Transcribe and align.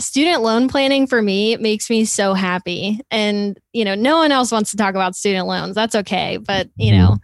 student 0.00 0.42
loan 0.42 0.68
planning 0.68 1.06
for 1.06 1.20
me 1.20 1.56
makes 1.56 1.90
me 1.90 2.04
so 2.04 2.34
happy. 2.34 3.00
And, 3.10 3.58
you 3.72 3.84
know, 3.84 3.94
no 3.94 4.16
one 4.16 4.30
else 4.30 4.52
wants 4.52 4.70
to 4.70 4.76
talk 4.76 4.94
about 4.94 5.16
student 5.16 5.46
loans. 5.46 5.74
That's 5.74 5.94
okay. 5.94 6.36
But, 6.36 6.68
you 6.76 6.92
know, 6.92 7.18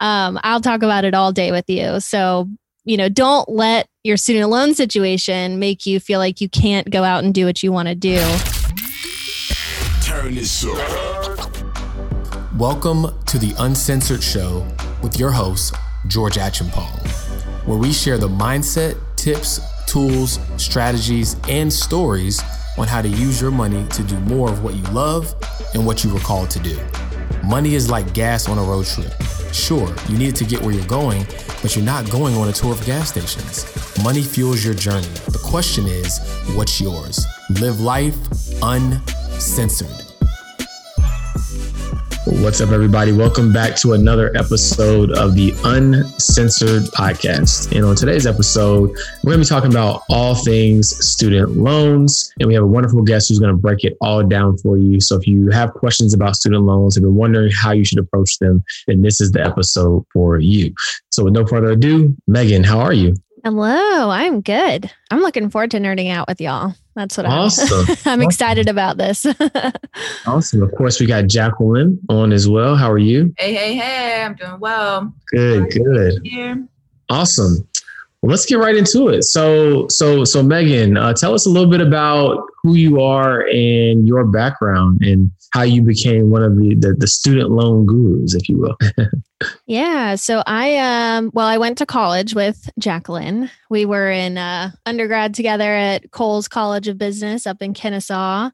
mm-hmm. 0.00 0.06
um, 0.06 0.40
I'll 0.42 0.60
talk 0.60 0.82
about 0.82 1.04
it 1.04 1.14
all 1.14 1.32
day 1.32 1.50
with 1.50 1.68
you. 1.68 2.00
So, 2.00 2.48
you 2.84 2.96
know, 2.96 3.08
don't 3.08 3.48
let 3.48 3.88
your 4.04 4.16
student 4.16 4.50
loan 4.50 4.74
situation 4.74 5.58
make 5.58 5.86
you 5.86 6.00
feel 6.00 6.18
like 6.18 6.40
you 6.40 6.48
can't 6.48 6.90
go 6.90 7.04
out 7.04 7.24
and 7.24 7.34
do 7.34 7.44
what 7.44 7.62
you 7.62 7.72
want 7.72 7.88
to 7.88 7.94
do. 7.94 8.18
Turn 10.02 10.34
this 10.34 10.64
up. 10.64 10.76
Welcome 12.56 13.22
to 13.26 13.38
the 13.38 13.54
Uncensored 13.58 14.22
Show 14.22 14.66
with 15.02 15.18
your 15.18 15.30
host, 15.30 15.74
George 16.06 16.36
Achampong, 16.36 17.06
where 17.66 17.76
we 17.76 17.92
share 17.92 18.16
the 18.16 18.28
mindset, 18.28 18.98
tips, 19.16 19.60
tools, 19.86 20.38
strategies, 20.56 21.36
and 21.48 21.72
stories 21.72 22.42
on 22.76 22.86
how 22.86 23.00
to 23.00 23.08
use 23.08 23.40
your 23.40 23.50
money 23.50 23.86
to 23.88 24.02
do 24.02 24.18
more 24.20 24.50
of 24.50 24.64
what 24.64 24.74
you 24.74 24.82
love 24.84 25.34
and 25.74 25.86
what 25.86 26.02
you 26.04 26.12
were 26.12 26.20
called 26.20 26.50
to 26.50 26.58
do. 26.58 26.78
Money 27.44 27.74
is 27.74 27.90
like 27.90 28.12
gas 28.14 28.48
on 28.48 28.58
a 28.58 28.62
road 28.62 28.86
trip. 28.86 29.12
Sure, 29.52 29.94
you 30.08 30.18
need 30.18 30.28
it 30.28 30.36
to 30.36 30.44
get 30.44 30.60
where 30.62 30.74
you're 30.74 30.86
going, 30.86 31.24
but 31.62 31.76
you're 31.76 31.84
not 31.84 32.10
going 32.10 32.34
on 32.36 32.48
a 32.48 32.52
tour 32.52 32.72
of 32.72 32.84
gas 32.84 33.10
stations. 33.10 33.64
Money 34.02 34.22
fuels 34.22 34.64
your 34.64 34.74
journey. 34.74 35.06
The 35.28 35.40
question 35.44 35.86
is, 35.86 36.18
what's 36.56 36.80
yours? 36.80 37.24
Live 37.60 37.80
life 37.80 38.16
uncensored. 38.62 40.13
What's 42.26 42.62
up, 42.62 42.70
everybody? 42.70 43.12
Welcome 43.12 43.52
back 43.52 43.76
to 43.76 43.92
another 43.92 44.34
episode 44.34 45.10
of 45.12 45.34
the 45.34 45.52
Uncensored 45.62 46.84
Podcast. 46.84 47.76
And 47.76 47.84
on 47.84 47.96
today's 47.96 48.26
episode, 48.26 48.96
we're 49.22 49.32
going 49.32 49.44
to 49.44 49.44
be 49.44 49.44
talking 49.44 49.70
about 49.70 50.04
all 50.08 50.34
things 50.34 50.88
student 51.06 51.50
loans. 51.58 52.32
And 52.40 52.48
we 52.48 52.54
have 52.54 52.62
a 52.62 52.66
wonderful 52.66 53.02
guest 53.02 53.28
who's 53.28 53.38
going 53.38 53.54
to 53.54 53.60
break 53.60 53.84
it 53.84 53.98
all 54.00 54.22
down 54.22 54.56
for 54.56 54.78
you. 54.78 55.02
So 55.02 55.16
if 55.18 55.26
you 55.26 55.50
have 55.50 55.74
questions 55.74 56.14
about 56.14 56.34
student 56.34 56.62
loans, 56.62 56.96
if 56.96 57.02
you're 57.02 57.10
wondering 57.10 57.52
how 57.52 57.72
you 57.72 57.84
should 57.84 57.98
approach 57.98 58.38
them, 58.38 58.64
then 58.86 59.02
this 59.02 59.20
is 59.20 59.32
the 59.32 59.44
episode 59.44 60.06
for 60.10 60.38
you. 60.38 60.74
So 61.10 61.24
with 61.24 61.34
no 61.34 61.44
further 61.46 61.72
ado, 61.72 62.16
Megan, 62.26 62.64
how 62.64 62.80
are 62.80 62.94
you? 62.94 63.16
Hello, 63.44 64.08
I'm 64.08 64.40
good. 64.40 64.90
I'm 65.10 65.20
looking 65.20 65.50
forward 65.50 65.70
to 65.72 65.78
nerding 65.78 66.10
out 66.10 66.26
with 66.26 66.40
y'all. 66.40 66.72
That's 66.96 67.18
what 67.18 67.26
awesome. 67.26 67.68
I'm, 67.70 67.88
I'm 67.88 67.96
awesome. 67.96 68.22
excited 68.22 68.68
about 68.70 68.96
this. 68.96 69.26
awesome. 70.26 70.62
Of 70.62 70.72
course, 70.72 70.98
we 70.98 71.04
got 71.04 71.26
Jacqueline 71.26 72.00
on 72.08 72.32
as 72.32 72.48
well. 72.48 72.74
How 72.74 72.90
are 72.90 72.96
you? 72.96 73.34
Hey, 73.36 73.52
hey, 73.52 73.74
hey. 73.76 74.22
I'm 74.22 74.34
doing 74.34 74.58
well. 74.60 75.12
Good, 75.30 75.70
good. 75.72 76.20
Here. 76.24 76.66
Awesome. 77.10 77.68
Well, 78.22 78.30
let's 78.30 78.46
get 78.46 78.54
right 78.54 78.76
into 78.76 79.08
it. 79.08 79.24
So, 79.24 79.88
so, 79.88 80.24
so, 80.24 80.42
Megan, 80.42 80.96
uh, 80.96 81.12
tell 81.12 81.34
us 81.34 81.44
a 81.44 81.50
little 81.50 81.68
bit 81.68 81.82
about 81.82 82.46
who 82.64 82.74
you 82.74 83.00
are 83.00 83.46
and 83.48 84.08
your 84.08 84.24
background, 84.24 85.02
and 85.02 85.30
how 85.52 85.62
you 85.62 85.82
became 85.82 86.30
one 86.30 86.42
of 86.42 86.56
the 86.56 86.74
the, 86.74 86.94
the 86.94 87.06
student 87.06 87.50
loan 87.50 87.86
gurus, 87.86 88.34
if 88.34 88.48
you 88.48 88.58
will. 88.58 88.76
yeah. 89.66 90.16
So 90.16 90.42
I 90.46 90.78
um 90.78 91.30
well, 91.34 91.46
I 91.46 91.58
went 91.58 91.78
to 91.78 91.86
college 91.86 92.34
with 92.34 92.68
Jacqueline. 92.78 93.50
We 93.70 93.84
were 93.84 94.10
in 94.10 94.38
uh, 94.38 94.70
undergrad 94.86 95.34
together 95.34 95.72
at 95.72 96.10
Coles 96.10 96.48
College 96.48 96.88
of 96.88 96.98
Business 96.98 97.46
up 97.46 97.62
in 97.62 97.74
Kennesaw. 97.74 98.50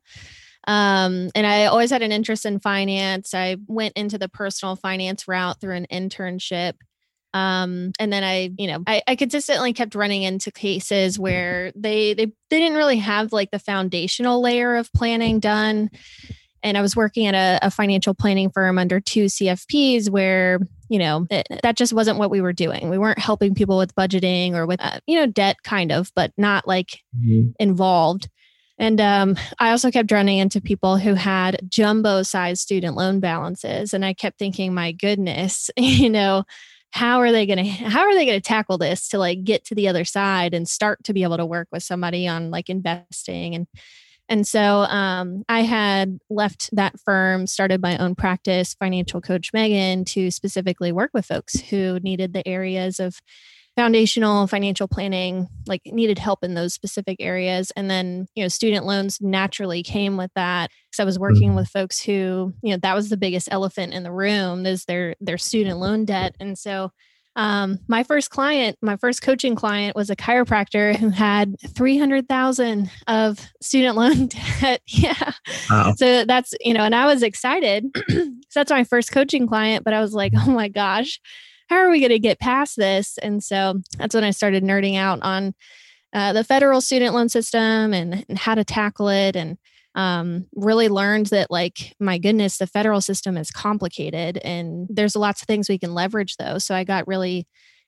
Um, 0.66 1.31
and 1.34 1.47
I 1.47 1.66
always 1.66 1.91
had 1.91 2.03
an 2.03 2.12
interest 2.12 2.44
in 2.44 2.61
finance. 2.61 3.33
I 3.33 3.56
went 3.66 3.94
into 3.97 4.19
the 4.19 4.28
personal 4.28 4.77
finance 4.77 5.27
route 5.27 5.58
through 5.61 5.75
an 5.75 5.86
internship 5.91 6.75
um 7.34 7.92
and 7.98 8.12
then 8.12 8.24
i 8.24 8.50
you 8.58 8.66
know 8.66 8.82
I, 8.86 9.02
I 9.06 9.16
consistently 9.16 9.72
kept 9.72 9.94
running 9.94 10.22
into 10.22 10.50
cases 10.50 11.18
where 11.18 11.72
they 11.76 12.14
they 12.14 12.26
they 12.26 12.58
didn't 12.58 12.76
really 12.76 12.98
have 12.98 13.32
like 13.32 13.50
the 13.50 13.58
foundational 13.58 14.42
layer 14.42 14.76
of 14.76 14.92
planning 14.92 15.38
done 15.40 15.90
and 16.62 16.76
i 16.76 16.82
was 16.82 16.96
working 16.96 17.26
at 17.26 17.34
a, 17.34 17.66
a 17.66 17.70
financial 17.70 18.14
planning 18.14 18.50
firm 18.50 18.78
under 18.78 19.00
two 19.00 19.26
cfps 19.26 20.10
where 20.10 20.58
you 20.88 20.98
know 20.98 21.26
it, 21.30 21.46
that 21.62 21.76
just 21.76 21.92
wasn't 21.92 22.19
what 22.19 22.30
we 22.30 22.40
were 22.40 22.52
doing 22.52 22.90
we 22.90 22.98
weren't 22.98 23.19
helping 23.19 23.54
people 23.54 23.78
with 23.78 23.94
budgeting 23.94 24.54
or 24.54 24.66
with 24.66 24.80
uh, 24.82 24.98
you 25.06 25.16
know 25.16 25.26
debt 25.26 25.56
kind 25.62 25.92
of 25.92 26.10
but 26.16 26.32
not 26.36 26.66
like 26.66 27.00
mm-hmm. 27.16 27.50
involved 27.60 28.28
and 28.80 28.98
um, 28.98 29.36
I 29.58 29.72
also 29.72 29.90
kept 29.90 30.10
running 30.10 30.38
into 30.38 30.58
people 30.58 30.96
who 30.96 31.12
had 31.12 31.60
jumbo 31.69 32.22
size 32.22 32.62
student 32.62 32.96
loan 32.96 33.20
balances. 33.20 33.92
And 33.92 34.06
I 34.06 34.14
kept 34.14 34.38
thinking, 34.38 34.72
my 34.72 34.92
goodness, 34.92 35.70
you 35.76 36.08
know, 36.08 36.44
how 36.92 37.20
are 37.20 37.32
they 37.32 37.46
going 37.46 37.58
to 37.58 37.64
how 37.64 38.00
are 38.00 38.14
they 38.14 38.26
going 38.26 38.40
to 38.40 38.46
tackle 38.46 38.78
this 38.78 39.08
to 39.08 39.18
like 39.18 39.44
get 39.44 39.64
to 39.66 39.74
the 39.74 39.88
other 39.88 40.04
side 40.04 40.54
and 40.54 40.68
start 40.68 41.02
to 41.04 41.12
be 41.12 41.22
able 41.22 41.36
to 41.36 41.46
work 41.46 41.68
with 41.70 41.82
somebody 41.82 42.26
on 42.26 42.50
like 42.50 42.68
investing? 42.68 43.54
And 43.54 43.66
and 44.28 44.46
so 44.46 44.60
um, 44.60 45.44
I 45.48 45.62
had 45.62 46.20
left 46.30 46.70
that 46.72 47.00
firm, 47.00 47.48
started 47.48 47.82
my 47.82 47.98
own 47.98 48.14
practice, 48.14 48.74
Financial 48.74 49.20
Coach 49.20 49.52
Megan, 49.52 50.04
to 50.04 50.30
specifically 50.30 50.92
work 50.92 51.10
with 51.12 51.26
folks 51.26 51.58
who 51.58 51.98
needed 51.98 52.32
the 52.32 52.46
areas 52.46 53.00
of 53.00 53.20
foundational 53.80 54.46
financial 54.46 54.86
planning 54.86 55.48
like 55.66 55.80
needed 55.86 56.18
help 56.18 56.44
in 56.44 56.52
those 56.52 56.74
specific 56.74 57.16
areas 57.18 57.72
and 57.76 57.88
then 57.88 58.26
you 58.34 58.44
know 58.44 58.48
student 58.48 58.84
loans 58.84 59.18
naturally 59.22 59.82
came 59.82 60.18
with 60.18 60.30
that 60.34 60.70
because 60.91 61.00
i 61.00 61.04
was 61.04 61.18
working 61.18 61.48
mm-hmm. 61.48 61.56
with 61.56 61.68
folks 61.68 61.98
who 61.98 62.52
you 62.62 62.74
know 62.74 62.76
that 62.76 62.94
was 62.94 63.08
the 63.08 63.16
biggest 63.16 63.48
elephant 63.50 63.94
in 63.94 64.02
the 64.02 64.12
room 64.12 64.66
is 64.66 64.84
their 64.84 65.14
their 65.19 65.38
student 65.38 65.78
loan 65.78 66.04
debt 66.04 66.36
and 66.40 66.58
so 66.58 66.90
um, 67.36 67.78
my 67.86 68.02
first 68.02 68.28
client, 68.30 68.76
my 68.82 68.96
first 68.96 69.22
coaching 69.22 69.54
client 69.54 69.94
was 69.94 70.10
a 70.10 70.16
chiropractor 70.16 70.96
who 70.96 71.10
had 71.10 71.54
300,000 71.74 72.90
of 73.06 73.48
student 73.62 73.96
loan 73.96 74.26
debt. 74.60 74.82
yeah. 74.86 75.32
Wow. 75.70 75.94
So 75.96 76.24
that's, 76.24 76.52
you 76.60 76.74
know, 76.74 76.82
and 76.82 76.94
I 76.94 77.06
was 77.06 77.22
excited. 77.22 77.86
so 78.08 78.32
that's 78.52 78.72
my 78.72 78.82
first 78.82 79.12
coaching 79.12 79.46
client, 79.46 79.84
but 79.84 79.94
I 79.94 80.00
was 80.00 80.12
like, 80.12 80.32
oh 80.36 80.50
my 80.50 80.69
gosh, 80.69 81.20
how 81.70 81.76
are 81.76 81.91
we 81.91 82.00
going 82.00 82.10
to 82.10 82.19
get 82.19 82.41
past 82.41 82.76
this? 82.76 83.16
And 83.19 83.42
so 83.42 83.81
that's 83.97 84.14
when 84.14 84.25
I 84.25 84.32
started 84.32 84.64
nerding 84.64 84.97
out 84.97 85.20
on 85.22 85.54
uh, 86.12 86.32
the 86.32 86.42
federal 86.42 86.81
student 86.81 87.14
loan 87.14 87.28
system 87.28 87.94
and, 87.94 88.25
and 88.28 88.36
how 88.36 88.56
to 88.56 88.64
tackle 88.64 89.08
it 89.08 89.36
and 89.36 89.56
um, 89.94 90.47
really 90.54 90.88
learned 90.88 91.26
that 91.26 91.50
like 91.50 91.94
my 91.98 92.19
goodness 92.19 92.58
the 92.58 92.66
federal 92.66 93.00
system 93.00 93.36
is 93.36 93.50
complicated 93.50 94.38
and 94.38 94.88
there's 94.88 95.16
lots 95.16 95.42
of 95.42 95.47
things 95.47 95.69
we 95.69 95.78
can 95.78 95.94
leverage 95.94 96.36
though 96.36 96.58
so 96.58 96.76
i 96.76 96.84
got 96.84 97.08
really 97.08 97.44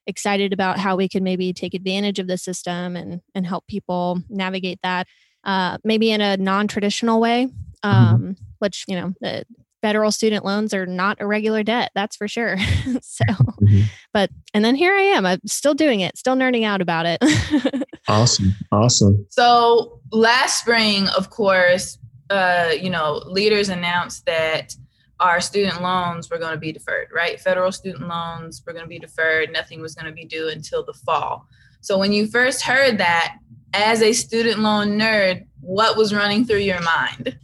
excited 0.08 0.52
about 0.52 0.80
how 0.80 0.96
we 0.96 1.08
could 1.08 1.22
maybe 1.22 1.52
take 1.52 1.74
advantage 1.74 2.18
of 2.18 2.26
the 2.26 2.36
system 2.36 2.96
and 2.96 3.20
and 3.36 3.46
help 3.46 3.64
people 3.68 4.20
navigate 4.28 4.80
that 4.82 5.06
uh, 5.44 5.78
maybe 5.84 6.10
in 6.10 6.20
a 6.20 6.36
non-traditional 6.36 7.20
way 7.20 7.46
mm-hmm. 7.84 7.88
um, 7.88 8.36
which 8.58 8.84
you 8.88 8.96
know 8.96 9.12
the, 9.20 9.44
federal 9.82 10.12
student 10.12 10.44
loans 10.44 10.72
are 10.72 10.86
not 10.86 11.20
a 11.20 11.26
regular 11.26 11.62
debt 11.62 11.90
that's 11.94 12.16
for 12.16 12.28
sure. 12.28 12.56
So 13.02 13.24
mm-hmm. 13.24 13.82
but 14.12 14.30
and 14.54 14.64
then 14.64 14.74
here 14.74 14.94
i 14.94 15.00
am 15.00 15.26
i'm 15.26 15.40
still 15.46 15.74
doing 15.74 16.00
it 16.00 16.16
still 16.16 16.36
nerding 16.36 16.64
out 16.64 16.80
about 16.80 17.06
it. 17.06 17.22
Awesome 18.08 18.54
awesome. 18.72 19.26
So 19.30 20.00
last 20.10 20.60
spring 20.60 21.08
of 21.16 21.30
course 21.30 21.98
uh 22.30 22.70
you 22.80 22.90
know 22.90 23.22
leaders 23.26 23.68
announced 23.68 24.26
that 24.26 24.74
our 25.20 25.40
student 25.40 25.82
loans 25.82 26.28
were 26.28 26.38
going 26.38 26.52
to 26.52 26.58
be 26.58 26.72
deferred 26.72 27.08
right? 27.14 27.38
Federal 27.38 27.70
student 27.70 28.08
loans 28.08 28.62
were 28.66 28.72
going 28.72 28.84
to 28.84 28.88
be 28.88 28.98
deferred 28.98 29.52
nothing 29.52 29.80
was 29.80 29.94
going 29.94 30.06
to 30.06 30.12
be 30.12 30.24
due 30.24 30.48
until 30.48 30.84
the 30.84 30.94
fall. 30.94 31.46
So 31.80 31.98
when 31.98 32.12
you 32.12 32.26
first 32.26 32.62
heard 32.62 32.98
that 32.98 33.36
as 33.74 34.02
a 34.02 34.12
student 34.12 34.58
loan 34.60 34.98
nerd 34.98 35.46
what 35.60 35.96
was 35.96 36.12
running 36.12 36.44
through 36.44 36.58
your 36.58 36.82
mind 36.82 37.38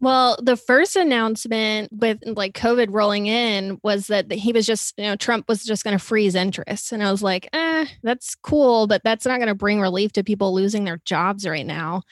well, 0.00 0.38
the 0.42 0.56
first 0.56 0.94
announcement 0.96 1.90
with 1.92 2.18
like 2.24 2.54
COVID 2.54 2.88
rolling 2.90 3.26
in 3.26 3.80
was 3.82 4.06
that 4.06 4.30
he 4.30 4.52
was 4.52 4.66
just, 4.66 4.94
you 4.96 5.04
know, 5.04 5.16
Trump 5.16 5.48
was 5.48 5.64
just 5.64 5.82
going 5.82 5.98
to 5.98 6.04
freeze 6.04 6.34
interest. 6.34 6.92
And 6.92 7.02
I 7.02 7.10
was 7.10 7.22
like, 7.22 7.48
eh, 7.52 7.86
that's 8.02 8.34
cool, 8.36 8.86
but 8.86 9.02
that's 9.02 9.26
not 9.26 9.38
going 9.38 9.48
to 9.48 9.54
bring 9.54 9.80
relief 9.80 10.12
to 10.12 10.22
people 10.22 10.54
losing 10.54 10.84
their 10.84 11.00
jobs 11.04 11.46
right 11.46 11.66
now. 11.66 12.02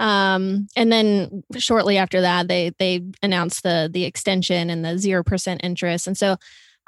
Um, 0.00 0.66
and 0.76 0.90
then 0.90 1.44
shortly 1.58 1.98
after 1.98 2.22
that, 2.22 2.48
they 2.48 2.72
they 2.78 3.04
announced 3.22 3.62
the 3.62 3.88
the 3.92 4.04
extension 4.04 4.70
and 4.70 4.84
the 4.84 4.98
zero 4.98 5.22
percent 5.22 5.60
interest. 5.62 6.06
And 6.06 6.16
so 6.16 6.36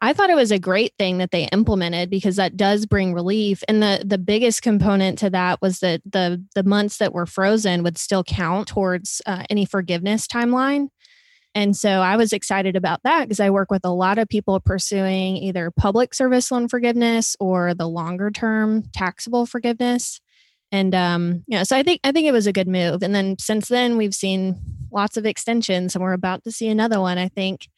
I 0.04 0.12
thought 0.12 0.30
it 0.30 0.36
was 0.36 0.50
a 0.50 0.58
great 0.58 0.92
thing 0.98 1.18
that 1.18 1.30
they 1.30 1.44
implemented 1.52 2.10
because 2.10 2.34
that 2.34 2.56
does 2.56 2.86
bring 2.86 3.14
relief. 3.14 3.62
And 3.68 3.80
the 3.80 4.02
the 4.04 4.18
biggest 4.18 4.60
component 4.60 5.16
to 5.20 5.30
that 5.30 5.62
was 5.62 5.78
that 5.78 6.02
the 6.04 6.44
the 6.56 6.64
months 6.64 6.98
that 6.98 7.14
were 7.14 7.24
frozen 7.24 7.84
would 7.84 7.96
still 7.96 8.24
count 8.24 8.66
towards 8.66 9.22
uh, 9.26 9.44
any 9.48 9.64
forgiveness 9.64 10.26
timeline. 10.26 10.88
And 11.54 11.76
so 11.76 11.88
I 11.88 12.16
was 12.16 12.32
excited 12.32 12.74
about 12.74 13.04
that 13.04 13.24
because 13.28 13.38
I 13.38 13.50
work 13.50 13.70
with 13.70 13.84
a 13.84 13.92
lot 13.92 14.18
of 14.18 14.28
people 14.28 14.58
pursuing 14.58 15.36
either 15.36 15.70
public 15.70 16.14
service 16.14 16.50
loan 16.50 16.66
forgiveness 16.66 17.36
or 17.38 17.72
the 17.72 17.88
longer 17.88 18.32
term 18.32 18.82
taxable 18.92 19.46
forgiveness. 19.46 20.20
And 20.72 20.96
um, 20.96 21.44
you 21.46 21.58
know, 21.58 21.62
so 21.62 21.76
I 21.76 21.84
think 21.84 22.00
I 22.02 22.10
think 22.10 22.26
it 22.26 22.32
was 22.32 22.48
a 22.48 22.52
good 22.52 22.68
move. 22.68 23.04
And 23.04 23.14
then 23.14 23.36
since 23.38 23.68
then 23.68 23.96
we've 23.96 24.14
seen 24.14 24.58
lots 24.90 25.16
of 25.16 25.26
extensions 25.26 25.94
and 25.94 26.02
we're 26.02 26.12
about 26.12 26.42
to 26.42 26.50
see 26.50 26.66
another 26.66 26.98
one, 26.98 27.18
I 27.18 27.28
think. 27.28 27.68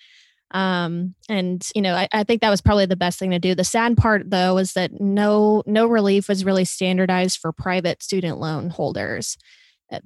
Um, 0.54 1.16
and 1.28 1.68
you 1.74 1.82
know, 1.82 1.94
I, 1.94 2.08
I 2.12 2.22
think 2.22 2.40
that 2.40 2.50
was 2.50 2.62
probably 2.62 2.86
the 2.86 2.96
best 2.96 3.18
thing 3.18 3.32
to 3.32 3.40
do. 3.40 3.54
The 3.56 3.64
sad 3.64 3.96
part 3.96 4.30
though 4.30 4.54
was 4.54 4.72
that 4.74 5.00
no 5.00 5.62
no 5.66 5.86
relief 5.86 6.28
was 6.28 6.44
really 6.44 6.64
standardized 6.64 7.38
for 7.38 7.52
private 7.52 8.02
student 8.02 8.38
loan 8.38 8.70
holders. 8.70 9.36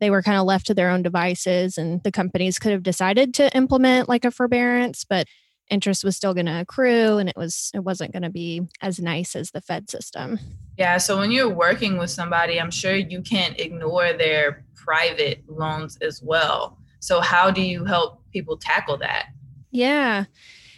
they 0.01 0.11
were 0.11 0.23
kind 0.23 0.39
of 0.39 0.47
left 0.47 0.67
to 0.67 0.75
their 0.75 0.91
own 0.91 1.03
devices 1.03 1.79
and 1.79 2.03
the 2.03 2.11
companies 2.11 2.59
could 2.59 2.73
have 2.73 2.83
decided 2.83 3.35
to 3.35 3.55
implement 3.57 4.09
like 4.09 4.25
a 4.25 4.31
forbearance 4.31 5.05
but 5.05 5.27
interest 5.71 6.05
was 6.05 6.17
still 6.17 6.35
going 6.35 6.47
to 6.47 6.61
accrue 6.61 7.19
and 7.19 7.29
it 7.29 7.37
was 7.37 7.71
it 7.75 7.81
wasn't 7.81 8.13
going 8.13 8.23
to 8.23 8.31
be 8.31 8.63
as 8.81 8.99
nice 8.99 9.37
as 9.37 9.51
the 9.51 9.61
fed 9.61 9.89
system 9.91 10.39
yeah 10.77 10.99
so 10.99 11.19
when 11.19 11.31
you're 11.31 11.49
working 11.49 11.97
with 11.97 12.11
somebody 12.11 12.61
i'm 12.61 12.71
sure 12.71 12.95
you 12.95 13.23
can't 13.23 13.59
ignore 13.61 14.13
their 14.13 14.65
private 14.75 15.43
loans 15.49 15.97
as 16.03 16.23
well 16.23 16.79
so 17.01 17.21
how 17.21 17.51
do 17.51 17.63
you 17.63 17.85
help 17.85 18.23
people 18.33 18.57
tackle 18.57 18.97
that 18.97 19.27
yeah. 19.71 20.25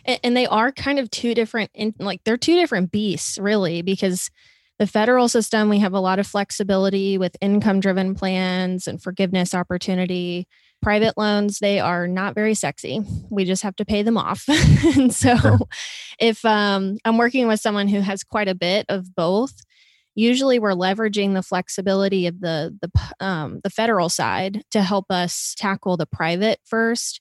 And, 0.04 0.36
they 0.36 0.46
are 0.46 0.72
kind 0.72 0.98
of 0.98 1.10
two 1.10 1.34
different 1.34 1.70
in, 1.74 1.94
like 1.98 2.22
they're 2.24 2.36
two 2.36 2.54
different 2.54 2.90
beasts 2.90 3.38
really 3.38 3.82
because 3.82 4.30
the 4.78 4.86
federal 4.86 5.28
system 5.28 5.68
we 5.68 5.78
have 5.78 5.92
a 5.92 6.00
lot 6.00 6.18
of 6.18 6.26
flexibility 6.26 7.18
with 7.18 7.36
income 7.40 7.80
driven 7.80 8.14
plans 8.14 8.86
and 8.88 9.02
forgiveness 9.02 9.54
opportunity. 9.54 10.48
Private 10.80 11.18
loans 11.18 11.58
they 11.58 11.78
are 11.78 12.08
not 12.08 12.34
very 12.34 12.54
sexy. 12.54 13.02
We 13.30 13.44
just 13.44 13.62
have 13.62 13.76
to 13.76 13.84
pay 13.84 14.02
them 14.02 14.16
off. 14.16 14.46
And 14.96 15.14
so 15.14 15.36
if 16.18 16.44
um, 16.44 16.96
i'm 17.04 17.18
working 17.18 17.46
with 17.46 17.60
someone 17.60 17.88
who 17.88 18.00
has 18.00 18.24
quite 18.24 18.48
a 18.48 18.54
bit 18.54 18.86
of 18.88 19.14
both 19.14 19.52
usually 20.14 20.58
we're 20.58 20.72
leveraging 20.72 21.34
the 21.34 21.42
flexibility 21.42 22.26
of 22.26 22.40
the 22.40 22.76
the 22.80 23.24
um, 23.24 23.60
the 23.62 23.70
federal 23.70 24.08
side 24.08 24.62
to 24.70 24.82
help 24.82 25.06
us 25.10 25.54
tackle 25.56 25.96
the 25.96 26.06
private 26.06 26.60
first 26.64 27.20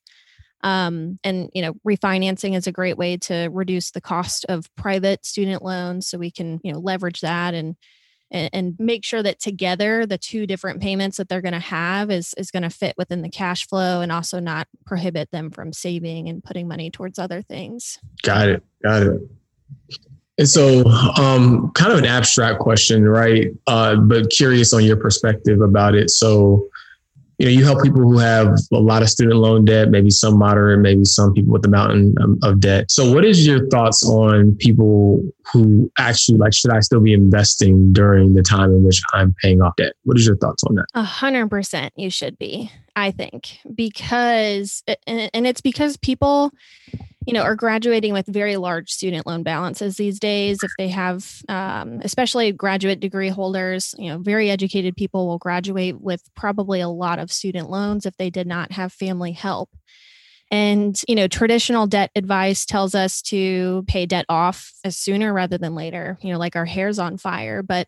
um, 0.61 1.19
and 1.23 1.49
you 1.53 1.61
know 1.61 1.73
refinancing 1.87 2.55
is 2.55 2.67
a 2.67 2.71
great 2.71 2.97
way 2.97 3.17
to 3.17 3.49
reduce 3.51 3.91
the 3.91 4.01
cost 4.01 4.45
of 4.49 4.73
private 4.75 5.25
student 5.25 5.63
loans 5.63 6.07
so 6.07 6.17
we 6.17 6.31
can 6.31 6.59
you 6.63 6.71
know 6.71 6.79
leverage 6.79 7.21
that 7.21 7.53
and 7.53 7.75
and, 8.31 8.49
and 8.53 8.75
make 8.77 9.03
sure 9.03 9.23
that 9.23 9.39
together 9.39 10.05
the 10.05 10.17
two 10.17 10.45
different 10.45 10.81
payments 10.81 11.17
that 11.17 11.29
they're 11.29 11.41
going 11.41 11.53
to 11.53 11.59
have 11.59 12.11
is 12.11 12.33
is 12.37 12.51
going 12.51 12.63
to 12.63 12.69
fit 12.69 12.95
within 12.97 13.21
the 13.21 13.29
cash 13.29 13.67
flow 13.67 14.01
and 14.01 14.11
also 14.11 14.39
not 14.39 14.67
prohibit 14.85 15.31
them 15.31 15.49
from 15.49 15.73
saving 15.73 16.29
and 16.29 16.43
putting 16.43 16.67
money 16.67 16.89
towards 16.89 17.19
other 17.19 17.41
things. 17.41 17.99
Got 18.21 18.49
it. 18.49 18.63
Got 18.83 19.03
it. 19.03 19.21
And 20.37 20.47
so, 20.47 20.85
um, 21.17 21.69
kind 21.73 21.91
of 21.91 21.99
an 21.99 22.05
abstract 22.05 22.59
question, 22.59 23.05
right? 23.05 23.47
Uh, 23.67 23.97
but 23.97 24.29
curious 24.29 24.73
on 24.73 24.85
your 24.85 24.95
perspective 24.95 25.59
about 25.59 25.95
it. 25.95 26.09
So, 26.09 26.65
you 27.39 27.45
know, 27.45 27.51
you 27.51 27.63
help 27.63 27.81
people 27.81 28.01
who 28.01 28.17
have 28.17 28.53
a 28.73 28.77
lot 28.77 29.01
of 29.01 29.09
student 29.09 29.37
loan 29.37 29.63
debt, 29.63 29.89
maybe 29.89 30.09
some 30.09 30.37
moderate, 30.37 30.79
maybe 30.79 31.05
some 31.05 31.33
people 31.33 31.53
with 31.53 31.61
the 31.61 31.69
mountain 31.69 32.13
um, 32.21 32.37
of 32.43 32.59
debt. 32.59 32.91
So, 32.91 33.13
what 33.13 33.23
is 33.23 33.47
your 33.47 33.65
thoughts 33.69 34.05
on 34.05 34.55
people 34.55 35.23
who 35.51 35.89
actually 35.97 36.37
like, 36.37 36.53
should 36.53 36.71
I 36.71 36.81
still 36.81 36.99
be 36.99 37.13
investing 37.13 37.93
during 37.93 38.33
the 38.33 38.43
time 38.43 38.71
in 38.71 38.83
which 38.83 39.01
I'm 39.13 39.33
paying 39.41 39.61
off 39.61 39.77
debt? 39.77 39.93
What 40.03 40.17
is 40.17 40.27
your 40.27 40.35
thoughts 40.35 40.63
on 40.65 40.75
that? 40.75 40.85
A 40.95 41.03
hundred 41.03 41.47
percent, 41.49 41.93
you 41.95 42.09
should 42.09 42.37
be. 42.37 42.71
I 42.97 43.11
think 43.11 43.59
because, 43.73 44.83
and 45.07 45.47
it's 45.47 45.61
because 45.61 45.95
people 45.95 46.51
you 47.29 47.33
know, 47.33 47.43
are 47.43 47.55
graduating 47.55 48.11
with 48.11 48.25
very 48.25 48.57
large 48.57 48.89
student 48.89 49.27
loan 49.27 49.43
balances 49.43 49.97
these 49.97 50.19
days. 50.19 50.63
If 50.63 50.71
they 50.79 50.87
have, 50.87 51.43
um, 51.47 52.01
especially 52.03 52.51
graduate 52.51 52.99
degree 52.99 53.29
holders, 53.29 53.93
you 53.99 54.09
know, 54.09 54.17
very 54.17 54.49
educated 54.49 54.95
people 54.97 55.27
will 55.27 55.37
graduate 55.37 56.01
with 56.01 56.23
probably 56.35 56.81
a 56.81 56.89
lot 56.89 57.19
of 57.19 57.31
student 57.31 57.69
loans 57.69 58.07
if 58.07 58.17
they 58.17 58.31
did 58.31 58.47
not 58.47 58.71
have 58.71 58.91
family 58.91 59.31
help. 59.31 59.69
And, 60.49 60.99
you 61.07 61.13
know, 61.13 61.27
traditional 61.27 61.85
debt 61.85 62.09
advice 62.15 62.65
tells 62.65 62.95
us 62.95 63.21
to 63.23 63.83
pay 63.87 64.07
debt 64.07 64.25
off 64.27 64.71
as 64.83 64.97
sooner 64.97 65.31
rather 65.31 65.59
than 65.59 65.75
later, 65.75 66.17
you 66.23 66.33
know, 66.33 66.39
like 66.39 66.55
our 66.55 66.65
hair's 66.65 66.97
on 66.97 67.19
fire. 67.19 67.61
But 67.61 67.87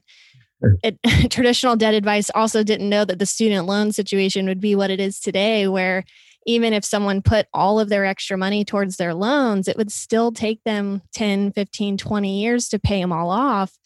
it, 0.84 1.00
traditional 1.32 1.76
debt 1.76 1.96
advice 1.96 2.30
also 2.36 2.64
didn't 2.64 2.90
know 2.90 3.06
that 3.06 3.18
the 3.18 3.26
student 3.26 3.66
loan 3.66 3.92
situation 3.92 4.46
would 4.46 4.62
be 4.62 4.76
what 4.76 4.92
it 4.92 5.00
is 5.00 5.20
today, 5.20 5.68
where 5.68 6.04
even 6.46 6.74
if 6.74 6.84
someone 6.84 7.22
put 7.22 7.48
all 7.54 7.80
of 7.80 7.90
their 7.90 8.06
extra 8.06 8.38
money 8.38 8.66
towards 8.66 8.98
their 8.98 9.14
loans, 9.14 9.68
it 9.68 9.78
would 9.78 9.92
still 9.92 10.32
take 10.32 10.64
them 10.64 11.02
10, 11.14 11.52
15, 11.52 11.98
20 11.98 12.42
years 12.42 12.70
to 12.70 12.80
pay 12.80 13.00
them 13.00 13.12
all 13.12 13.30
off. 13.30 13.78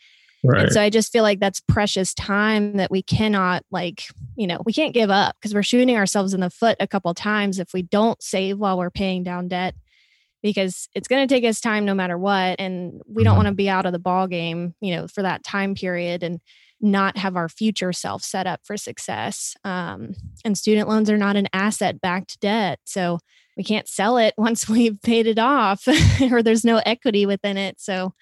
Right. 0.44 0.63
And 0.63 0.72
so 0.72 0.81
I 0.81 0.90
just 0.90 1.12
feel 1.12 1.24
like 1.24 1.40
that's 1.40 1.60
precious 1.60 2.13
time 2.13 2.78
that 2.78 2.92
we 2.92 3.02
cannot 3.02 3.63
like, 3.72 4.04
you 4.36 4.48
know, 4.48 4.62
we 4.66 4.74
can't 4.74 4.94
give 4.94 5.10
up 5.10 5.36
because 5.36 5.54
we're 5.54 5.63
shooting 5.63 5.96
ourselves 5.96 6.34
in 6.34 6.40
the 6.40 6.50
foot 6.50 6.78
a 6.80 6.88
couple 6.88 7.13
times 7.13 7.60
if 7.60 7.74
we 7.74 7.81
don't 7.81 8.22
save 8.22 8.60
while 8.60 8.78
we're 8.78 8.92
paying 8.92 9.24
down 9.24 9.48
debt 9.48 9.75
because 10.44 10.88
it's 10.94 11.08
going 11.08 11.28
to 11.28 11.34
take 11.34 11.44
us 11.44 11.60
time 11.60 11.86
no 11.86 11.96
matter 11.96 12.18
what 12.18 12.60
and 12.60 13.01
we 13.08 13.24
don't 13.24 13.31
mm-hmm. 13.31 13.38
want 13.38 13.48
to 13.48 13.56
be 13.56 13.68
out 13.68 13.88
of 13.88 13.92
the 13.92 14.00
ball 14.00 14.28
game, 14.28 14.75
you 14.80 14.96
know, 14.96 15.08
for 15.08 15.24
that 15.24 15.44
time 15.44 15.74
period 15.74 16.22
and 16.22 16.40
not 16.86 17.18
have 17.18 17.36
our 17.36 17.50
future 17.50 17.92
self 17.92 18.24
set 18.24 18.48
up 18.48 18.62
for 18.64 18.78
success. 18.78 19.56
Um, 19.64 20.14
and 20.46 20.58
student 20.58 20.88
loans 20.88 21.10
are 21.10 21.18
not 21.18 21.36
an 21.36 21.48
asset 21.52 22.00
backed 22.00 22.40
debt. 22.40 22.80
So 22.86 23.20
we 23.58 23.64
can't 23.64 23.88
sell 23.88 24.18
it 24.18 24.34
once 24.38 24.70
we've 24.70 25.02
paid 25.02 25.28
it 25.28 25.40
off 25.40 25.88
or 26.32 26.42
there's 26.42 26.66
no 26.66 26.82
equity 26.86 27.26
within 27.26 27.58
it. 27.58 27.82
So 27.82 28.14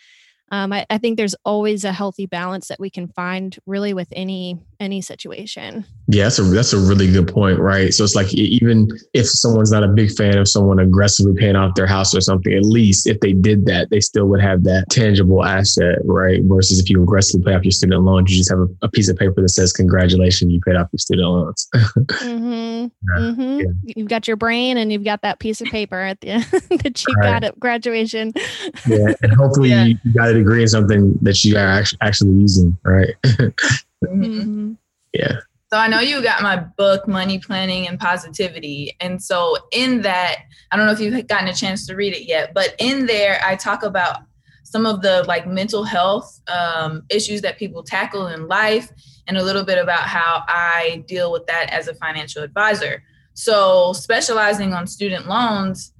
um, 0.53 0.71
I, 0.71 0.85
I, 0.91 0.99
think 0.99 1.17
there's 1.17 1.33
always 1.45 1.83
a 1.83 1.91
healthy 1.91 2.27
balance 2.27 2.67
that 2.67 2.79
we 2.79 2.91
can 2.91 3.07
find 3.07 3.57
really 3.65 3.91
with 3.95 4.07
any 4.11 4.59
any 4.79 5.01
situation. 5.01 5.83
Yeah, 6.07 6.25
that's 6.25 6.37
a 6.37 6.43
that's 6.43 6.73
a 6.73 6.77
really 6.77 7.11
good 7.11 7.27
point, 7.27 7.57
right? 7.57 7.91
So 7.91 8.03
it's 8.03 8.13
like 8.13 8.31
even 8.35 8.87
if 9.15 9.27
someone's 9.27 9.71
not 9.71 9.83
a 9.83 9.87
big 9.87 10.11
fan 10.11 10.37
of 10.37 10.47
someone 10.47 10.77
aggressively 10.77 11.33
paying 11.33 11.55
off 11.55 11.73
their 11.73 11.87
house 11.87 12.13
or 12.13 12.21
something, 12.21 12.53
at 12.53 12.65
least 12.65 13.07
if 13.07 13.19
they 13.19 13.33
did 13.33 13.65
that, 13.65 13.89
they 13.89 13.99
still 13.99 14.25
would 14.27 14.41
have 14.41 14.63
that 14.65 14.85
tangible 14.91 15.43
asset, 15.43 15.97
right? 16.03 16.41
Versus 16.43 16.79
if 16.79 16.87
you 16.87 17.01
aggressively 17.01 17.51
pay 17.51 17.55
off 17.55 17.63
your 17.63 17.71
student 17.71 18.03
loans, 18.03 18.29
you 18.29 18.37
just 18.37 18.51
have 18.51 18.59
a, 18.59 18.67
a 18.83 18.89
piece 18.91 19.09
of 19.09 19.17
paper 19.17 19.41
that 19.41 19.49
says 19.49 19.73
"Congratulations, 19.73 20.53
you 20.53 20.61
paid 20.61 20.75
off 20.75 20.89
your 20.91 20.99
student 20.99 21.27
loans." 21.27 21.67
mm-hmm. 21.73 22.85
mm-hmm. 23.17 23.59
Yeah. 23.59 23.93
You've 23.95 24.09
got 24.09 24.27
your 24.27 24.37
brain, 24.37 24.77
and 24.77 24.91
you've 24.91 25.03
got 25.03 25.23
that 25.23 25.39
piece 25.39 25.61
of 25.61 25.67
paper 25.69 25.99
at 25.99 26.21
the 26.21 26.29
end 26.29 26.43
that 26.83 27.03
you 27.07 27.15
right. 27.15 27.23
got 27.23 27.43
at 27.43 27.59
graduation. 27.59 28.33
yeah, 28.87 29.13
and 29.23 29.33
hopefully 29.33 29.69
yeah. 29.73 29.85
you 29.85 29.97
got 30.13 30.29
it 30.29 30.42
degree 30.43 30.61
in 30.61 30.67
something 30.67 31.17
that 31.21 31.43
you 31.43 31.57
are 31.57 31.83
actually 32.01 32.33
using, 32.33 32.77
right? 32.83 33.13
mm-hmm. 34.03 34.73
Yeah. 35.13 35.39
So 35.71 35.79
I 35.79 35.87
know 35.87 36.01
you 36.01 36.21
got 36.21 36.43
my 36.43 36.57
book, 36.57 37.07
Money 37.07 37.39
Planning 37.39 37.87
and 37.87 37.99
Positivity. 37.99 38.95
And 38.99 39.21
so 39.21 39.57
in 39.71 40.01
that, 40.01 40.43
I 40.71 40.77
don't 40.77 40.85
know 40.85 40.91
if 40.91 40.99
you've 40.99 41.27
gotten 41.27 41.47
a 41.47 41.53
chance 41.53 41.87
to 41.87 41.95
read 41.95 42.13
it 42.13 42.27
yet, 42.27 42.53
but 42.53 42.75
in 42.77 43.07
there, 43.07 43.41
I 43.43 43.55
talk 43.55 43.81
about 43.81 44.21
some 44.63 44.85
of 44.85 45.01
the 45.01 45.23
like 45.27 45.47
mental 45.47 45.83
health 45.83 46.41
um, 46.47 47.03
issues 47.09 47.41
that 47.41 47.57
people 47.57 47.83
tackle 47.83 48.27
in 48.27 48.47
life 48.47 48.91
and 49.27 49.37
a 49.37 49.43
little 49.43 49.63
bit 49.63 49.77
about 49.77 50.01
how 50.01 50.43
I 50.47 51.03
deal 51.07 51.31
with 51.31 51.45
that 51.47 51.69
as 51.71 51.87
a 51.87 51.95
financial 51.95 52.43
advisor. 52.43 53.03
So, 53.33 53.93
specializing 53.93 54.73
on 54.73 54.85
student 54.85 55.27
loans, 55.27 55.92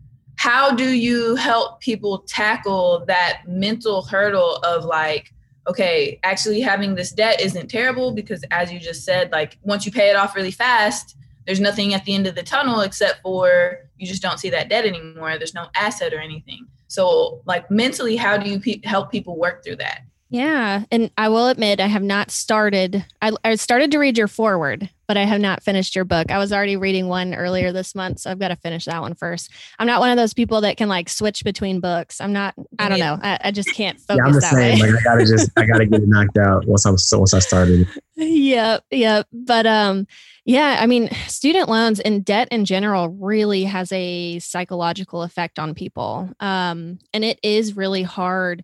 how 0.44 0.76
do 0.76 0.90
you 0.90 1.36
help 1.36 1.80
people 1.80 2.20
tackle 2.28 3.06
that 3.06 3.44
mental 3.48 4.02
hurdle 4.04 4.58
of 4.58 4.84
like 4.84 5.34
okay 5.68 6.20
actually 6.24 6.60
having 6.60 6.96
this 6.96 7.14
debt 7.14 7.40
isn't 7.40 7.70
terrible 7.70 8.12
because 8.12 8.44
as 8.52 8.70
you 8.70 8.78
just 8.78 9.06
said 9.06 9.32
like 9.32 9.58
once 9.62 9.86
you 9.86 9.92
pay 9.92 10.10
it 10.10 10.18
off 10.18 10.36
really 10.36 10.52
fast 10.52 11.16
there's 11.46 11.62
nothing 11.62 11.94
at 11.94 12.04
the 12.04 12.14
end 12.14 12.28
of 12.28 12.36
the 12.36 12.44
tunnel 12.44 12.82
except 12.82 13.22
for 13.22 13.78
you 13.98 14.06
just 14.06 14.22
don't 14.22 14.40
see 14.40 14.50
that 14.50 14.70
debt 14.70 14.86
anymore. 14.86 15.38
There's 15.38 15.54
no 15.54 15.68
asset 15.76 16.14
or 16.14 16.20
anything. 16.20 16.68
So 16.88 17.42
like 17.46 17.70
mentally 17.72 18.16
how 18.16 18.38
do 18.38 18.50
you 18.50 18.60
pe- 18.60 18.82
help 18.84 19.12
people 19.12 19.38
work 19.38 19.64
through 19.64 19.78
that 19.78 20.02
yeah. 20.34 20.86
And 20.90 21.12
I 21.16 21.30
will 21.30 21.48
admit, 21.48 21.80
I 21.80 21.86
have 21.86 22.02
not 22.02 22.32
started. 22.32 23.06
I, 23.22 23.34
I 23.44 23.54
started 23.54 23.92
to 23.92 24.00
read 24.00 24.18
your 24.18 24.28
forward, 24.28 24.90
but 25.08 25.16
I 25.16 25.26
have 25.26 25.40
not 25.40 25.62
finished 25.62 25.96
your 25.96 26.06
book. 26.06 26.32
I 26.32 26.40
was 26.40 26.52
already 26.52 26.76
reading 26.76 27.08
one 27.08 27.36
earlier 27.36 27.72
this 27.72 27.94
month. 27.94 28.22
So 28.22 28.32
I've 28.32 28.40
got 28.40 28.48
to 28.48 28.56
finish 28.56 28.86
that 28.86 29.00
one 29.00 29.14
first. 29.14 29.52
I'm 29.78 29.86
not 29.86 30.00
one 30.00 30.10
of 30.10 30.18
those 30.18 30.34
people 30.34 30.62
that 30.62 30.76
can 30.76 30.90
like 30.90 31.08
switch 31.08 31.44
between 31.44 31.80
books. 31.80 32.20
I'm 32.20 32.34
not, 32.34 32.56
I 32.80 32.90
don't 32.90 32.98
know. 32.98 33.20
I, 33.22 33.38
I 33.44 33.52
just 33.52 33.76
can't 33.76 34.00
focus. 34.00 34.18
Yeah, 34.18 34.26
I'm 34.26 34.34
the 34.34 34.42
same. 34.42 34.80
Way. 34.80 34.92
Like 34.92 35.02
I 35.02 35.04
gotta 35.04 35.26
just, 35.28 35.52
I 35.56 35.68
gotta 35.68 35.86
get 35.86 36.02
it 36.02 36.10
knocked 36.10 36.38
out 36.40 36.66
once 36.66 36.84
I'm, 36.88 36.96
once 37.20 37.34
I 37.36 37.40
started. 37.40 37.88
Yep. 38.16 38.86
Yep. 38.92 39.28
But, 39.34 39.66
um, 39.66 40.06
yeah, 40.46 40.78
I 40.80 40.86
mean, 40.86 41.10
student 41.28 41.68
loans 41.68 42.00
and 42.00 42.24
debt 42.24 42.48
in 42.52 42.64
general 42.64 43.10
really 43.10 43.64
has 43.64 43.92
a 43.92 44.38
psychological 44.38 45.24
effect 45.24 45.58
on 45.58 45.74
people. 45.74 46.30
Um, 46.40 47.00
and 47.12 47.24
it 47.24 47.40
is 47.42 47.76
really 47.76 48.04
hard 48.04 48.64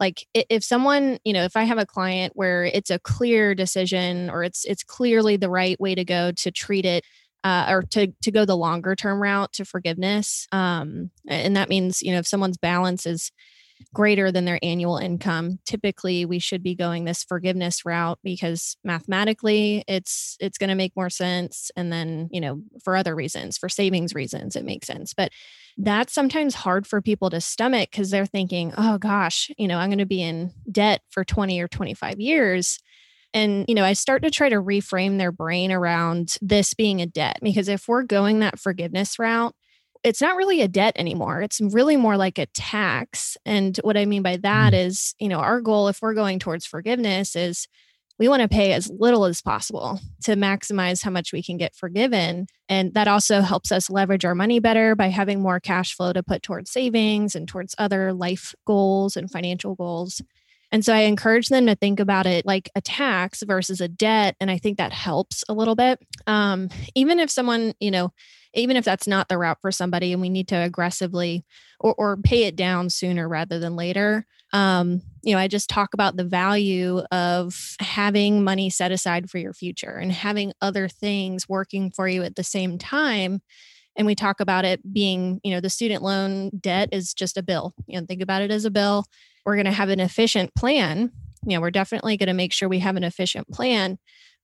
like 0.00 0.26
if 0.34 0.62
someone 0.62 1.18
you 1.24 1.32
know 1.32 1.44
if 1.44 1.56
i 1.56 1.64
have 1.64 1.78
a 1.78 1.86
client 1.86 2.32
where 2.36 2.64
it's 2.64 2.90
a 2.90 2.98
clear 2.98 3.54
decision 3.54 4.30
or 4.30 4.42
it's 4.42 4.64
it's 4.64 4.82
clearly 4.82 5.36
the 5.36 5.50
right 5.50 5.80
way 5.80 5.94
to 5.94 6.04
go 6.04 6.32
to 6.32 6.50
treat 6.50 6.84
it 6.84 7.04
uh, 7.44 7.66
or 7.68 7.82
to 7.82 8.08
to 8.22 8.30
go 8.30 8.44
the 8.44 8.56
longer 8.56 8.94
term 8.94 9.22
route 9.22 9.52
to 9.52 9.64
forgiveness 9.64 10.46
um, 10.52 11.10
and 11.28 11.56
that 11.56 11.68
means 11.68 12.02
you 12.02 12.12
know 12.12 12.18
if 12.18 12.26
someone's 12.26 12.58
balance 12.58 13.06
is 13.06 13.30
greater 13.94 14.32
than 14.32 14.44
their 14.44 14.58
annual 14.62 14.96
income 14.96 15.58
typically 15.64 16.24
we 16.24 16.38
should 16.38 16.62
be 16.62 16.74
going 16.74 17.04
this 17.04 17.22
forgiveness 17.22 17.84
route 17.84 18.18
because 18.22 18.76
mathematically 18.84 19.84
it's 19.86 20.36
it's 20.40 20.58
going 20.58 20.68
to 20.68 20.74
make 20.74 20.96
more 20.96 21.10
sense. 21.10 21.70
And 21.76 21.92
then 21.92 22.28
you 22.32 22.40
know 22.40 22.60
for 22.82 22.96
other 22.96 23.14
reasons 23.14 23.56
for 23.56 23.68
savings 23.68 24.14
reasons 24.14 24.56
it 24.56 24.64
makes 24.64 24.86
sense. 24.86 25.14
But 25.14 25.30
that's 25.78 26.12
sometimes 26.12 26.54
hard 26.54 26.86
for 26.86 27.00
people 27.00 27.30
to 27.30 27.40
stomach 27.40 27.90
because 27.90 28.10
they're 28.10 28.26
thinking 28.26 28.72
oh 28.76 28.98
gosh 28.98 29.50
you 29.56 29.68
know 29.68 29.78
i'm 29.78 29.88
going 29.88 29.98
to 29.98 30.06
be 30.06 30.22
in 30.22 30.52
debt 30.70 31.02
for 31.10 31.24
20 31.24 31.60
or 31.60 31.68
25 31.68 32.20
years 32.20 32.78
And, 33.34 33.66
you 33.68 33.74
know, 33.74 33.84
I 33.84 33.92
start 33.92 34.22
to 34.22 34.30
try 34.30 34.48
to 34.48 34.56
reframe 34.56 35.18
their 35.18 35.32
brain 35.32 35.70
around 35.70 36.36
this 36.40 36.74
being 36.74 37.02
a 37.02 37.06
debt 37.06 37.38
because 37.42 37.68
if 37.68 37.86
we're 37.86 38.02
going 38.02 38.38
that 38.40 38.58
forgiveness 38.58 39.18
route, 39.18 39.54
it's 40.02 40.22
not 40.22 40.36
really 40.36 40.62
a 40.62 40.68
debt 40.68 40.94
anymore. 40.96 41.42
It's 41.42 41.60
really 41.60 41.96
more 41.96 42.16
like 42.16 42.38
a 42.38 42.46
tax. 42.46 43.36
And 43.44 43.76
what 43.82 43.96
I 43.96 44.06
mean 44.06 44.22
by 44.22 44.38
that 44.38 44.72
mm. 44.72 45.14
you 45.18 45.28
know, 45.28 45.40
our 45.40 45.60
goal, 45.60 45.88
if 45.88 46.00
we're 46.00 46.14
going 46.14 46.38
towards 46.38 46.64
forgiveness, 46.64 47.36
is 47.36 47.68
we 48.18 48.28
want 48.28 48.42
to 48.42 48.48
pay 48.48 48.72
as 48.72 48.90
little 48.90 49.24
as 49.24 49.40
possible 49.40 50.00
to 50.24 50.34
maximize 50.34 51.02
how 51.02 51.10
much 51.10 51.32
we 51.32 51.42
can 51.42 51.56
get 51.56 51.74
forgiven. 51.74 52.46
And 52.68 52.92
that 52.94 53.08
also 53.08 53.40
helps 53.40 53.70
us 53.70 53.88
leverage 53.88 54.24
our 54.24 54.34
money 54.34 54.58
better 54.58 54.94
by 54.94 55.08
having 55.08 55.40
more 55.40 55.60
cash 55.60 55.94
flow 55.94 56.12
to 56.12 56.22
put 56.22 56.42
towards 56.42 56.70
savings 56.70 57.34
and 57.34 57.46
towards 57.46 57.74
other 57.78 58.12
life 58.12 58.54
goals 58.66 59.16
and 59.16 59.30
financial 59.30 59.74
goals. 59.74 60.20
And 60.70 60.84
so 60.84 60.92
I 60.92 61.00
encourage 61.00 61.48
them 61.48 61.66
to 61.66 61.74
think 61.74 61.98
about 61.98 62.26
it 62.26 62.44
like 62.44 62.70
a 62.74 62.80
tax 62.80 63.42
versus 63.42 63.80
a 63.80 63.88
debt. 63.88 64.36
And 64.40 64.50
I 64.50 64.58
think 64.58 64.78
that 64.78 64.92
helps 64.92 65.42
a 65.48 65.54
little 65.54 65.74
bit. 65.74 65.98
Um, 66.26 66.68
even 66.94 67.18
if 67.18 67.30
someone, 67.30 67.72
you 67.80 67.90
know, 67.90 68.12
even 68.54 68.76
if 68.76 68.84
that's 68.84 69.06
not 69.06 69.28
the 69.28 69.38
route 69.38 69.58
for 69.62 69.70
somebody 69.70 70.12
and 70.12 70.20
we 70.20 70.28
need 70.28 70.48
to 70.48 70.56
aggressively 70.56 71.44
or, 71.80 71.94
or 71.94 72.16
pay 72.16 72.44
it 72.44 72.56
down 72.56 72.90
sooner 72.90 73.28
rather 73.28 73.58
than 73.58 73.76
later. 73.76 74.26
Um, 74.52 75.02
you 75.22 75.34
know, 75.34 75.38
I 75.38 75.48
just 75.48 75.68
talk 75.68 75.94
about 75.94 76.16
the 76.16 76.24
value 76.24 77.00
of 77.12 77.76
having 77.80 78.44
money 78.44 78.70
set 78.70 78.92
aside 78.92 79.28
for 79.30 79.38
your 79.38 79.52
future 79.52 79.96
and 79.96 80.10
having 80.10 80.52
other 80.62 80.88
things 80.88 81.48
working 81.48 81.90
for 81.90 82.08
you 82.08 82.22
at 82.22 82.36
the 82.36 82.44
same 82.44 82.78
time. 82.78 83.40
And 83.96 84.06
we 84.06 84.14
talk 84.14 84.40
about 84.40 84.64
it 84.64 84.92
being 84.92 85.40
you 85.42 85.52
know 85.52 85.60
the 85.60 85.70
student 85.70 86.02
loan 86.02 86.50
debt 86.60 86.88
is 86.92 87.12
just 87.12 87.36
a 87.36 87.42
bill. 87.42 87.74
You 87.86 88.00
know 88.00 88.06
think 88.06 88.22
about 88.22 88.42
it 88.42 88.50
as 88.50 88.64
a 88.64 88.70
bill. 88.70 89.04
We're 89.44 89.56
going 89.56 89.66
to 89.66 89.72
have 89.72 89.88
an 89.88 90.00
efficient 90.00 90.54
plan. 90.54 91.10
You 91.44 91.56
know 91.56 91.60
we're 91.60 91.70
definitely 91.70 92.16
going 92.16 92.28
to 92.28 92.34
make 92.34 92.52
sure 92.52 92.68
we 92.68 92.78
have 92.78 92.96
an 92.96 93.04
efficient 93.04 93.48
plan 93.50 93.98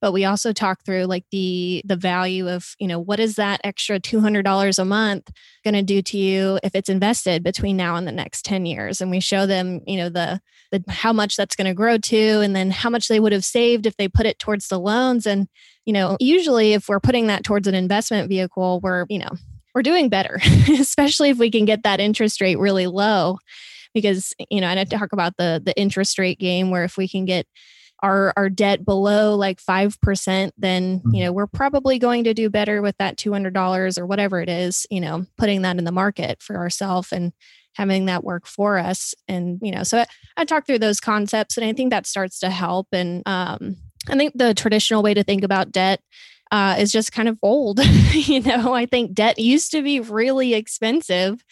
but 0.04 0.12
we 0.12 0.26
also 0.26 0.52
talk 0.52 0.84
through 0.84 1.06
like 1.06 1.24
the 1.30 1.80
the 1.86 1.96
value 1.96 2.46
of 2.46 2.74
you 2.78 2.86
know 2.86 2.98
what 2.98 3.18
is 3.18 3.36
that 3.36 3.58
extra 3.64 3.98
$200 3.98 4.78
a 4.78 4.84
month 4.84 5.30
going 5.64 5.72
to 5.72 5.80
do 5.80 6.02
to 6.02 6.18
you 6.18 6.60
if 6.62 6.74
it's 6.74 6.90
invested 6.90 7.42
between 7.42 7.74
now 7.78 7.96
and 7.96 8.06
the 8.06 8.12
next 8.12 8.44
10 8.44 8.66
years? 8.66 9.00
And 9.00 9.10
we 9.10 9.18
show 9.18 9.46
them 9.46 9.80
you 9.86 9.96
know 9.96 10.10
the, 10.10 10.42
the 10.72 10.84
how 10.90 11.14
much 11.14 11.36
that's 11.36 11.56
going 11.56 11.68
to 11.68 11.72
grow 11.72 11.96
to 11.96 12.40
and 12.42 12.54
then 12.54 12.70
how 12.70 12.90
much 12.90 13.08
they 13.08 13.18
would 13.18 13.32
have 13.32 13.46
saved 13.46 13.86
if 13.86 13.96
they 13.96 14.06
put 14.06 14.26
it 14.26 14.38
towards 14.38 14.68
the 14.68 14.78
loans. 14.78 15.26
And 15.26 15.48
you 15.86 15.94
know 15.94 16.18
usually 16.20 16.74
if 16.74 16.86
we're 16.86 17.00
putting 17.00 17.28
that 17.28 17.42
towards 17.42 17.66
an 17.66 17.74
investment 17.74 18.28
vehicle 18.28 18.80
we're 18.82 19.06
you 19.08 19.20
know 19.20 19.30
we're 19.74 19.80
doing 19.80 20.10
better 20.10 20.38
especially 20.68 21.30
if 21.30 21.38
we 21.38 21.50
can 21.50 21.64
get 21.64 21.82
that 21.84 21.98
interest 21.98 22.42
rate 22.42 22.58
really 22.58 22.88
low. 22.88 23.38
Because 23.94 24.34
you 24.50 24.60
know 24.60 24.66
and 24.66 24.78
i 24.78 24.84
talk 24.84 25.14
about 25.14 25.38
the 25.38 25.62
the 25.64 25.74
interest 25.80 26.18
rate 26.18 26.38
game 26.38 26.70
where 26.70 26.84
if 26.84 26.98
we 26.98 27.08
can 27.08 27.24
get 27.24 27.46
our 28.04 28.32
our 28.36 28.50
debt 28.50 28.84
below 28.84 29.34
like 29.34 29.60
5% 29.60 30.50
then 30.58 30.82
you 30.82 30.98
mm-hmm. 30.98 31.18
know 31.20 31.32
we're 31.32 31.46
probably 31.46 31.98
going 31.98 32.24
to 32.24 32.34
do 32.34 32.50
better 32.50 32.82
with 32.82 32.96
that 32.98 33.16
$200 33.16 33.98
or 33.98 34.06
whatever 34.06 34.40
it 34.40 34.50
is 34.50 34.86
you 34.90 35.00
know 35.00 35.26
putting 35.38 35.62
that 35.62 35.78
in 35.78 35.84
the 35.84 35.92
market 35.92 36.42
for 36.42 36.56
ourselves 36.56 37.10
and 37.10 37.32
having 37.74 38.06
that 38.06 38.22
work 38.22 38.46
for 38.46 38.78
us. 38.78 39.14
And 39.26 39.58
you 39.62 39.72
know 39.72 39.82
so 39.82 39.98
I, 39.98 40.06
I 40.36 40.44
talk 40.44 40.66
through 40.66 40.78
those 40.78 41.00
concepts 41.00 41.56
and 41.56 41.66
i 41.66 41.72
think 41.72 41.90
that 41.90 42.06
starts 42.06 42.38
to 42.40 42.50
help. 42.50 42.88
And 42.92 43.22
um, 43.26 43.76
i 44.08 44.16
think 44.16 44.34
the 44.36 44.54
traditional 44.54 45.02
way 45.02 45.14
to 45.14 45.24
think 45.24 45.42
about 45.42 45.72
debt 45.72 46.00
uh, 46.50 46.76
is 46.78 46.92
just 46.92 47.10
kind 47.10 47.28
of 47.28 47.38
old 47.42 47.84
you 48.12 48.40
know 48.40 48.74
i 48.74 48.86
think 48.86 49.14
debt 49.14 49.38
used 49.38 49.70
to 49.72 49.82
be 49.82 49.98
really 49.98 50.54
expensive 50.54 51.42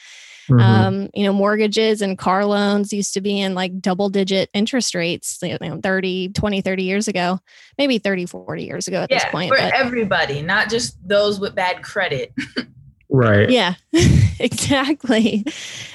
Mm-hmm. 0.52 0.61
Um, 0.61 1.11
you 1.14 1.25
know, 1.25 1.32
mortgages 1.32 2.02
and 2.02 2.16
car 2.18 2.44
loans 2.44 2.92
used 2.92 3.14
to 3.14 3.21
be 3.21 3.40
in 3.40 3.54
like 3.54 3.80
double 3.80 4.09
digit 4.09 4.50
interest 4.52 4.94
rates, 4.94 5.38
you 5.42 5.56
know, 5.61 5.80
30, 5.82 6.30
20, 6.30 6.61
30 6.61 6.82
years 6.82 7.09
ago, 7.09 7.38
maybe 7.78 7.99
30, 7.99 8.26
40 8.26 8.64
years 8.64 8.88
ago 8.88 9.02
at 9.02 9.11
yeah, 9.11 9.18
this 9.18 9.30
point. 9.30 9.50
For 9.50 9.59
but, 9.59 9.75
everybody, 9.75 10.42
not 10.42 10.71
just 10.71 10.97
those 11.06 11.40
with 11.40 11.54
bad 11.54 11.82
credit. 11.82 12.32
Right. 13.14 13.50
Yeah, 13.50 13.75
exactly. 14.40 15.45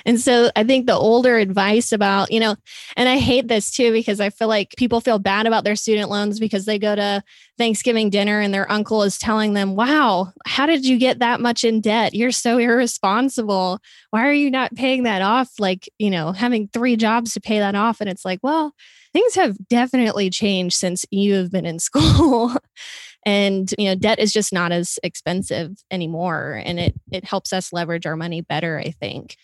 And 0.06 0.20
so 0.22 0.52
I 0.56 0.64
think 0.64 0.86
the 0.86 0.94
older 0.94 1.38
advice 1.38 1.92
about, 1.92 2.32
you 2.32 2.40
know, 2.40 2.56
and 2.96 3.10
I 3.10 3.18
hate 3.18 3.48
this 3.48 3.72
too 3.72 3.92
because 3.92 4.20
I 4.20 4.30
feel 4.30 4.48
like 4.48 4.76
people 4.78 5.02
feel 5.02 5.18
bad 5.18 5.48
about 5.48 5.64
their 5.64 5.76
student 5.76 6.12
loans 6.12 6.40
because 6.40 6.66
they 6.66 6.78
go 6.78 6.96
to 6.96 7.24
Thanksgiving 7.58 8.12
dinner 8.12 8.40
and 8.40 8.54
their 8.54 8.72
uncle 8.72 9.02
is 9.02 9.18
telling 9.18 9.54
them, 9.54 9.76
wow, 9.76 10.32
how 10.46 10.68
did 10.68 10.86
you 10.86 11.00
get 11.00 11.18
that 11.18 11.42
much 11.42 11.64
in 11.64 11.82
debt? 11.82 12.14
You're 12.14 12.32
so 12.32 12.60
irresponsible. 12.60 13.80
Why 14.12 14.28
are 14.28 14.34
you 14.34 14.52
not 14.52 14.76
paying 14.76 15.02
that 15.04 15.24
off? 15.24 15.50
Like, 15.58 15.90
you 15.98 16.12
know, 16.12 16.34
having 16.34 16.68
three 16.68 16.98
jobs 16.98 17.34
to 17.34 17.42
pay 17.42 17.58
that 17.58 17.74
off. 17.74 18.00
And 18.00 18.10
it's 18.12 18.26
like, 18.26 18.42
well, 18.44 18.76
things 19.12 19.34
have 19.34 19.58
definitely 19.70 20.30
changed 20.30 20.76
since 20.76 21.04
you 21.10 21.34
have 21.34 21.52
been 21.52 21.66
in 21.66 21.80
school 21.80 22.54
and 23.26 23.74
you 23.78 23.86
know 23.86 23.96
debt 23.96 24.20
is 24.20 24.32
just 24.32 24.54
not 24.54 24.72
as 24.72 25.00
expensive 25.04 25.72
anymore 25.92 26.62
and 26.66 26.80
it 26.80 26.96
it 27.12 27.26
helps 27.26 27.52
us 27.54 27.74
leverage 27.74 28.06
our 28.06 28.16
money 28.16 28.42
better 28.42 28.80
i 28.80 28.92
think 28.92 29.36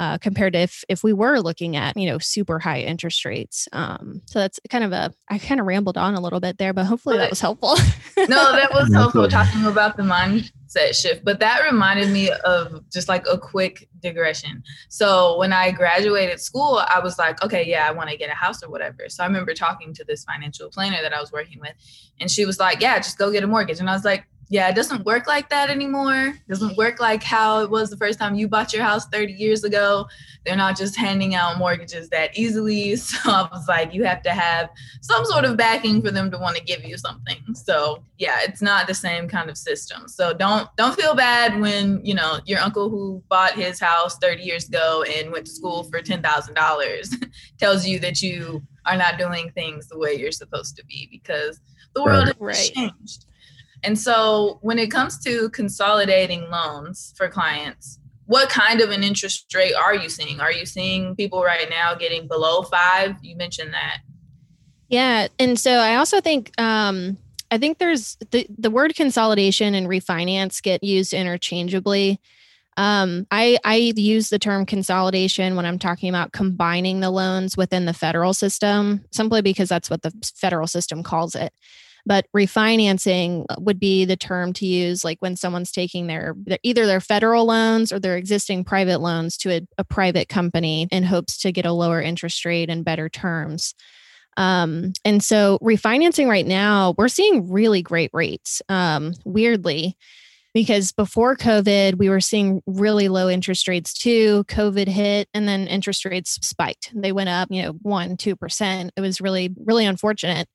uh, 0.00 0.16
compared 0.16 0.54
to 0.54 0.58
if 0.60 0.82
if 0.88 1.04
we 1.04 1.12
were 1.12 1.40
looking 1.40 1.76
at 1.76 1.94
you 1.94 2.06
know 2.06 2.16
super 2.16 2.58
high 2.58 2.80
interest 2.80 3.22
rates. 3.26 3.68
Um, 3.72 4.22
so 4.24 4.38
that's 4.38 4.58
kind 4.70 4.82
of 4.82 4.92
a 4.92 5.12
I 5.28 5.36
kind 5.36 5.60
of 5.60 5.66
rambled 5.66 5.98
on 5.98 6.14
a 6.14 6.20
little 6.20 6.40
bit 6.40 6.56
there, 6.56 6.72
but 6.72 6.86
hopefully 6.86 7.18
that 7.18 7.28
was 7.28 7.40
helpful. 7.40 7.76
no, 8.16 8.52
that 8.52 8.70
was 8.74 8.90
helpful 8.94 9.28
talking 9.28 9.66
about 9.66 9.98
the 9.98 10.02
mindset 10.02 10.94
shift. 10.94 11.22
But 11.22 11.38
that 11.40 11.64
reminded 11.70 12.08
me 12.08 12.30
of 12.30 12.82
just 12.90 13.10
like 13.10 13.26
a 13.30 13.36
quick 13.36 13.90
digression. 14.00 14.62
So 14.88 15.36
when 15.36 15.52
I 15.52 15.70
graduated 15.70 16.40
school, 16.40 16.82
I 16.88 17.00
was 17.00 17.18
like, 17.18 17.44
okay, 17.44 17.68
yeah, 17.68 17.86
I 17.86 17.90
want 17.90 18.08
to 18.08 18.16
get 18.16 18.30
a 18.30 18.34
house 18.34 18.62
or 18.62 18.70
whatever. 18.70 19.10
So 19.10 19.22
I 19.22 19.26
remember 19.26 19.52
talking 19.52 19.92
to 19.92 20.04
this 20.04 20.24
financial 20.24 20.70
planner 20.70 21.02
that 21.02 21.12
I 21.12 21.20
was 21.20 21.30
working 21.30 21.60
with, 21.60 21.74
and 22.18 22.30
she 22.30 22.46
was 22.46 22.58
like, 22.58 22.80
yeah, 22.80 22.96
just 23.00 23.18
go 23.18 23.30
get 23.30 23.44
a 23.44 23.46
mortgage. 23.46 23.80
And 23.80 23.90
I 23.90 23.92
was 23.92 24.06
like, 24.06 24.24
yeah, 24.52 24.68
it 24.68 24.74
doesn't 24.74 25.06
work 25.06 25.28
like 25.28 25.48
that 25.50 25.70
anymore. 25.70 26.26
It 26.26 26.48
doesn't 26.48 26.76
work 26.76 26.98
like 26.98 27.22
how 27.22 27.62
it 27.62 27.70
was 27.70 27.88
the 27.88 27.96
first 27.96 28.18
time 28.18 28.34
you 28.34 28.48
bought 28.48 28.72
your 28.72 28.82
house 28.82 29.06
30 29.06 29.32
years 29.32 29.62
ago. 29.62 30.08
They're 30.44 30.56
not 30.56 30.76
just 30.76 30.96
handing 30.96 31.36
out 31.36 31.56
mortgages 31.56 32.08
that 32.10 32.36
easily. 32.36 32.96
So 33.10 33.30
I 33.30 33.48
was 33.52 33.68
like, 33.68 33.94
you 33.94 34.04
have 34.04 34.22
to 34.22 34.30
have 34.30 34.70
some 35.02 35.24
sort 35.24 35.44
of 35.44 35.56
backing 35.56 36.02
for 36.02 36.10
them 36.10 36.30
to 36.32 36.38
want 36.38 36.56
to 36.56 36.64
give 36.64 36.84
you 36.84 36.96
something. 36.98 37.38
So 37.54 38.02
yeah, 38.18 38.38
it's 38.42 38.60
not 38.60 38.86
the 38.86 38.94
same 38.94 39.28
kind 39.28 39.48
of 39.50 39.56
system. 39.56 40.08
So 40.08 40.32
don't 40.32 40.68
don't 40.76 40.96
feel 40.96 41.14
bad 41.14 41.60
when, 41.60 42.04
you 42.04 42.14
know, 42.14 42.40
your 42.46 42.58
uncle 42.58 42.88
who 42.88 43.22
bought 43.28 43.52
his 43.52 43.78
house 43.78 44.18
30 44.18 44.42
years 44.42 44.68
ago 44.68 45.04
and 45.04 45.30
went 45.30 45.46
to 45.46 45.52
school 45.52 45.84
for 45.84 46.00
$10,000 46.00 47.30
tells 47.58 47.86
you 47.86 48.00
that 48.00 48.20
you 48.20 48.62
are 48.86 48.96
not 48.96 49.18
doing 49.18 49.50
things 49.52 49.86
the 49.86 49.98
way 49.98 50.14
you're 50.14 50.32
supposed 50.32 50.76
to 50.76 50.84
be 50.86 51.08
because 51.10 51.60
the 51.94 52.02
world 52.02 52.32
right. 52.38 52.56
has 52.56 52.70
changed. 52.70 53.26
And 53.82 53.98
so 53.98 54.58
when 54.62 54.78
it 54.78 54.90
comes 54.90 55.18
to 55.20 55.50
consolidating 55.50 56.50
loans 56.50 57.14
for 57.16 57.28
clients, 57.28 57.98
what 58.26 58.48
kind 58.48 58.80
of 58.80 58.90
an 58.90 59.02
interest 59.02 59.52
rate 59.54 59.74
are 59.74 59.94
you 59.94 60.08
seeing? 60.08 60.40
Are 60.40 60.52
you 60.52 60.64
seeing 60.64 61.16
people 61.16 61.42
right 61.42 61.68
now 61.68 61.94
getting 61.94 62.28
below 62.28 62.62
five? 62.62 63.16
You 63.22 63.36
mentioned 63.36 63.72
that. 63.72 63.98
Yeah. 64.88 65.28
And 65.38 65.58
so 65.58 65.72
I 65.72 65.96
also 65.96 66.20
think, 66.20 66.52
um, 66.60 67.16
I 67.50 67.58
think 67.58 67.78
there's 67.78 68.16
the, 68.30 68.46
the 68.56 68.70
word 68.70 68.94
consolidation 68.94 69.74
and 69.74 69.88
refinance 69.88 70.62
get 70.62 70.84
used 70.84 71.12
interchangeably. 71.12 72.20
Um, 72.76 73.26
I, 73.30 73.58
I 73.64 73.76
use 73.96 74.28
the 74.28 74.38
term 74.38 74.64
consolidation 74.64 75.56
when 75.56 75.66
I'm 75.66 75.78
talking 75.78 76.08
about 76.08 76.32
combining 76.32 77.00
the 77.00 77.10
loans 77.10 77.56
within 77.56 77.84
the 77.84 77.92
federal 77.92 78.32
system, 78.32 79.04
simply 79.10 79.42
because 79.42 79.68
that's 79.68 79.90
what 79.90 80.02
the 80.02 80.12
federal 80.36 80.66
system 80.66 81.02
calls 81.02 81.34
it. 81.34 81.52
But 82.06 82.26
refinancing 82.34 83.44
would 83.58 83.78
be 83.78 84.04
the 84.04 84.16
term 84.16 84.52
to 84.54 84.66
use, 84.66 85.04
like 85.04 85.18
when 85.20 85.36
someone's 85.36 85.72
taking 85.72 86.06
their 86.06 86.34
either 86.62 86.86
their 86.86 87.00
federal 87.00 87.46
loans 87.46 87.92
or 87.92 88.00
their 88.00 88.16
existing 88.16 88.64
private 88.64 89.00
loans 89.00 89.36
to 89.38 89.50
a, 89.50 89.60
a 89.78 89.84
private 89.84 90.28
company 90.28 90.88
in 90.90 91.02
hopes 91.02 91.38
to 91.38 91.52
get 91.52 91.66
a 91.66 91.72
lower 91.72 92.00
interest 92.00 92.44
rate 92.44 92.70
and 92.70 92.84
better 92.84 93.08
terms. 93.08 93.74
Um, 94.36 94.92
and 95.04 95.22
so 95.22 95.58
refinancing 95.62 96.28
right 96.28 96.46
now, 96.46 96.94
we're 96.96 97.08
seeing 97.08 97.50
really 97.50 97.82
great 97.82 98.10
rates. 98.12 98.62
Um, 98.68 99.14
weirdly, 99.24 99.96
because 100.52 100.92
before 100.92 101.36
COVID, 101.36 101.96
we 101.96 102.08
were 102.08 102.20
seeing 102.20 102.62
really 102.66 103.08
low 103.08 103.28
interest 103.28 103.68
rates 103.68 103.94
too. 103.94 104.44
COVID 104.48 104.88
hit 104.88 105.28
and 105.32 105.46
then 105.46 105.66
interest 105.66 106.04
rates 106.04 106.38
spiked. 106.42 106.90
They 106.94 107.12
went 107.12 107.28
up, 107.28 107.48
you 107.50 107.62
know, 107.62 107.72
one, 107.82 108.16
2%. 108.16 108.90
It 108.96 109.00
was 109.00 109.20
really, 109.20 109.54
really 109.64 109.86
unfortunate. 109.86 110.48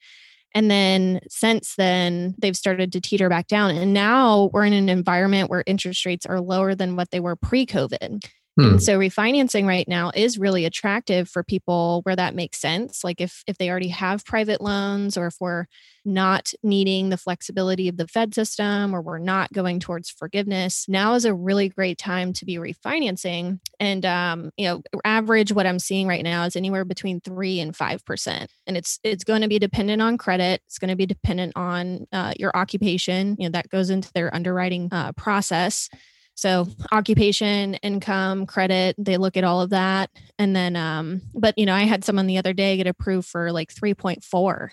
And 0.55 0.71
then 0.71 1.19
since 1.29 1.75
then, 1.75 2.33
they've 2.39 2.55
started 2.55 2.93
to 2.93 3.01
teeter 3.01 3.27
back 3.27 3.47
down. 3.47 3.71
And 3.75 3.93
now 3.93 4.50
we're 4.53 4.63
in 4.65 4.74
an 4.74 4.88
environment 4.88 5.50
where 5.50 5.63
interest 5.67 6.05
rates 6.05 6.25
are 6.25 6.39
lower 6.39 6.74
than 6.74 6.95
what 6.95 7.12
they 7.12 7.19
were 7.19 7.35
pre 7.35 7.65
COVID. 7.65 8.25
Hmm. 8.57 8.65
And 8.65 8.83
so 8.83 8.97
refinancing 8.97 9.65
right 9.65 9.88
now 9.88 10.12
is 10.15 10.38
really 10.38 10.63
attractive 10.65 11.27
for 11.27 11.43
people 11.43 12.01
where 12.03 12.15
that 12.15 12.35
makes 12.35 12.57
sense. 12.57 13.03
Like 13.03 13.19
if 13.19 13.43
if 13.47 13.57
they 13.57 13.69
already 13.69 13.89
have 13.89 14.24
private 14.25 14.62
loans 14.62 15.17
or 15.17 15.27
if 15.27 15.35
we're 15.41 15.65
not 16.05 16.53
needing 16.63 17.09
the 17.09 17.17
flexibility 17.17 17.89
of 17.89 17.97
the 17.97 18.07
Fed 18.07 18.33
system 18.33 18.95
or 18.95 19.01
we're 19.01 19.17
not 19.17 19.51
going 19.51 19.79
towards 19.79 20.09
forgiveness, 20.09 20.85
now 20.88 21.15
is 21.15 21.25
a 21.25 21.33
really 21.33 21.67
great 21.67 21.97
time 21.97 22.31
to 22.31 22.45
be 22.45 22.55
refinancing. 22.55 23.59
And 23.79 24.05
um, 24.05 24.51
you 24.55 24.67
know, 24.67 24.81
average 25.03 25.51
what 25.51 25.67
I'm 25.67 25.79
seeing 25.79 26.07
right 26.07 26.24
now 26.24 26.45
is 26.45 26.55
anywhere 26.55 26.85
between 26.85 27.19
three 27.19 27.59
and 27.59 27.75
five 27.75 28.05
percent. 28.05 28.51
And 28.67 28.77
it's 28.77 29.00
it's 29.03 29.25
going 29.25 29.41
to 29.41 29.50
be 29.50 29.59
dependent 29.59 30.01
on 30.01 30.17
credit. 30.17 30.62
It's 30.67 30.79
going 30.79 30.89
to 30.89 30.95
be 30.95 31.05
dependent 31.05 31.53
on 31.57 32.07
uh, 32.13 32.33
your 32.39 32.55
occupation. 32.55 33.35
You 33.38 33.50
know, 33.50 33.51
that 33.51 33.69
goes 33.69 33.89
into 33.89 34.13
their 34.13 34.33
underwriting 34.33 34.88
uh, 34.93 35.12
process. 35.12 35.89
So 36.35 36.67
occupation, 36.91 37.75
income, 37.75 38.45
credit, 38.45 38.95
they 38.99 39.17
look 39.17 39.37
at 39.37 39.45
all 39.45 39.61
of 39.61 39.69
that. 39.69 40.09
And 40.37 40.53
then, 40.55 40.75
um, 40.75 41.21
but 41.33 41.57
you 41.57 41.65
know, 41.65 41.73
I 41.73 41.83
had 41.83 42.03
someone 42.03 42.27
the 42.27 42.37
other 42.37 42.53
day 42.53 42.75
get 42.77 42.87
approved 42.87 43.27
for 43.27 43.53
like 43.53 43.73
3.4. 43.73 44.61
And 44.61 44.71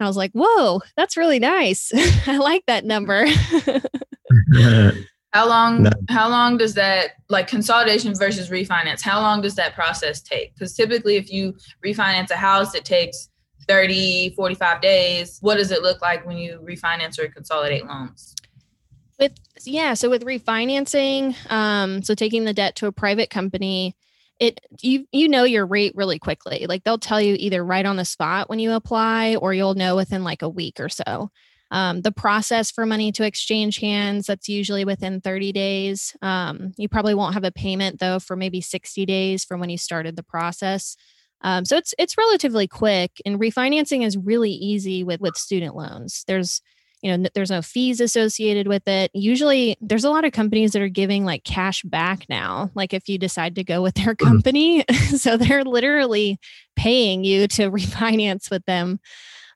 I 0.00 0.06
was 0.06 0.16
like, 0.16 0.32
whoa, 0.34 0.80
that's 0.96 1.16
really 1.16 1.38
nice. 1.38 1.92
I 2.26 2.38
like 2.38 2.64
that 2.66 2.84
number. 2.84 3.26
how 5.32 5.48
long, 5.48 5.86
how 6.08 6.28
long 6.28 6.58
does 6.58 6.74
that 6.74 7.12
like 7.28 7.46
consolidation 7.46 8.12
versus 8.16 8.50
refinance? 8.50 9.00
How 9.00 9.20
long 9.20 9.40
does 9.40 9.54
that 9.54 9.74
process 9.74 10.20
take? 10.20 10.52
Because 10.54 10.74
typically 10.74 11.14
if 11.14 11.30
you 11.30 11.54
refinance 11.84 12.30
a 12.30 12.36
house, 12.36 12.74
it 12.74 12.84
takes 12.84 13.28
30, 13.68 14.34
45 14.34 14.80
days. 14.80 15.38
What 15.42 15.58
does 15.58 15.70
it 15.70 15.82
look 15.82 16.02
like 16.02 16.26
when 16.26 16.36
you 16.36 16.58
refinance 16.60 17.20
or 17.20 17.28
consolidate 17.28 17.86
loans? 17.86 18.34
With 19.18 19.32
yeah, 19.64 19.94
so 19.94 20.10
with 20.10 20.24
refinancing, 20.24 21.36
um, 21.50 22.02
so 22.02 22.14
taking 22.14 22.44
the 22.44 22.52
debt 22.52 22.76
to 22.76 22.86
a 22.86 22.92
private 22.92 23.30
company, 23.30 23.96
it 24.40 24.60
you 24.80 25.06
you 25.12 25.28
know 25.28 25.44
your 25.44 25.66
rate 25.66 25.92
really 25.94 26.18
quickly. 26.18 26.66
Like 26.68 26.82
they'll 26.84 26.98
tell 26.98 27.20
you 27.20 27.36
either 27.38 27.64
right 27.64 27.86
on 27.86 27.96
the 27.96 28.04
spot 28.04 28.50
when 28.50 28.58
you 28.58 28.72
apply, 28.72 29.36
or 29.36 29.54
you'll 29.54 29.74
know 29.74 29.94
within 29.96 30.24
like 30.24 30.42
a 30.42 30.48
week 30.48 30.80
or 30.80 30.88
so. 30.88 31.30
Um, 31.70 32.02
the 32.02 32.12
process 32.12 32.70
for 32.70 32.86
money 32.86 33.10
to 33.12 33.24
exchange 33.24 33.78
hands 33.78 34.26
that's 34.26 34.48
usually 34.48 34.84
within 34.84 35.20
30 35.20 35.52
days. 35.52 36.14
Um, 36.22 36.72
you 36.76 36.88
probably 36.88 37.14
won't 37.14 37.34
have 37.34 37.44
a 37.44 37.50
payment 37.52 38.00
though 38.00 38.18
for 38.18 38.36
maybe 38.36 38.60
60 38.60 39.06
days 39.06 39.44
from 39.44 39.60
when 39.60 39.70
you 39.70 39.78
started 39.78 40.16
the 40.16 40.22
process. 40.22 40.96
Um, 41.40 41.64
so 41.64 41.76
it's 41.76 41.94
it's 41.98 42.18
relatively 42.18 42.66
quick, 42.66 43.12
and 43.24 43.38
refinancing 43.38 44.04
is 44.04 44.16
really 44.16 44.52
easy 44.52 45.04
with 45.04 45.20
with 45.20 45.36
student 45.36 45.76
loans. 45.76 46.24
There's 46.26 46.60
you 47.04 47.16
know 47.16 47.28
there's 47.34 47.50
no 47.50 47.62
fees 47.62 48.00
associated 48.00 48.66
with 48.66 48.88
it 48.88 49.10
usually 49.14 49.76
there's 49.80 50.04
a 50.04 50.10
lot 50.10 50.24
of 50.24 50.32
companies 50.32 50.72
that 50.72 50.82
are 50.82 50.88
giving 50.88 51.24
like 51.24 51.44
cash 51.44 51.82
back 51.82 52.24
now 52.28 52.70
like 52.74 52.94
if 52.94 53.08
you 53.08 53.18
decide 53.18 53.54
to 53.54 53.62
go 53.62 53.82
with 53.82 53.94
their 53.94 54.14
mm. 54.14 54.26
company 54.26 54.84
so 55.16 55.36
they're 55.36 55.64
literally 55.64 56.38
paying 56.74 57.22
you 57.22 57.46
to 57.46 57.70
refinance 57.70 58.50
with 58.50 58.64
them 58.64 58.98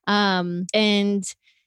um, 0.06 0.66
and 0.72 1.24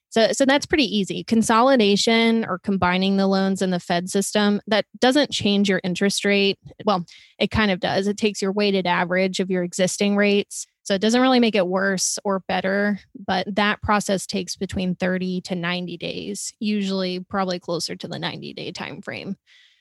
so, 0.09 0.33
so 0.33 0.45
that's 0.45 0.65
pretty 0.65 0.83
easy. 0.83 1.23
Consolidation 1.23 2.43
or 2.43 2.59
combining 2.59 3.15
the 3.15 3.27
loans 3.27 3.61
in 3.61 3.69
the 3.69 3.79
Fed 3.79 4.09
system 4.09 4.59
that 4.67 4.85
doesn't 4.99 5.31
change 5.31 5.69
your 5.69 5.79
interest 5.85 6.25
rate. 6.25 6.59
Well, 6.83 7.05
it 7.39 7.49
kind 7.49 7.71
of 7.71 7.79
does. 7.79 8.07
It 8.07 8.17
takes 8.17 8.41
your 8.41 8.51
weighted 8.51 8.85
average 8.85 9.39
of 9.39 9.49
your 9.49 9.63
existing 9.63 10.17
rates 10.17 10.67
so 10.83 10.95
it 10.95 11.01
doesn't 11.01 11.21
really 11.21 11.39
make 11.39 11.55
it 11.55 11.67
worse 11.67 12.17
or 12.23 12.39
better, 12.39 12.99
but 13.27 13.47
that 13.55 13.81
process 13.81 14.25
takes 14.25 14.55
between 14.55 14.95
30 14.95 15.41
to 15.41 15.55
90 15.55 15.97
days, 15.97 16.53
usually 16.59 17.19
probably 17.19 17.59
closer 17.59 17.95
to 17.95 18.07
the 18.07 18.19
90 18.19 18.53
day 18.53 18.71
time 18.71 19.01
frame. 19.01 19.37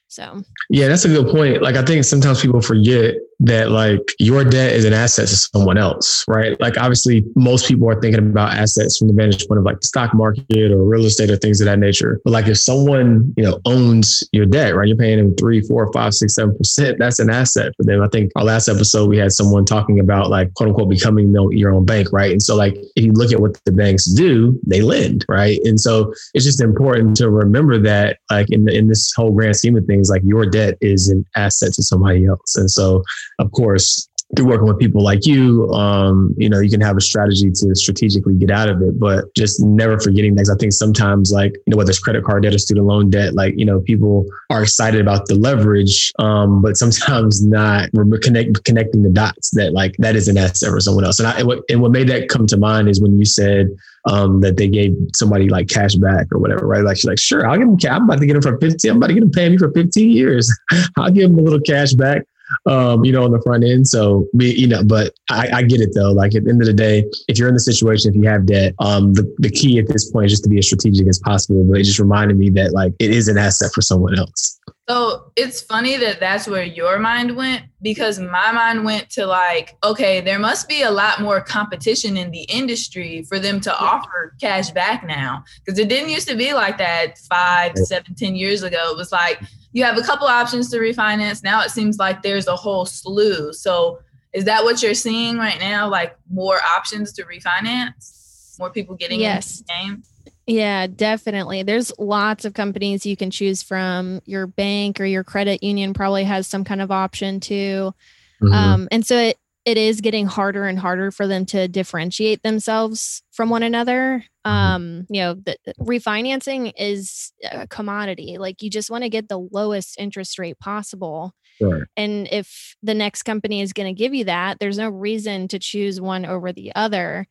So, 0.09 0.42
yeah, 0.69 0.88
that's 0.88 1.04
a 1.04 1.09
good 1.09 1.28
point. 1.28 1.62
Like, 1.62 1.76
I 1.76 1.85
think 1.85 2.04
sometimes 2.04 2.42
people 2.42 2.61
forget 2.61 3.14
that 3.40 3.70
like 3.70 4.00
your 4.18 4.44
debt 4.44 4.73
is 4.73 4.85
an 4.85 4.92
asset 4.92 5.28
to 5.28 5.37
someone 5.37 5.78
else, 5.78 6.25
right? 6.28 6.61
Like, 6.61 6.76
obviously, 6.78 7.25
most 7.37 7.68
people 7.68 7.88
are 7.88 8.00
thinking 8.00 8.18
about 8.18 8.52
assets 8.52 8.99
from 8.99 9.09
the 9.09 9.14
vantage 9.14 9.47
point 9.47 9.59
of 9.59 9.64
like 9.64 9.80
the 9.80 9.87
stock 9.87 10.12
market 10.12 10.73
or 10.73 10.85
real 10.85 11.04
estate 11.04 11.30
or 11.30 11.37
things 11.37 11.61
of 11.61 11.66
that 11.66 11.78
nature. 11.78 12.20
But 12.25 12.32
like, 12.32 12.49
if 12.49 12.59
someone 12.59 13.32
you 13.37 13.44
know 13.44 13.61
owns 13.64 14.23
your 14.32 14.47
debt, 14.47 14.75
right, 14.75 14.88
you're 14.88 14.97
paying 14.97 15.18
them 15.18 15.35
three, 15.37 15.61
four, 15.61 15.90
five, 15.92 16.14
six, 16.14 16.35
seven 16.35 16.56
percent. 16.56 16.99
That's 16.99 17.18
an 17.18 17.30
asset 17.30 17.73
for 17.76 17.85
them. 17.85 18.02
I 18.02 18.09
think 18.09 18.32
our 18.37 18.44
last 18.44 18.68
episode 18.68 19.09
we 19.09 19.18
had 19.18 19.32
someone 19.32 19.64
talking 19.64 20.00
about 20.00 20.30
like 20.30 20.52
quote 20.54 20.70
unquote 20.70 20.90
becoming 20.90 21.35
your 21.52 21.73
own 21.73 21.85
bank, 21.85 22.09
right? 22.12 22.32
And 22.32 22.42
so 22.42 22.56
like, 22.56 22.75
if 22.97 23.04
you 23.04 23.12
look 23.12 23.32
at 23.32 23.40
what 23.40 23.59
the 23.64 23.73
banks 23.73 24.06
do, 24.06 24.59
they 24.66 24.82
lend, 24.82 25.25
right? 25.28 25.59
And 25.64 25.80
so 25.80 26.12
it's 26.35 26.44
just 26.44 26.61
important 26.61 27.16
to 27.18 27.30
remember 27.30 27.78
that 27.78 28.18
like 28.30 28.50
in 28.50 28.64
the, 28.64 28.76
in 28.76 28.88
this 28.88 29.12
whole 29.14 29.32
grand 29.32 29.56
scheme 29.56 29.76
of 29.76 29.87
things 29.87 30.00
things 30.00 30.11
like 30.11 30.23
your 30.25 30.47
debt 30.47 30.76
is 30.80 31.09
an 31.09 31.25
asset 31.37 31.73
to 31.75 31.82
somebody 31.82 32.26
else. 32.26 32.56
And 32.56 32.70
so, 32.70 33.02
of 33.40 33.50
course, 33.52 34.08
through 34.36 34.46
working 34.46 34.66
with 34.68 34.78
people 34.78 35.02
like 35.02 35.26
you, 35.26 35.68
um, 35.72 36.32
you 36.38 36.48
know, 36.48 36.60
you 36.60 36.70
can 36.70 36.80
have 36.80 36.96
a 36.96 37.00
strategy 37.00 37.50
to 37.50 37.74
strategically 37.74 38.34
get 38.34 38.50
out 38.50 38.68
of 38.68 38.80
it, 38.80 38.98
but 38.98 39.24
just 39.34 39.60
never 39.60 39.98
forgetting 39.98 40.36
things. 40.36 40.48
I 40.48 40.54
think 40.54 40.72
sometimes 40.72 41.32
like, 41.32 41.52
you 41.66 41.72
know, 41.72 41.76
whether 41.76 41.90
it's 41.90 41.98
credit 41.98 42.24
card 42.24 42.44
debt 42.44 42.54
or 42.54 42.58
student 42.58 42.86
loan 42.86 43.10
debt, 43.10 43.34
like, 43.34 43.54
you 43.56 43.64
know, 43.64 43.80
people 43.80 44.26
are 44.50 44.62
excited 44.62 45.00
about 45.00 45.26
the 45.26 45.34
leverage, 45.34 46.12
um, 46.20 46.62
but 46.62 46.76
sometimes 46.76 47.44
not 47.44 47.90
connect, 48.22 48.62
connecting 48.64 49.02
the 49.02 49.10
dots 49.10 49.50
that 49.50 49.72
like, 49.72 49.96
that 49.98 50.14
is 50.14 50.28
an 50.28 50.38
asset 50.38 50.70
for 50.70 50.80
someone 50.80 51.04
else. 51.04 51.18
And, 51.18 51.26
I, 51.26 51.38
and, 51.38 51.48
what, 51.48 51.64
and 51.68 51.82
what 51.82 51.90
made 51.90 52.08
that 52.08 52.28
come 52.28 52.46
to 52.46 52.56
mind 52.56 52.88
is 52.88 53.00
when 53.00 53.18
you 53.18 53.24
said, 53.24 53.68
um, 54.06 54.40
that 54.40 54.56
they 54.56 54.68
gave 54.68 54.96
somebody 55.14 55.48
like 55.48 55.68
cash 55.68 55.94
back 55.94 56.26
or 56.32 56.38
whatever, 56.38 56.66
right? 56.66 56.82
Like 56.82 56.96
she's 56.96 57.04
like, 57.04 57.18
sure, 57.18 57.46
I'll 57.46 57.58
give 57.58 57.66
them. 57.66 57.92
I'm 57.92 58.04
about 58.04 58.18
to 58.20 58.26
get 58.26 58.32
them 58.32 58.42
for 58.42 58.58
15. 58.58 58.90
I'm 58.90 58.96
about 58.96 59.08
to 59.08 59.14
get 59.14 59.20
them 59.20 59.30
paying 59.30 59.52
me 59.52 59.58
for 59.58 59.70
15 59.72 60.10
years. 60.10 60.56
I'll 60.96 61.10
give 61.10 61.28
them 61.28 61.38
a 61.38 61.42
little 61.42 61.60
cash 61.60 61.92
back 61.92 62.22
um, 62.67 63.04
you 63.04 63.13
know, 63.13 63.25
on 63.25 63.32
the 63.32 63.41
front 63.43 63.65
end. 63.65 63.86
So, 63.86 64.28
we, 64.32 64.52
you 64.52 64.67
know, 64.67 64.82
but 64.84 65.15
I, 65.30 65.49
I, 65.54 65.63
get 65.63 65.80
it 65.80 65.91
though. 65.95 66.13
Like 66.13 66.34
at 66.34 66.45
the 66.45 66.50
end 66.50 66.60
of 66.60 66.67
the 66.67 66.73
day, 66.73 67.04
if 67.28 67.39
you're 67.39 67.49
in 67.49 67.54
the 67.54 67.60
situation, 67.60 68.10
if 68.10 68.17
you 68.17 68.28
have 68.28 68.47
debt, 68.47 68.75
um, 68.78 69.15
the, 69.15 69.34
the 69.39 69.50
key 69.50 69.78
at 69.78 69.89
this 69.89 70.10
point 70.10 70.26
is 70.26 70.32
just 70.32 70.45
to 70.45 70.50
be 70.50 70.58
as 70.58 70.67
strategic 70.67 71.06
as 71.08 71.19
possible. 71.19 71.65
But 71.65 71.80
it 71.80 71.84
just 71.84 71.99
reminded 71.99 72.39
me 72.39 72.50
that 72.50 72.73
like 72.73 72.93
it 72.99 73.10
is 73.10 73.28
an 73.28 73.39
asset 73.39 73.71
for 73.75 73.82
someone 73.82 74.19
else. 74.19 74.58
So 74.89 75.30
it's 75.36 75.60
funny 75.60 75.97
that 75.99 76.19
that's 76.19 76.49
where 76.49 76.65
your 76.65 76.99
mind 76.99 77.36
went 77.36 77.63
because 77.80 78.19
my 78.19 78.50
mind 78.50 78.84
went 78.84 79.08
to 79.10 79.25
like, 79.25 79.76
okay, 79.84 80.21
there 80.21 80.41
must 80.41 80.69
be 80.69 80.82
a 80.82 80.91
lot 80.91 81.21
more 81.21 81.41
competition 81.41 82.17
in 82.17 82.32
the 82.32 82.43
industry 82.43 83.23
for 83.28 83.39
them 83.39 83.60
to 83.60 83.78
offer 83.78 84.34
cash 84.41 84.71
back 84.71 85.04
now. 85.04 85.45
Because 85.65 85.78
it 85.78 85.89
didn't 85.89 86.10
used 86.10 86.26
to 86.28 86.34
be 86.34 86.54
like 86.54 86.76
that 86.78 87.19
five, 87.19 87.78
seven, 87.78 88.17
ten 88.17 88.34
years 88.34 88.65
ago. 88.65 88.91
It 88.91 88.97
was 88.97 89.13
like, 89.13 89.41
you 89.73 89.85
have 89.85 89.97
a 89.97 90.02
couple 90.02 90.26
options 90.26 90.71
to 90.71 90.78
refinance. 90.78 91.43
Now 91.43 91.63
it 91.63 91.71
seems 91.71 91.99
like 91.99 92.23
there's 92.23 92.47
a 92.47 92.56
whole 92.56 92.85
slew. 92.85 93.52
So 93.52 94.00
is 94.33 94.45
that 94.45 94.65
what 94.65 94.83
you're 94.83 94.95
seeing 94.95 95.39
right 95.39 95.59
now? 95.59 95.89
Like 95.89 96.17
more 96.30 96.59
options 96.61 97.13
to 97.15 97.25
refinance? 97.25 98.59
More 98.59 98.71
people 98.71 98.95
getting 98.97 99.21
yes. 99.21 99.63
game? 99.63 100.02
Yeah, 100.47 100.87
definitely. 100.89 101.63
There's 101.63 101.93
lots 101.99 102.45
of 102.45 102.54
companies 102.54 103.06
you 103.06 103.17
can 103.17 103.30
choose 103.30 103.63
from. 103.63 104.21
Your 104.25 104.47
bank 104.47 105.00
or 105.00 105.04
your 105.04 105.25
credit 105.25 105.63
union 105.63 105.95
probably 105.95 106.25
has 106.25 106.47
some 106.47 106.65
kind 106.65 106.80
of 106.80 106.91
option 106.91 107.41
too. 107.41 107.95
Mm-hmm. 108.43 108.52
Um, 108.52 108.89
and 108.91 109.06
so 109.06 109.17
it, 109.17 109.39
it 109.64 109.76
is 109.76 110.00
getting 110.00 110.26
harder 110.26 110.64
and 110.64 110.78
harder 110.78 111.10
for 111.10 111.26
them 111.26 111.44
to 111.46 111.68
differentiate 111.68 112.42
themselves 112.42 113.23
from 113.32 113.50
one 113.50 113.62
another. 113.62 114.25
Mm-hmm. 114.46 114.50
Um, 114.50 115.06
you 115.10 115.20
know, 115.20 115.34
the, 115.34 115.56
refinancing 115.78 116.73
is 116.76 117.32
a 117.50 117.66
commodity. 117.66 118.38
Like 118.38 118.62
you 118.62 118.70
just 118.70 118.90
want 118.90 119.04
to 119.04 119.10
get 119.10 119.28
the 119.28 119.38
lowest 119.38 119.99
interest 119.99 120.38
rate 120.38 120.58
possible. 120.58 121.34
Sure. 121.58 121.88
And 121.96 122.26
if 122.32 122.75
the 122.82 122.94
next 122.94 123.25
company 123.25 123.60
is 123.60 123.75
going 123.75 123.94
to 123.94 123.99
give 123.99 124.14
you 124.14 124.25
that, 124.25 124.58
there's 124.60 124.78
no 124.78 124.88
reason 124.88 125.46
to 125.49 125.58
choose 125.58 126.00
one 126.00 126.25
over 126.25 126.52
the 126.52 126.75
other 126.75 127.26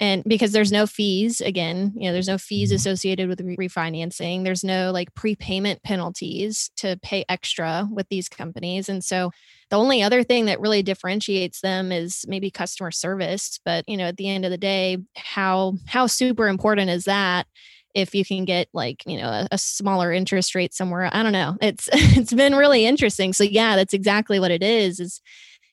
and 0.00 0.24
because 0.24 0.52
there's 0.52 0.72
no 0.72 0.86
fees 0.86 1.40
again 1.40 1.92
you 1.94 2.08
know 2.08 2.12
there's 2.12 2.28
no 2.28 2.38
fees 2.38 2.70
mm-hmm. 2.70 2.76
associated 2.76 3.28
with 3.28 3.40
refinancing. 3.40 4.44
There's 4.44 4.64
no 4.64 4.90
like 4.90 5.14
prepayment 5.14 5.82
penalties 5.82 6.70
to 6.78 6.98
pay 7.02 7.24
extra 7.28 7.88
with 7.90 8.08
these 8.08 8.28
companies. 8.28 8.88
And 8.88 9.04
so 9.04 9.30
the 9.70 9.78
only 9.78 10.02
other 10.02 10.22
thing 10.22 10.46
that 10.46 10.60
really 10.60 10.82
differentiates 10.82 11.60
them 11.60 11.92
is 11.92 12.24
maybe 12.26 12.50
customer 12.50 12.90
service. 12.90 13.60
But 13.64 13.88
you 13.88 13.96
know 13.96 14.06
at 14.06 14.16
the 14.16 14.28
end 14.28 14.44
of 14.44 14.50
the 14.50 14.58
day 14.58 14.98
how 15.16 15.74
how 15.86 16.06
super 16.06 16.48
important 16.48 16.90
is 16.90 17.04
that 17.04 17.46
if 17.94 18.14
you 18.14 18.24
can 18.24 18.44
get 18.44 18.68
like 18.72 19.02
you 19.06 19.18
know 19.18 19.28
a, 19.28 19.48
a, 19.52 19.58
smaller 19.58 20.12
interest 20.12 20.54
rate 20.54 20.74
somewhere? 20.74 21.10
I 21.12 21.22
don't 21.22 21.32
know. 21.32 21.56
It's 21.60 21.88
it's 21.92 22.32
been 22.32 22.54
really 22.54 22.86
interesting. 22.86 23.32
So 23.32 23.44
yeah 23.44 23.76
that's 23.76 23.94
exactly 23.94 24.40
what 24.40 24.50
it 24.50 24.62
is 24.62 25.00
is 25.00 25.20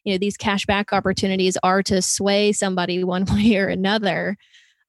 you 0.08 0.14
know 0.14 0.18
these 0.18 0.38
cashback 0.38 0.94
opportunities 0.94 1.58
are 1.64 1.84
to 1.84 2.02
sway 2.02 2.54
somebody 2.54 3.04
one 3.04 3.26
way 3.26 3.58
or 3.58 3.68
another 3.68 4.38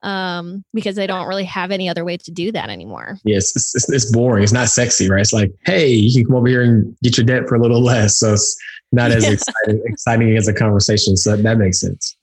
um, 0.01 0.63
because 0.73 0.95
they 0.95 1.07
don't 1.07 1.27
really 1.27 1.43
have 1.43 1.71
any 1.71 1.89
other 1.89 2.05
way 2.05 2.15
to 2.15 2.31
do 2.31 2.53
that 2.53 2.69
anymore. 2.69 3.17
Yes, 3.25 3.53
it's, 3.53 3.75
it's, 3.75 3.89
it's, 3.91 4.11
boring. 4.13 4.43
It's 4.43 4.53
not 4.53 4.69
sexy, 4.69 5.09
right? 5.09 5.19
It's 5.19 5.33
like, 5.33 5.51
hey, 5.65 5.89
you 5.89 6.13
can 6.13 6.25
come 6.25 6.37
over 6.37 6.47
here 6.47 6.61
and 6.61 6.95
get 7.03 7.17
your 7.17 7.25
debt 7.25 7.49
for 7.49 7.55
a 7.55 7.59
little 7.59 7.83
less. 7.83 8.17
So 8.17 8.31
it's 8.31 8.57
not 8.93 9.11
as 9.11 9.23
yeah. 9.27 9.31
exciting, 9.31 9.83
exciting 9.85 10.37
as 10.37 10.47
a 10.47 10.53
conversation. 10.53 11.17
So 11.17 11.35
that 11.35 11.57
makes 11.57 11.81
sense. 11.81 12.15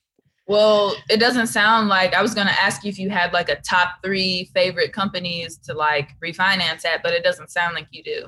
Well, 0.46 0.96
it 1.10 1.18
doesn't 1.18 1.48
sound 1.48 1.88
like 1.88 2.14
I 2.14 2.22
was 2.22 2.32
going 2.32 2.46
to 2.46 2.52
ask 2.62 2.82
you 2.82 2.88
if 2.88 2.98
you 2.98 3.10
had 3.10 3.34
like 3.34 3.50
a 3.50 3.56
top 3.56 3.96
three 4.02 4.48
favorite 4.54 4.94
companies 4.94 5.58
to 5.64 5.74
like 5.74 6.18
refinance 6.24 6.86
at, 6.86 7.02
but 7.02 7.12
it 7.12 7.22
doesn't 7.22 7.50
sound 7.50 7.74
like 7.74 7.88
you 7.90 8.02
do. 8.02 8.26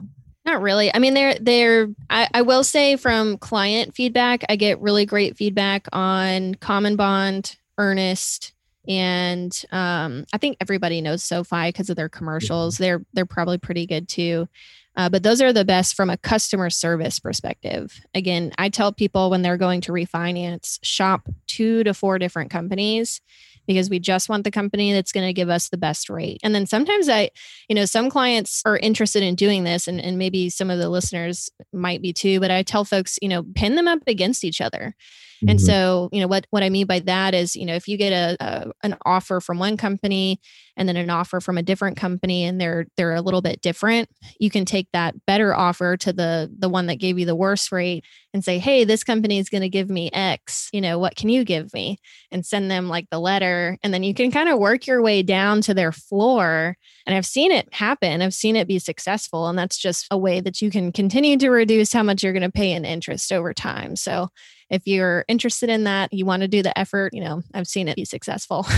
Not 0.49 0.63
really. 0.63 0.91
I 0.95 0.99
mean, 0.99 1.13
they're 1.13 1.35
they're. 1.35 1.89
I, 2.09 2.27
I 2.33 2.41
will 2.41 2.65
say 2.65 2.97
from 2.97 3.37
client 3.37 3.95
feedback, 3.95 4.45
I 4.49 4.57
get 4.57 4.81
really 4.81 5.05
great 5.05 5.37
feedback 5.37 5.87
on 5.93 6.55
CommonBond, 6.55 7.55
Earnest, 7.77 8.55
and 8.89 9.53
um, 9.73 10.25
I 10.33 10.39
think 10.39 10.57
everybody 10.59 11.03
knows 11.03 11.23
SoFi 11.23 11.69
because 11.69 11.91
of 11.91 11.97
their 11.97 12.09
commercials. 12.09 12.77
Mm-hmm. 12.77 12.83
They're 12.83 13.07
they're 13.13 13.27
probably 13.27 13.59
pretty 13.59 13.87
good 13.87 14.09
too. 14.09 14.49
Uh, 14.97 15.11
but 15.11 15.23
those 15.23 15.43
are 15.43 15.53
the 15.53 15.67
best 15.67 15.95
from 15.95 16.09
a 16.09 16.17
customer 16.17 16.71
service 16.71 17.21
perspective. 17.21 18.01
Again, 18.15 18.53
I 18.57 18.71
tell 18.71 18.91
people 18.91 19.29
when 19.29 19.43
they're 19.43 19.59
going 19.59 19.83
to 19.83 19.93
refinance, 19.93 20.79
shop 20.83 21.29
two 21.47 21.85
to 21.85 21.93
four 21.93 22.19
different 22.19 22.51
companies 22.51 23.21
because 23.69 23.89
we 23.89 24.01
just 24.01 24.29
want 24.29 24.43
the 24.43 24.51
company 24.51 24.93
that's 24.93 25.13
going 25.13 25.27
to 25.27 25.33
give 25.33 25.49
us 25.49 25.69
the 25.69 25.77
best 25.77 26.11
rate. 26.11 26.41
And 26.43 26.53
then 26.53 26.67
sometimes 26.67 27.09
I, 27.09 27.31
you 27.69 27.77
know, 27.77 27.85
some 27.85 28.11
clients 28.11 28.63
are 28.67 28.79
interested 28.79 29.23
in 29.23 29.37
doing 29.37 29.63
this, 29.63 29.87
and, 29.87 30.01
and 30.01 30.19
maybe 30.19 30.51
some 30.51 30.71
of 30.71 30.79
the 30.79 30.89
listeners 30.89 31.49
might 31.73 32.03
be 32.03 32.13
too, 32.13 32.41
but 32.41 32.51
I 32.51 32.65
tell 32.65 32.85
folks, 32.85 33.19
you 33.23 33.29
know, 33.29 33.45
pin 33.55 33.77
them 33.77 33.87
up 33.87 34.01
against 34.09 34.43
each 34.43 34.61
other. 34.61 34.97
Mm-hmm. 35.39 35.51
And 35.51 35.61
so, 35.61 36.09
you 36.13 36.21
know, 36.21 36.27
what 36.27 36.47
what 36.51 36.63
I 36.63 36.71
mean 36.71 36.87
by 36.87 36.99
that 37.01 37.35
is, 37.35 37.55
you 37.55 37.65
know, 37.65 37.75
if 37.75 37.87
you 37.87 37.97
get 37.97 38.13
a, 38.13 38.37
a, 38.41 38.73
an 38.83 38.97
offer 39.07 39.41
from 39.41 39.59
one 39.59 39.77
company 39.77 40.41
and 40.77 40.89
then 40.89 40.97
an 40.97 41.11
offer 41.11 41.41
from 41.41 41.59
a 41.59 41.63
different 41.63 41.97
company 41.97 42.45
and 42.45 42.61
they're 42.61 42.87
they're 42.97 43.15
a 43.15 43.21
little 43.21 43.41
bit 43.41 43.61
different, 43.61 44.09
you 44.41 44.51
can 44.51 44.65
take 44.65 44.89
that 44.93 45.15
better 45.27 45.55
offer 45.55 45.97
to 45.99 46.13
the 46.13 46.53
the 46.59 46.69
one 46.69 46.87
that 46.87 46.97
gave 46.97 47.19
you 47.19 47.25
the 47.25 47.37
worst 47.37 47.71
rate 47.71 48.05
and 48.35 48.45
say, 48.45 48.59
"Hey, 48.59 48.83
this 48.83 49.05
company 49.05 49.39
is 49.39 49.49
going 49.49 49.63
to 49.63 49.69
give 49.69 49.89
me 49.89 50.11
X, 50.13 50.69
you 50.73 50.81
know, 50.81 50.99
what 50.99 51.15
can 51.15 51.29
you 51.29 51.45
give 51.45 51.73
me?" 51.73 51.99
and 52.31 52.45
send 52.45 52.71
them 52.71 52.89
like 52.89 53.09
the 53.11 53.21
letter 53.21 53.79
and 53.83 53.95
then 53.95 54.03
you 54.03 54.15
can 54.15 54.31
kind 54.31 54.49
of 54.49 54.59
work 54.59 54.87
your 54.87 55.03
way 55.03 55.23
down 55.23 55.61
to 55.63 55.75
their 55.75 55.93
floor. 55.93 56.77
And 57.07 57.17
I've 57.17 57.27
seen 57.27 57.53
it 57.53 57.73
happen. 57.73 58.21
I've 58.23 58.35
seen 58.35 58.57
it 58.57 58.69
be 58.69 58.79
successful 58.79 59.49
and 59.49 59.59
that's 59.59 59.79
just 59.79 60.07
a 60.11 60.19
way 60.19 60.41
that 60.41 60.61
you 60.61 60.71
can 60.71 60.93
continue 60.93 61.37
to 61.39 61.51
reduce 61.51 61.93
how 61.93 62.03
much 62.03 62.23
you're 62.23 62.33
going 62.33 62.43
to 62.43 62.51
pay 62.51 62.73
in 62.73 62.85
interest 62.85 63.33
over 63.33 63.55
time. 63.55 63.97
So, 63.97 64.29
if 64.71 64.87
you're 64.87 65.25
interested 65.29 65.71
in 65.71 65.85
that, 65.85 66.13
you 66.13 66.27
want 66.27 66.43
to 66.43 66.49
do 66.49 66.63
the 66.63 66.77
effort, 66.79 67.15
you 67.15 67.23
know, 67.23 67.43
I've 67.55 67.67
seen 67.67 67.89
it 67.89 67.97
be 67.97 68.05
successful. 68.05 68.67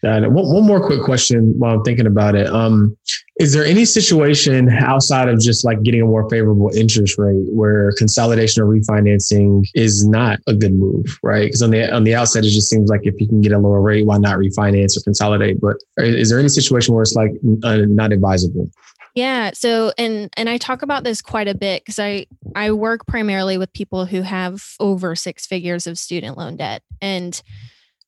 one, 0.00 0.32
one 0.32 0.64
more 0.64 0.84
quick 0.84 1.02
question 1.02 1.58
while 1.58 1.74
I'm 1.74 1.82
thinking 1.82 2.06
about 2.06 2.36
it. 2.36 2.46
Um, 2.46 2.96
is 3.40 3.52
there 3.52 3.64
any 3.64 3.84
situation 3.84 4.68
outside 4.70 5.28
of 5.28 5.40
just 5.40 5.64
like 5.64 5.82
getting 5.82 6.02
a 6.02 6.04
more 6.04 6.28
favorable 6.28 6.70
interest 6.74 7.18
rate 7.18 7.46
where 7.50 7.92
consolidation 7.98 8.62
or 8.62 8.66
refinancing 8.66 9.64
is 9.74 10.06
not 10.06 10.38
a 10.46 10.54
good 10.54 10.74
move, 10.74 11.18
right? 11.22 11.46
Because 11.46 11.62
on 11.62 11.70
the 11.70 11.92
on 11.92 12.04
the 12.04 12.14
outset, 12.14 12.44
it 12.44 12.50
just 12.50 12.68
seems 12.68 12.88
like 12.88 13.00
if 13.04 13.20
you 13.20 13.26
can 13.26 13.40
get 13.40 13.52
a 13.52 13.58
lower 13.58 13.80
rate, 13.80 14.06
why 14.06 14.18
not 14.18 14.38
refinance 14.38 14.96
or 14.96 15.02
consolidate? 15.02 15.60
But 15.60 15.76
is 15.98 16.30
there 16.30 16.38
any 16.38 16.48
situation 16.48 16.94
where 16.94 17.02
it's 17.02 17.14
like 17.14 17.32
uh, 17.64 17.78
not 17.88 18.12
advisable? 18.12 18.70
Yeah. 19.14 19.50
So 19.54 19.92
and 19.98 20.30
and 20.36 20.48
I 20.48 20.58
talk 20.58 20.82
about 20.82 21.04
this 21.04 21.22
quite 21.22 21.48
a 21.48 21.54
bit 21.54 21.82
because 21.82 21.98
I 21.98 22.26
I 22.54 22.72
work 22.72 23.06
primarily 23.06 23.58
with 23.58 23.72
people 23.72 24.06
who 24.06 24.22
have 24.22 24.62
over 24.78 25.16
six 25.16 25.46
figures 25.46 25.86
of 25.86 25.98
student 25.98 26.38
loan 26.38 26.56
debt. 26.56 26.82
And 27.00 27.40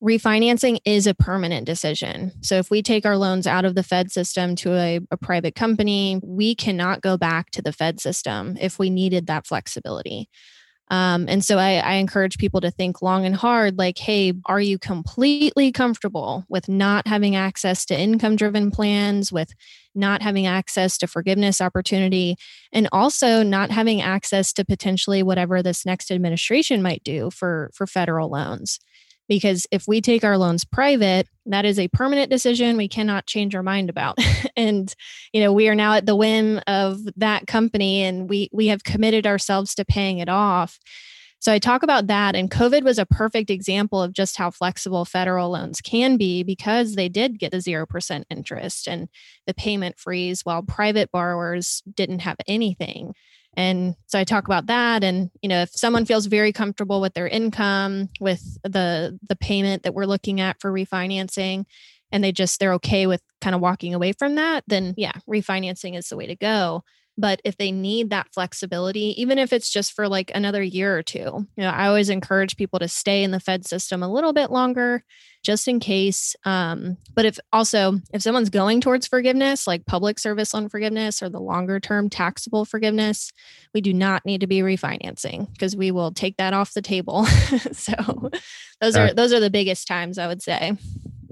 refinancing 0.01 0.79
is 0.83 1.05
a 1.05 1.13
permanent 1.13 1.65
decision. 1.65 2.31
So 2.41 2.55
if 2.55 2.71
we 2.71 2.81
take 2.81 3.05
our 3.05 3.17
loans 3.17 3.45
out 3.45 3.65
of 3.65 3.75
the 3.75 3.83
Fed 3.83 4.11
system 4.11 4.55
to 4.57 4.73
a, 4.73 4.99
a 5.11 5.17
private 5.17 5.53
company, 5.53 6.19
we 6.23 6.55
cannot 6.55 7.01
go 7.01 7.17
back 7.17 7.51
to 7.51 7.61
the 7.61 7.71
Fed 7.71 7.99
system 7.99 8.57
if 8.59 8.79
we 8.79 8.89
needed 8.89 9.27
that 9.27 9.45
flexibility. 9.45 10.27
Um, 10.91 11.25
and 11.29 11.43
so 11.43 11.57
I, 11.57 11.75
I, 11.75 11.93
encourage 11.93 12.37
people 12.37 12.59
to 12.59 12.69
think 12.69 13.01
long 13.01 13.25
and 13.25 13.33
hard 13.33 13.77
like, 13.77 13.97
hey, 13.97 14.33
are 14.47 14.59
you 14.59 14.77
completely 14.77 15.71
comfortable 15.71 16.43
with 16.49 16.67
not 16.67 17.07
having 17.07 17.33
access 17.33 17.85
to 17.85 17.97
income 17.97 18.35
driven 18.35 18.71
plans, 18.71 19.31
with 19.31 19.53
not 19.95 20.21
having 20.21 20.47
access 20.47 20.97
to 20.97 21.07
forgiveness 21.07 21.61
opportunity, 21.61 22.35
and 22.73 22.89
also 22.91 23.41
not 23.41 23.71
having 23.71 24.01
access 24.01 24.51
to 24.51 24.65
potentially 24.65 25.23
whatever 25.23 25.63
this 25.63 25.85
next 25.85 26.11
administration 26.11 26.81
might 26.81 27.05
do 27.05 27.31
for, 27.31 27.71
for 27.73 27.87
federal 27.87 28.29
loans? 28.29 28.77
Because 29.31 29.65
if 29.71 29.87
we 29.87 30.01
take 30.01 30.25
our 30.25 30.37
loans 30.37 30.65
private 30.65 31.25
that 31.45 31.63
is 31.63 31.79
a 31.79 31.87
permanent 31.87 32.29
decision 32.29 32.75
we 32.75 32.89
cannot 32.89 33.25
change 33.25 33.55
our 33.55 33.63
mind 33.63 33.89
about 33.89 34.17
and 34.57 34.93
you 35.31 35.41
know 35.41 35.53
we 35.53 35.69
are 35.69 35.75
now 35.75 35.93
at 35.93 36.05
the 36.05 36.17
whim 36.17 36.59
of 36.67 36.99
that 37.15 37.47
company 37.47 38.03
and 38.03 38.29
we 38.29 38.49
we 38.51 38.67
have 38.67 38.83
committed 38.83 39.25
ourselves 39.25 39.73
to 39.73 39.85
paying 39.85 40.17
it 40.17 40.27
off 40.27 40.77
so 41.39 41.51
I 41.51 41.57
talk 41.57 41.81
about 41.81 42.05
that. 42.05 42.35
And 42.35 42.51
COVID 42.51 42.83
was 42.83 42.99
a 42.99 43.05
perfect 43.07 43.49
example 43.49 43.99
of 43.99 44.13
just 44.13 44.37
how 44.37 44.51
flexible 44.51 45.05
federal 45.05 45.49
loans 45.49 45.81
can 45.81 46.15
be 46.15 46.43
because 46.43 46.93
they 46.93 47.09
did 47.09 47.39
get 47.39 47.51
the 47.51 47.57
0% 47.57 48.23
interest 48.29 48.87
and 48.87 49.09
the 49.47 49.55
payment 49.55 49.97
freeze, 49.97 50.41
while 50.45 50.61
private 50.61 51.11
borrowers 51.11 51.81
didn't 51.95 52.19
have 52.19 52.37
anything. 52.47 53.15
And 53.57 53.95
so 54.07 54.17
I 54.17 54.23
talk 54.23 54.45
about 54.45 54.67
that. 54.67 55.03
And 55.03 55.29
you 55.41 55.49
know 55.49 55.61
if 55.61 55.71
someone 55.71 56.05
feels 56.05 56.25
very 56.25 56.51
comfortable 56.51 57.01
with 57.01 57.13
their 57.13 57.27
income 57.27 58.09
with 58.19 58.57
the 58.63 59.19
the 59.27 59.35
payment 59.35 59.83
that 59.83 59.93
we're 59.93 60.05
looking 60.05 60.39
at 60.39 60.59
for 60.59 60.71
refinancing 60.71 61.65
and 62.11 62.23
they 62.23 62.31
just 62.31 62.59
they're 62.59 62.73
okay 62.73 63.07
with 63.07 63.21
kind 63.39 63.55
of 63.55 63.61
walking 63.61 63.93
away 63.93 64.11
from 64.13 64.35
that 64.35 64.63
then 64.67 64.93
yeah 64.97 65.13
refinancing 65.27 65.97
is 65.97 66.09
the 66.09 66.17
way 66.17 66.27
to 66.27 66.35
go 66.35 66.83
but 67.17 67.41
if 67.43 67.57
they 67.57 67.71
need 67.71 68.09
that 68.09 68.33
flexibility, 68.33 69.21
even 69.21 69.37
if 69.37 69.53
it's 69.53 69.69
just 69.69 69.93
for 69.93 70.07
like 70.07 70.31
another 70.33 70.63
year 70.63 70.97
or 70.97 71.03
two, 71.03 71.47
you 71.55 71.63
know, 71.63 71.69
I 71.69 71.87
always 71.87 72.09
encourage 72.09 72.57
people 72.57 72.79
to 72.79 72.87
stay 72.87 73.23
in 73.23 73.31
the 73.31 73.39
Fed 73.39 73.65
system 73.65 74.01
a 74.01 74.11
little 74.11 74.33
bit 74.33 74.51
longer 74.51 75.03
just 75.43 75.67
in 75.67 75.79
case. 75.79 76.35
Um, 76.45 76.97
but 77.13 77.25
if 77.25 77.39
also, 77.51 77.99
if 78.13 78.21
someone's 78.21 78.49
going 78.49 78.81
towards 78.81 79.07
forgiveness, 79.07 79.67
like 79.67 79.85
public 79.85 80.19
service 80.19 80.53
loan 80.53 80.69
forgiveness 80.69 81.21
or 81.21 81.29
the 81.29 81.39
longer 81.39 81.79
term 81.79 82.09
taxable 82.09 82.65
forgiveness, 82.65 83.31
we 83.73 83.81
do 83.81 83.93
not 83.93 84.25
need 84.25 84.41
to 84.41 84.47
be 84.47 84.61
refinancing 84.61 85.51
because 85.51 85.75
we 85.75 85.91
will 85.91 86.11
take 86.11 86.37
that 86.37 86.53
off 86.53 86.73
the 86.73 86.81
table. 86.81 87.25
so 87.71 88.29
those 88.79 88.95
are 88.95 89.13
those 89.13 89.33
are 89.33 89.39
the 89.39 89.49
biggest 89.49 89.87
times 89.87 90.17
I 90.17 90.27
would 90.27 90.41
say. 90.41 90.77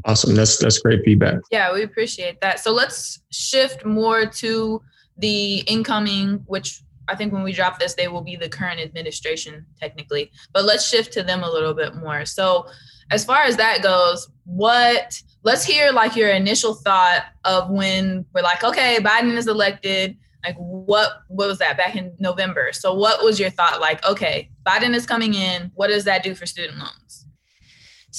Awesome. 0.05 0.35
That's 0.35 0.57
that's 0.57 0.79
great 0.79 1.01
feedback. 1.03 1.39
Yeah, 1.51 1.73
we 1.73 1.83
appreciate 1.83 2.41
that. 2.41 2.59
So 2.59 2.71
let's 2.71 3.21
shift 3.31 3.85
more 3.85 4.25
to 4.25 4.81
the 5.19 5.59
incoming, 5.59 6.43
which 6.47 6.81
I 7.07 7.15
think 7.15 7.33
when 7.33 7.43
we 7.43 7.51
drop 7.51 7.79
this, 7.79 7.95
they 7.95 8.07
will 8.07 8.21
be 8.21 8.35
the 8.35 8.49
current 8.49 8.79
administration 8.79 9.65
technically. 9.79 10.31
But 10.53 10.65
let's 10.65 10.87
shift 10.87 11.13
to 11.13 11.23
them 11.23 11.43
a 11.43 11.49
little 11.49 11.73
bit 11.73 11.95
more. 11.95 12.25
So, 12.25 12.67
as 13.11 13.25
far 13.25 13.41
as 13.43 13.57
that 13.57 13.81
goes, 13.81 14.29
what 14.45 15.21
let's 15.43 15.63
hear 15.63 15.91
like 15.91 16.15
your 16.15 16.29
initial 16.29 16.73
thought 16.73 17.25
of 17.45 17.69
when 17.69 18.25
we're 18.33 18.41
like, 18.41 18.63
okay, 18.63 18.97
Biden 18.99 19.35
is 19.35 19.47
elected. 19.47 20.17
Like 20.43 20.55
what 20.57 21.23
what 21.27 21.47
was 21.47 21.57
that 21.57 21.75
back 21.75 21.95
in 21.95 22.13
November? 22.19 22.71
So 22.71 22.93
what 22.93 23.23
was 23.23 23.39
your 23.39 23.49
thought 23.49 23.81
like, 23.81 24.05
okay, 24.05 24.49
Biden 24.65 24.93
is 24.95 25.05
coming 25.05 25.33
in. 25.33 25.71
What 25.75 25.87
does 25.87 26.05
that 26.05 26.23
do 26.23 26.33
for 26.35 26.45
student 26.45 26.77
loans? 26.77 27.08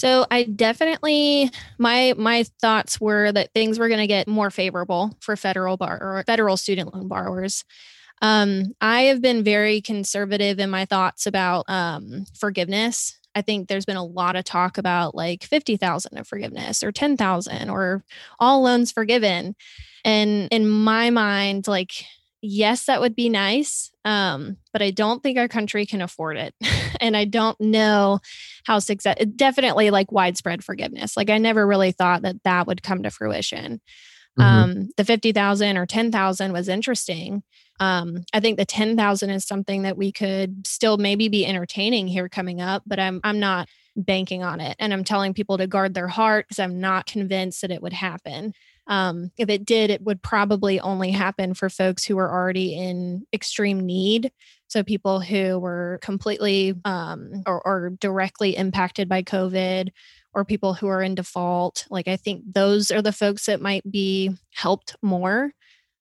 So 0.00 0.24
I 0.30 0.44
definitely 0.44 1.50
my 1.76 2.14
my 2.16 2.44
thoughts 2.62 2.98
were 2.98 3.30
that 3.32 3.52
things 3.52 3.78
were 3.78 3.88
going 3.88 4.00
to 4.00 4.06
get 4.06 4.26
more 4.26 4.50
favorable 4.50 5.14
for 5.20 5.36
federal 5.36 5.76
bar 5.76 5.98
or 6.00 6.24
federal 6.26 6.56
student 6.56 6.94
loan 6.94 7.06
borrowers. 7.06 7.64
Um, 8.22 8.72
I 8.80 9.02
have 9.02 9.20
been 9.20 9.44
very 9.44 9.82
conservative 9.82 10.58
in 10.58 10.70
my 10.70 10.86
thoughts 10.86 11.26
about 11.26 11.66
um, 11.68 12.24
forgiveness. 12.34 13.18
I 13.34 13.42
think 13.42 13.68
there's 13.68 13.84
been 13.84 13.98
a 13.98 14.04
lot 14.04 14.36
of 14.36 14.44
talk 14.44 14.78
about 14.78 15.14
like 15.14 15.44
50,000 15.44 16.16
of 16.16 16.26
forgiveness 16.26 16.82
or 16.82 16.92
10,000 16.92 17.68
or 17.68 18.02
all 18.38 18.62
loans 18.62 18.92
forgiven. 18.92 19.54
And 20.02 20.48
in 20.50 20.66
my 20.66 21.10
mind, 21.10 21.68
like 21.68 21.92
yes, 22.42 22.86
that 22.86 23.02
would 23.02 23.14
be 23.14 23.28
nice. 23.28 23.90
Um, 24.06 24.56
but 24.72 24.80
I 24.80 24.90
don't 24.92 25.22
think 25.22 25.36
our 25.36 25.48
country 25.48 25.84
can 25.84 26.00
afford 26.00 26.38
it. 26.38 26.54
and 27.00 27.16
I 27.16 27.26
don't 27.26 27.60
know 27.60 28.20
how 28.64 28.78
success, 28.78 29.16
definitely 29.36 29.90
like 29.90 30.12
widespread 30.12 30.64
forgiveness. 30.64 31.16
Like 31.16 31.30
I 31.30 31.38
never 31.38 31.66
really 31.66 31.92
thought 31.92 32.22
that 32.22 32.42
that 32.44 32.66
would 32.66 32.82
come 32.82 33.02
to 33.02 33.10
fruition. 33.10 33.80
Mm-hmm. 34.38 34.42
Um, 34.42 34.88
the 34.96 35.04
50,000 35.04 35.76
or 35.76 35.86
10,000 35.86 36.52
was 36.52 36.68
interesting. 36.68 37.42
Um, 37.80 38.24
I 38.32 38.40
think 38.40 38.58
the 38.58 38.64
10,000 38.64 39.30
is 39.30 39.46
something 39.46 39.82
that 39.82 39.96
we 39.96 40.12
could 40.12 40.66
still 40.66 40.98
maybe 40.98 41.28
be 41.28 41.46
entertaining 41.46 42.06
here 42.06 42.28
coming 42.28 42.60
up, 42.60 42.82
but 42.86 43.00
I'm, 43.00 43.20
I'm 43.24 43.40
not 43.40 43.68
banking 43.96 44.42
on 44.42 44.60
it. 44.60 44.76
And 44.78 44.92
I'm 44.92 45.04
telling 45.04 45.34
people 45.34 45.58
to 45.58 45.66
guard 45.66 45.94
their 45.94 46.08
heart 46.08 46.46
because 46.46 46.58
I'm 46.58 46.80
not 46.80 47.06
convinced 47.06 47.62
that 47.62 47.70
it 47.70 47.82
would 47.82 47.92
happen. 47.92 48.52
Um, 48.90 49.30
if 49.38 49.48
it 49.48 49.64
did, 49.64 49.88
it 49.88 50.02
would 50.02 50.20
probably 50.20 50.80
only 50.80 51.12
happen 51.12 51.54
for 51.54 51.70
folks 51.70 52.04
who 52.04 52.16
were 52.16 52.30
already 52.30 52.74
in 52.74 53.24
extreme 53.32 53.86
need. 53.86 54.32
So 54.66 54.82
people 54.82 55.20
who 55.20 55.58
were 55.60 56.00
completely 56.02 56.74
um, 56.84 57.42
or, 57.46 57.62
or 57.66 57.90
directly 58.00 58.56
impacted 58.56 59.08
by 59.08 59.22
COVID 59.22 59.90
or 60.34 60.44
people 60.44 60.74
who 60.74 60.88
are 60.88 61.02
in 61.02 61.14
default. 61.14 61.86
Like 61.88 62.08
I 62.08 62.16
think 62.16 62.42
those 62.52 62.90
are 62.90 63.00
the 63.00 63.12
folks 63.12 63.46
that 63.46 63.60
might 63.60 63.88
be 63.90 64.32
helped 64.52 64.96
more. 65.02 65.52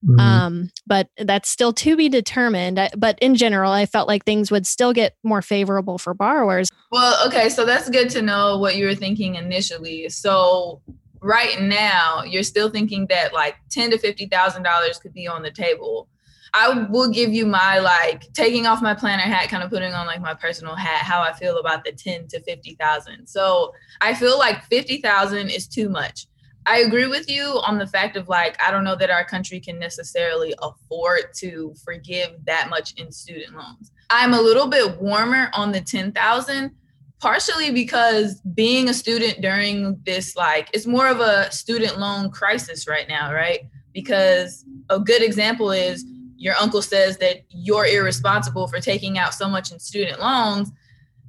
Mm-hmm. 0.06 0.20
Um, 0.20 0.72
but 0.88 1.10
that's 1.18 1.50
still 1.50 1.74
to 1.74 1.96
be 1.96 2.10
determined. 2.10 2.80
But 2.98 3.20
in 3.20 3.36
general, 3.36 3.72
I 3.72 3.86
felt 3.86 4.08
like 4.08 4.24
things 4.24 4.50
would 4.50 4.66
still 4.66 4.94
get 4.94 5.16
more 5.24 5.42
favorable 5.42 5.98
for 5.98 6.14
borrowers. 6.14 6.70
Well, 6.92 7.28
okay, 7.28 7.50
so 7.50 7.66
that's 7.66 7.90
good 7.90 8.10
to 8.12 8.22
know 8.22 8.58
what 8.58 8.78
you 8.78 8.86
were 8.86 8.96
thinking 8.96 9.36
initially. 9.36 10.10
So 10.10 10.82
right 11.22 11.62
now 11.62 12.24
you're 12.24 12.44
still 12.44 12.70
thinking 12.70 13.08
that 13.08 13.34
like 13.34 13.58
ten 13.70 13.92
to 13.92 13.98
fifty 13.98 14.26
thousand 14.28 14.64
dollars 14.64 14.98
could 15.00 15.14
be 15.14 15.28
on 15.28 15.42
the 15.42 15.52
table, 15.52 16.08
I 16.54 16.88
will 16.90 17.10
give 17.10 17.32
you 17.32 17.46
my 17.46 17.80
like 17.80 18.32
taking 18.34 18.66
off 18.66 18.82
my 18.82 18.94
planner 18.94 19.24
hat, 19.24 19.50
kind 19.50 19.64
of 19.64 19.70
putting 19.70 19.94
on 19.94 20.08
like 20.08 20.22
my 20.22 20.34
personal 20.34 20.76
hat, 20.76 21.04
how 21.04 21.22
I 21.22 21.34
feel 21.34 21.58
about 21.60 21.84
the 21.84 21.92
ten 21.92 22.28
to 22.28 22.40
fifty 22.42 22.76
thousand. 22.76 23.28
So 23.28 23.74
I 24.02 24.14
feel 24.14 24.38
like 24.38 24.64
fifty 24.66 25.02
thousand 25.02 25.50
is 25.50 25.68
too 25.68 25.90
much. 25.90 26.28
I 26.66 26.80
agree 26.80 27.08
with 27.08 27.30
you 27.30 27.62
on 27.66 27.78
the 27.80 27.88
fact 27.88 28.16
of 28.16 28.30
like, 28.30 28.56
I 28.62 28.70
don't 28.70 28.84
know 28.84 28.96
that 28.96 29.10
our 29.10 29.26
country 29.26 29.60
can 29.60 29.80
necessarily 29.80 30.54
afford 30.62 31.34
to 31.38 31.74
forgive 31.84 32.32
that 32.46 32.70
much 32.70 32.94
in 32.94 33.12
student 33.12 33.56
loans. 33.56 33.92
I'm 34.12 34.34
a 34.34 34.42
little 34.42 34.68
bit 34.68 35.00
warmer 35.02 35.50
on 35.54 35.72
the 35.72 35.82
10,000 35.82 36.72
partially 37.20 37.72
because 37.72 38.42
being 38.54 38.90
a 38.90 38.94
student 38.94 39.42
during 39.42 40.00
this 40.06 40.36
like 40.36 40.70
it's 40.74 40.88
more 40.88 41.08
of 41.08 41.20
a 41.20 41.52
student 41.52 42.00
loan 42.00 42.30
crisis 42.30 42.88
right 42.88 43.08
now, 43.08 43.34
right? 43.34 43.62
Because 43.94 44.66
a 44.90 45.00
good 45.00 45.22
example 45.22 45.72
is 45.72 46.06
your 46.38 46.56
uncle 46.56 46.82
says 46.82 47.18
that 47.18 47.42
you're 47.50 47.86
irresponsible 47.86 48.68
for 48.68 48.80
taking 48.80 49.18
out 49.18 49.34
so 49.34 49.50
much 49.50 49.72
in 49.72 49.80
student 49.80 50.20
loans 50.20 50.72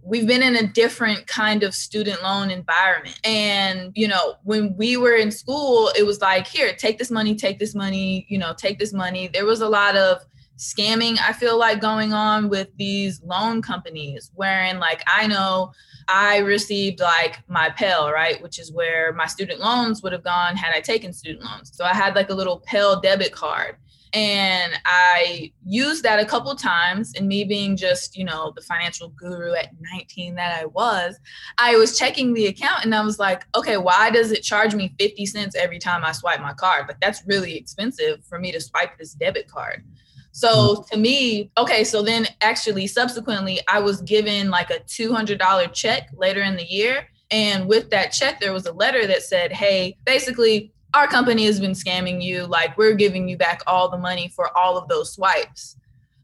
we've 0.02 0.26
been 0.26 0.42
in 0.42 0.56
a 0.56 0.66
different 0.66 1.26
kind 1.26 1.62
of 1.62 1.74
student 1.74 2.22
loan 2.22 2.50
environment. 2.50 3.18
And, 3.24 3.92
you 3.94 4.08
know, 4.08 4.36
when 4.44 4.76
we 4.76 4.96
were 4.96 5.14
in 5.14 5.30
school, 5.30 5.90
it 5.96 6.04
was 6.04 6.20
like, 6.20 6.46
here, 6.46 6.74
take 6.74 6.98
this 6.98 7.10
money, 7.10 7.34
take 7.34 7.58
this 7.58 7.74
money, 7.74 8.26
you 8.28 8.38
know, 8.38 8.54
take 8.54 8.78
this 8.78 8.92
money. 8.92 9.28
There 9.28 9.46
was 9.46 9.60
a 9.60 9.68
lot 9.68 9.96
of 9.96 10.24
scamming, 10.60 11.18
I 11.18 11.32
feel 11.32 11.58
like, 11.58 11.80
going 11.80 12.12
on 12.12 12.48
with 12.48 12.68
these 12.76 13.22
loan 13.22 13.62
companies, 13.62 14.30
wherein, 14.34 14.78
like, 14.78 15.02
I 15.06 15.26
know 15.26 15.72
I 16.10 16.38
received 16.38 16.98
like 17.00 17.38
my 17.48 17.70
Pell, 17.70 18.10
right, 18.10 18.42
which 18.42 18.58
is 18.58 18.72
where 18.72 19.12
my 19.12 19.26
student 19.26 19.60
loans 19.60 20.02
would 20.02 20.12
have 20.12 20.24
gone 20.24 20.56
had 20.56 20.74
I 20.74 20.80
taken 20.80 21.12
student 21.12 21.44
loans. 21.44 21.70
So 21.72 21.84
I 21.84 21.94
had 21.94 22.16
like 22.16 22.30
a 22.30 22.34
little 22.34 22.60
Pell 22.66 23.00
debit 23.00 23.32
card 23.32 23.76
and 24.12 24.72
I 24.84 25.52
used 25.64 26.02
that 26.02 26.18
a 26.18 26.24
couple 26.24 26.52
times. 26.56 27.14
And 27.16 27.28
me 27.28 27.44
being 27.44 27.76
just, 27.76 28.16
you 28.16 28.24
know, 28.24 28.52
the 28.56 28.62
financial 28.62 29.10
guru 29.10 29.54
at 29.54 29.68
19 29.92 30.34
that 30.34 30.60
I 30.60 30.66
was, 30.66 31.16
I 31.58 31.76
was 31.76 31.96
checking 31.96 32.34
the 32.34 32.46
account 32.46 32.84
and 32.84 32.92
I 32.92 33.04
was 33.04 33.20
like, 33.20 33.44
okay, 33.54 33.76
why 33.76 34.10
does 34.10 34.32
it 34.32 34.42
charge 34.42 34.74
me 34.74 34.94
50 34.98 35.26
cents 35.26 35.54
every 35.54 35.78
time 35.78 36.04
I 36.04 36.10
swipe 36.10 36.40
my 36.40 36.54
card? 36.54 36.88
Like, 36.88 37.00
that's 37.00 37.22
really 37.26 37.56
expensive 37.56 38.24
for 38.24 38.40
me 38.40 38.50
to 38.50 38.60
swipe 38.60 38.98
this 38.98 39.14
debit 39.14 39.48
card. 39.48 39.84
So 40.32 40.76
hmm. 40.76 40.82
to 40.92 40.98
me, 40.98 41.50
okay, 41.58 41.84
so 41.84 42.02
then 42.02 42.26
actually 42.40 42.86
subsequently, 42.86 43.60
I 43.68 43.80
was 43.80 44.00
given 44.02 44.50
like 44.50 44.70
a 44.70 44.80
$200 44.80 45.72
check 45.72 46.10
later 46.16 46.42
in 46.42 46.56
the 46.56 46.64
year. 46.64 47.08
And 47.30 47.68
with 47.68 47.90
that 47.90 48.08
check, 48.08 48.40
there 48.40 48.52
was 48.52 48.66
a 48.66 48.72
letter 48.72 49.06
that 49.06 49.22
said, 49.22 49.52
hey, 49.52 49.96
basically, 50.04 50.72
our 50.94 51.06
company 51.06 51.44
has 51.46 51.60
been 51.60 51.72
scamming 51.72 52.22
you. 52.22 52.46
Like, 52.46 52.76
we're 52.76 52.94
giving 52.94 53.28
you 53.28 53.36
back 53.36 53.62
all 53.66 53.88
the 53.88 53.98
money 53.98 54.28
for 54.34 54.56
all 54.58 54.76
of 54.76 54.88
those 54.88 55.12
swipes. 55.12 55.76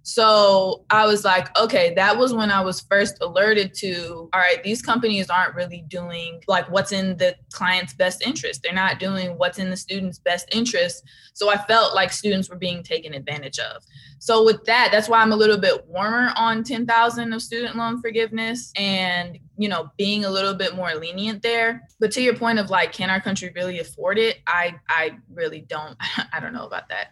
So 0.09 0.85
I 0.89 1.05
was 1.05 1.25
like, 1.25 1.49
okay, 1.59 1.93
that 1.95 2.17
was 2.17 2.33
when 2.33 2.49
I 2.49 2.61
was 2.61 2.81
first 2.81 3.19
alerted 3.21 3.75
to, 3.79 4.31
all 4.33 4.39
right, 4.39 4.63
these 4.63 4.81
companies 4.81 5.29
aren't 5.29 5.57
really 5.57 5.85
doing 5.89 6.41
like 6.47 6.71
what's 6.71 6.93
in 6.93 7.17
the 7.17 7.35
client's 7.53 7.93
best 7.93 8.25
interest. 8.25 8.63
They're 8.63 8.73
not 8.73 9.01
doing 9.01 9.37
what's 9.37 9.59
in 9.59 9.69
the 9.69 9.77
student's 9.77 10.21
best 10.21 10.49
interest. 10.55 11.03
So 11.35 11.51
I 11.51 11.57
felt 11.57 11.93
like 11.93 12.13
students 12.13 12.49
were 12.49 12.57
being 12.57 12.85
taken 12.85 13.15
advantage 13.15 13.59
of. 13.59 13.83
So 14.21 14.45
with 14.45 14.65
that, 14.67 14.91
that's 14.93 15.09
why 15.09 15.21
I'm 15.21 15.33
a 15.33 15.37
little 15.37 15.59
bit 15.59 15.85
warmer 15.89 16.31
on 16.37 16.63
10,000 16.63 17.33
of 17.33 17.43
student 17.43 17.75
loan 17.75 18.01
forgiveness 18.01 18.73
and, 18.77 19.37
you 19.59 19.69
know, 19.69 19.91
being 19.99 20.25
a 20.25 20.31
little 20.31 20.55
bit 20.55 20.77
more 20.77 20.95
lenient 20.95 21.43
there. 21.43 21.83
But 21.99 22.13
to 22.13 22.23
your 22.23 22.37
point 22.37 22.61
of 22.61 22.71
like, 22.71 22.93
can 22.93 23.11
our 23.11 23.21
country 23.21 23.51
really 23.57 23.81
afford 23.81 24.21
it? 24.21 24.37
I, 24.47 24.77
I 24.89 25.19
really 25.35 25.63
don't, 25.63 25.97
I 26.33 26.39
don't 26.39 26.53
know 26.53 26.67
about 26.67 26.91
that. 26.91 27.09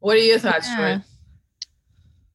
What 0.00 0.16
are 0.16 0.18
your 0.18 0.40
thoughts, 0.40 0.66
yeah. 0.68 0.76
Troy? 0.76 1.04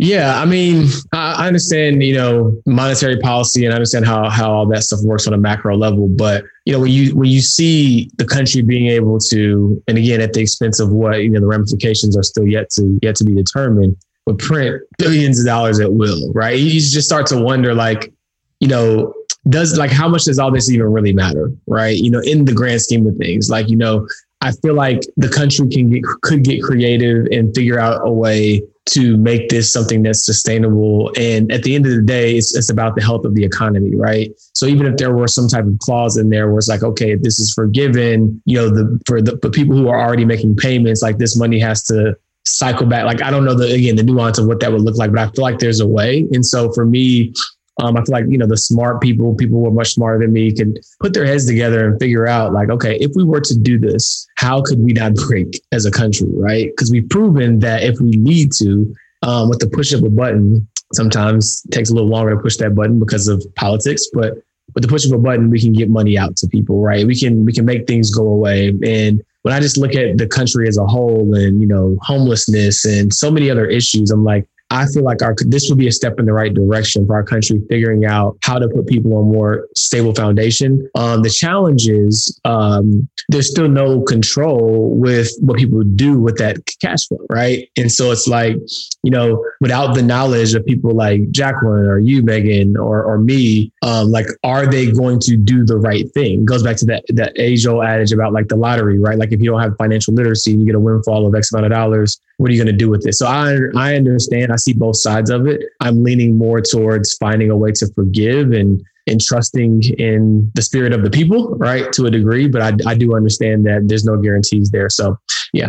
Yeah, 0.02 0.40
I 0.40 0.46
mean, 0.46 0.88
I 1.12 1.46
understand, 1.46 2.02
you 2.02 2.14
know, 2.14 2.58
monetary 2.66 3.20
policy 3.20 3.66
and 3.66 3.74
I 3.74 3.76
understand 3.76 4.06
how 4.06 4.30
how 4.30 4.50
all 4.50 4.66
that 4.68 4.84
stuff 4.84 5.02
works 5.04 5.28
on 5.28 5.34
a 5.34 5.38
macro 5.38 5.76
level. 5.76 6.08
But 6.08 6.46
you 6.66 6.72
know, 6.72 6.80
when 6.80 6.92
you 6.92 7.14
when 7.14 7.30
you 7.30 7.42
see 7.42 8.10
the 8.18 8.24
country 8.24 8.62
being 8.62 8.88
able 8.88 9.20
to, 9.20 9.84
and 9.90 9.98
again, 9.98 10.22
at 10.22 10.32
the 10.32 10.40
expense 10.40 10.80
of 10.80 10.90
what 10.90 11.22
you 11.22 11.30
know, 11.30 11.42
the 11.42 11.48
ramifications 11.48 12.16
are 12.16 12.24
still 12.24 12.48
yet 12.48 12.70
to 12.72 12.98
yet 13.02 13.18
to 13.18 13.26
be 13.26 13.36
determined, 13.36 13.98
but 14.26 14.38
print 14.40 14.82
billions 14.98 15.38
of 15.42 15.46
dollars 15.46 15.82
at 15.82 15.92
will, 15.92 16.32
right? 16.32 16.58
You 16.58 16.80
just 16.80 17.04
start 17.04 17.28
to 17.28 17.38
wonder, 17.38 17.74
like, 17.74 18.14
you 18.62 18.70
know, 18.70 19.14
does 19.50 19.78
like 19.78 19.92
how 19.92 20.08
much 20.08 20.24
does 20.24 20.40
all 20.40 20.50
this 20.50 20.72
even 20.72 20.86
really 20.86 21.14
matter, 21.14 21.52
right? 21.68 21.98
You 21.98 22.10
know, 22.10 22.22
in 22.22 22.46
the 22.46 22.54
grand 22.54 22.82
scheme 22.82 23.06
of 23.06 23.18
things, 23.18 23.50
like 23.50 23.68
you 23.68 23.76
know, 23.76 24.08
I 24.40 24.54
feel 24.54 24.76
like 24.76 25.02
the 25.18 25.28
country 25.28 25.68
can 25.68 25.90
get 25.90 26.04
could 26.22 26.46
get 26.46 26.64
creative 26.64 27.26
and 27.34 27.54
figure 27.54 27.80
out 27.80 28.08
a 28.08 28.12
way 28.12 28.64
to 28.90 29.18
make 29.18 29.50
this 29.50 29.72
something 29.72 30.02
that's 30.02 30.26
sustainable. 30.26 31.12
And 31.16 31.52
at 31.52 31.64
the 31.64 31.76
end 31.76 31.86
of 31.86 31.92
the 31.92 32.02
day, 32.02 32.36
it's, 32.36 32.56
it's 32.56 32.72
about 32.72 32.96
the 32.96 33.04
health 33.04 33.24
of 33.24 33.36
the 33.36 33.44
economy, 33.44 33.96
right? 33.96 34.32
So 34.54 34.66
even 34.66 34.88
if 34.88 34.98
there 34.98 35.14
were 35.14 35.28
some 35.28 35.48
type 35.48 35.66
of 35.66 35.78
clause 35.80 36.18
in 36.18 36.30
there 36.30 36.48
where 36.48 36.58
it's 36.58 36.68
like, 36.68 36.82
okay, 36.84 37.12
if 37.12 37.22
this 37.22 37.40
is 37.40 37.54
forgiven, 37.54 38.42
you 38.46 38.58
know, 38.58 38.70
the 38.70 39.00
for 39.06 39.22
the 39.22 39.38
for 39.42 39.50
people 39.52 39.76
who 39.76 39.90
are 39.90 40.02
already 40.02 40.26
making 40.26 40.56
payments, 40.56 41.02
like 41.04 41.18
this 41.20 41.38
money 41.38 41.60
has 41.60 41.84
to 41.84 42.18
cycle 42.46 42.88
back. 42.88 43.06
Like 43.06 43.22
I 43.22 43.30
don't 43.30 43.46
know 43.46 43.54
the 43.54 43.72
again 43.72 43.96
the 43.96 44.04
nuance 44.04 44.40
of 44.40 44.48
what 44.48 44.60
that 44.62 44.72
would 44.72 44.82
look 44.82 44.98
like, 44.98 45.12
but 45.12 45.20
I 45.20 45.32
feel 45.32 45.44
like 45.44 45.60
there's 45.60 45.82
a 45.82 45.88
way. 45.88 46.28
And 46.32 46.46
so 46.46 46.72
for 46.74 46.86
me, 46.86 47.34
um, 47.80 47.96
I 47.96 48.04
feel 48.04 48.14
like 48.14 48.26
you 48.28 48.38
know 48.38 48.48
the 48.48 48.58
smart 48.58 49.02
people, 49.02 49.34
people 49.36 49.60
who 49.60 49.68
are 49.68 49.72
much 49.72 49.94
smarter 49.94 50.20
than 50.20 50.34
me, 50.34 50.52
can 50.52 50.76
put 51.00 51.14
their 51.14 51.26
heads 51.26 51.46
together 51.46 51.88
and 51.88 52.00
figure 52.00 52.28
out 52.28 52.54
like, 52.54 52.70
okay, 52.70 52.98
if 52.98 53.12
we 53.16 53.24
were 53.24 53.42
to 53.42 53.58
do 53.58 53.80
this, 53.80 54.28
how 54.36 54.62
could 54.62 54.80
we 54.80 54.94
not 54.94 55.16
break 55.28 55.62
as 55.72 55.86
a 55.86 55.92
country, 55.92 56.28
right? 56.34 56.68
Because 56.68 56.92
we've 56.92 57.10
proven 57.10 57.60
that 57.60 57.84
if 57.84 58.00
we 58.00 58.12
need 58.12 58.52
to, 58.54 58.94
um, 59.24 59.50
with 59.50 59.60
the 59.60 59.70
push 59.70 59.94
of 59.94 60.04
a 60.04 60.10
button, 60.10 60.68
sometimes 60.94 61.62
takes 61.72 61.90
a 61.90 61.94
little 61.94 62.10
longer 62.10 62.36
to 62.36 62.42
push 62.42 62.58
that 62.58 62.76
button 62.76 63.00
because 63.00 63.28
of 63.28 63.44
politics, 63.56 64.08
but 64.14 64.34
with 64.76 64.84
the 64.84 64.88
push 64.88 65.06
of 65.06 65.14
a 65.14 65.18
button, 65.18 65.50
we 65.50 65.60
can 65.60 65.74
get 65.74 65.90
money 65.90 66.18
out 66.18 66.36
to 66.38 66.48
people, 66.48 66.82
right? 66.82 67.06
We 67.06 67.18
can 67.18 67.46
we 67.46 67.54
can 67.54 67.66
make 67.66 67.88
things 67.88 68.12
go 68.14 68.28
away. 68.28 68.70
And 68.86 69.24
when 69.44 69.54
I 69.54 69.60
just 69.60 69.78
look 69.78 69.96
at 69.96 70.18
the 70.18 70.28
country 70.28 70.68
as 70.68 70.78
a 70.78 70.86
whole, 70.86 71.34
and 71.34 71.62
you 71.62 71.68
know, 71.68 71.98
homelessness 72.02 72.86
and 72.86 73.14
so 73.14 73.32
many 73.32 73.50
other 73.50 73.66
issues, 73.66 74.12
I'm 74.12 74.24
like, 74.24 74.48
I 74.72 74.86
feel 74.88 75.04
like 75.04 75.22
our 75.22 75.36
this 75.48 75.68
would 75.70 75.80
be 75.80 75.88
a 75.88 75.92
step 75.92 76.20
in 76.20 76.26
the 76.26 76.34
right 76.34 76.54
direction 76.54 77.06
for 77.06 77.16
our 77.16 77.24
country, 77.24 77.62
figuring 77.70 78.06
out 78.06 78.38
how 78.44 78.60
to 78.60 78.68
put 78.68 78.88
people 78.88 79.16
on 79.16 79.32
more 79.32 79.68
stable 79.76 80.14
foundation. 80.14 80.88
Um, 80.96 81.24
the 81.24 81.30
challenge 81.30 81.88
is 81.88 82.40
um, 82.46 83.10
there's 83.30 83.50
still 83.50 83.68
no 83.68 84.02
control 84.02 84.92
with 84.96 85.32
what 85.40 85.58
people 85.58 85.84
do 85.84 86.20
with 86.20 86.38
that 86.38 86.58
cash 86.82 87.08
flow, 87.08 87.26
right? 87.30 87.68
And 87.78 87.92
so 87.92 88.12
it's 88.12 88.28
like, 88.28 88.58
you 89.04 89.12
know, 89.12 89.44
without 89.60 89.96
the 89.96 90.04
knowledge 90.04 90.54
of 90.54 90.66
people 90.66 90.94
like 90.94 91.30
Jacqueline 91.32 91.86
or 91.86 91.98
you, 91.98 92.22
Megan, 92.22 92.78
or 92.78 93.04
or 93.04 93.18
me, 93.18 93.72
um, 93.82 94.12
like, 94.12 94.28
are 94.44 94.68
they 94.68 94.92
going 94.92 95.20
to 95.22 95.36
do 95.36 95.66
the 95.66 95.78
right 95.78 96.12
thing? 96.14 96.42
It 96.42 96.46
goes 96.46 96.62
back 96.62 96.78
to 96.78 96.86
that 96.86 97.06
that 97.10 97.34
age 97.38 97.66
old 97.66 97.84
adage 97.84 98.12
about 98.12 98.34
like 98.34 98.50
the 98.50 98.56
lottery, 98.56 99.00
right? 99.00 99.18
Like 99.18 99.32
if 99.32 99.40
you 99.40 99.50
don't 99.50 99.62
have 99.62 99.76
financial 99.78 100.14
literacy 100.14 100.52
and 100.52 100.60
you 100.62 100.68
get 100.68 100.76
a 100.76 100.80
windfall 100.80 101.26
of 101.26 101.34
X 101.34 101.52
amount 101.52 101.66
of 101.66 101.72
dollars, 101.72 102.22
what 102.40 102.50
are 102.50 102.54
you 102.54 102.64
going 102.64 102.74
to 102.74 102.86
do 102.86 102.90
with 102.90 103.06
it? 103.06 103.14
So 103.14 103.28
I 103.28 103.58
I 103.76 103.96
understand. 103.96 104.54
I 104.54 104.56
see 104.56 104.72
both 104.72 104.96
sides 104.96 105.30
of 105.30 105.46
it. 105.46 105.62
I'm 105.82 106.04
leaning 106.04 106.38
more 106.38 106.62
towards 106.62 107.14
finding 107.16 107.52
a 107.52 107.58
way 107.58 107.72
to 107.74 107.88
forgive 107.94 108.54
and 108.54 108.82
and 109.08 109.20
trusting 109.20 109.84
in 109.98 110.50
the 110.56 110.62
spirit 110.62 110.94
of 110.94 111.04
the 111.04 111.10
people, 111.10 111.50
right, 111.58 111.92
to 111.94 112.06
a 112.06 112.12
degree. 112.12 112.48
But 112.48 112.62
I 112.62 112.92
I 112.92 112.96
do 112.96 113.14
understand 113.14 113.66
that 113.66 113.88
there's 113.88 114.06
no 114.06 114.16
guarantees 114.16 114.72
there. 114.72 114.90
So 114.90 115.18
yeah. 115.52 115.68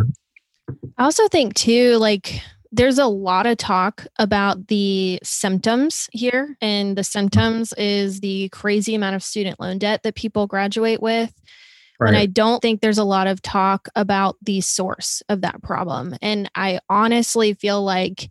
I 0.96 1.04
also 1.04 1.26
think 1.26 1.54
too, 1.54 1.96
like 1.96 2.40
there's 2.72 2.98
a 2.98 3.06
lot 3.06 3.46
of 3.46 3.56
talk 3.56 4.06
about 4.20 4.68
the 4.68 5.18
symptoms 5.24 6.08
here. 6.12 6.56
And 6.60 6.96
the 6.96 7.02
symptoms 7.02 7.72
is 7.72 8.20
the 8.20 8.48
crazy 8.50 8.94
amount 8.94 9.16
of 9.16 9.24
student 9.24 9.58
loan 9.58 9.78
debt 9.78 10.04
that 10.04 10.14
people 10.14 10.46
graduate 10.46 11.02
with. 11.02 11.34
Right. 12.00 12.08
And 12.08 12.16
I 12.16 12.26
don't 12.26 12.62
think 12.62 12.80
there's 12.80 12.98
a 12.98 13.04
lot 13.04 13.26
of 13.26 13.42
talk 13.42 13.88
about 13.94 14.36
the 14.42 14.62
source 14.62 15.22
of 15.28 15.42
that 15.42 15.62
problem. 15.62 16.16
And 16.22 16.50
I 16.54 16.80
honestly 16.88 17.52
feel 17.52 17.82
like 17.82 18.30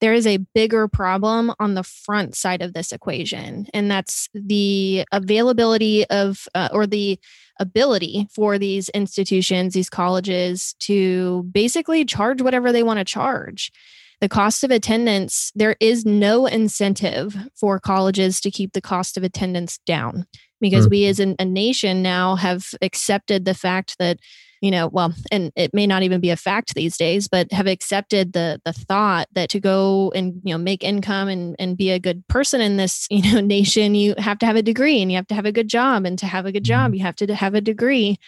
there 0.00 0.14
is 0.14 0.26
a 0.26 0.36
bigger 0.54 0.86
problem 0.86 1.52
on 1.58 1.74
the 1.74 1.82
front 1.82 2.36
side 2.36 2.62
of 2.62 2.72
this 2.72 2.92
equation, 2.92 3.66
and 3.74 3.90
that's 3.90 4.28
the 4.32 5.04
availability 5.10 6.06
of 6.06 6.46
uh, 6.54 6.68
or 6.72 6.86
the 6.86 7.18
ability 7.58 8.28
for 8.32 8.58
these 8.58 8.88
institutions, 8.90 9.74
these 9.74 9.90
colleges 9.90 10.76
to 10.78 11.42
basically 11.50 12.04
charge 12.04 12.40
whatever 12.40 12.70
they 12.70 12.84
want 12.84 13.00
to 13.00 13.04
charge. 13.04 13.72
The 14.20 14.28
cost 14.28 14.62
of 14.62 14.70
attendance, 14.70 15.52
there 15.56 15.76
is 15.80 16.04
no 16.04 16.46
incentive 16.46 17.36
for 17.54 17.80
colleges 17.80 18.40
to 18.42 18.50
keep 18.50 18.72
the 18.72 18.80
cost 18.80 19.16
of 19.16 19.24
attendance 19.24 19.78
down 19.86 20.26
because 20.60 20.84
mm-hmm. 20.86 20.90
we 20.90 21.06
as 21.06 21.20
a, 21.20 21.34
a 21.38 21.44
nation 21.44 22.02
now 22.02 22.36
have 22.36 22.66
accepted 22.82 23.44
the 23.44 23.54
fact 23.54 23.96
that 23.98 24.18
you 24.60 24.72
know 24.72 24.88
well 24.88 25.14
and 25.30 25.52
it 25.54 25.72
may 25.72 25.86
not 25.86 26.02
even 26.02 26.20
be 26.20 26.30
a 26.30 26.36
fact 26.36 26.74
these 26.74 26.96
days 26.96 27.28
but 27.28 27.52
have 27.52 27.68
accepted 27.68 28.32
the 28.32 28.60
the 28.64 28.72
thought 28.72 29.28
that 29.32 29.48
to 29.48 29.60
go 29.60 30.10
and 30.16 30.40
you 30.44 30.52
know 30.52 30.58
make 30.58 30.82
income 30.82 31.28
and 31.28 31.54
and 31.60 31.76
be 31.76 31.90
a 31.90 32.00
good 32.00 32.26
person 32.28 32.60
in 32.60 32.76
this 32.76 33.06
you 33.10 33.32
know 33.32 33.40
nation 33.40 33.94
you 33.94 34.14
have 34.18 34.38
to 34.38 34.46
have 34.46 34.56
a 34.56 34.62
degree 34.62 35.00
and 35.00 35.12
you 35.12 35.16
have 35.16 35.28
to 35.28 35.34
have 35.34 35.46
a 35.46 35.52
good 35.52 35.68
job 35.68 36.04
and 36.04 36.18
to 36.18 36.26
have 36.26 36.46
a 36.46 36.52
good 36.52 36.64
job 36.64 36.86
mm-hmm. 36.86 36.94
you 36.94 37.02
have 37.04 37.16
to 37.16 37.34
have 37.34 37.54
a 37.54 37.60
degree 37.60 38.18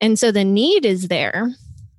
And 0.00 0.18
so 0.18 0.32
the 0.32 0.44
need 0.44 0.84
is 0.86 1.08
there. 1.08 1.50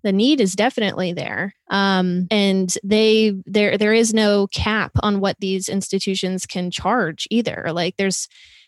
The 0.03 0.11
need 0.11 0.41
is 0.41 0.55
definitely 0.55 1.13
there. 1.13 1.53
Um, 1.69 2.27
and 2.31 2.73
they 2.83 3.33
there 3.45 3.77
there 3.77 3.93
is 3.93 4.13
no 4.13 4.47
cap 4.47 4.91
on 5.03 5.19
what 5.19 5.37
these 5.39 5.69
institutions 5.69 6.47
can 6.47 6.71
charge 6.71 7.27
either. 7.29 7.69
Like 7.71 7.97
there's 7.97 8.27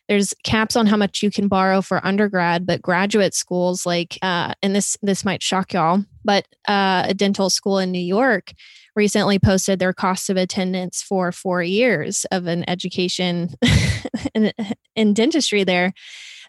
there's 0.09 0.33
caps 0.43 0.75
on 0.75 0.85
how 0.85 0.97
much 0.97 1.23
you 1.23 1.31
can 1.31 1.47
borrow 1.47 1.81
for 1.81 2.05
undergrad, 2.05 2.65
but 2.65 2.81
graduate 2.81 3.33
schools 3.33 3.85
like 3.85 4.17
uh, 4.21 4.53
and 4.61 4.75
this 4.75 4.97
this 5.01 5.23
might 5.23 5.41
shock 5.41 5.71
y'all, 5.73 6.03
but 6.25 6.45
uh, 6.67 7.05
a 7.07 7.13
dental 7.13 7.49
school 7.49 7.79
in 7.79 7.91
New 7.91 7.99
York 7.99 8.51
recently 8.95 9.39
posted 9.39 9.79
their 9.79 9.93
cost 9.93 10.29
of 10.29 10.37
attendance 10.37 11.01
for 11.01 11.31
four 11.31 11.63
years 11.63 12.25
of 12.31 12.45
an 12.47 12.69
education 12.69 13.49
in, 14.35 14.51
in 14.95 15.13
dentistry 15.13 15.63
there. 15.63 15.93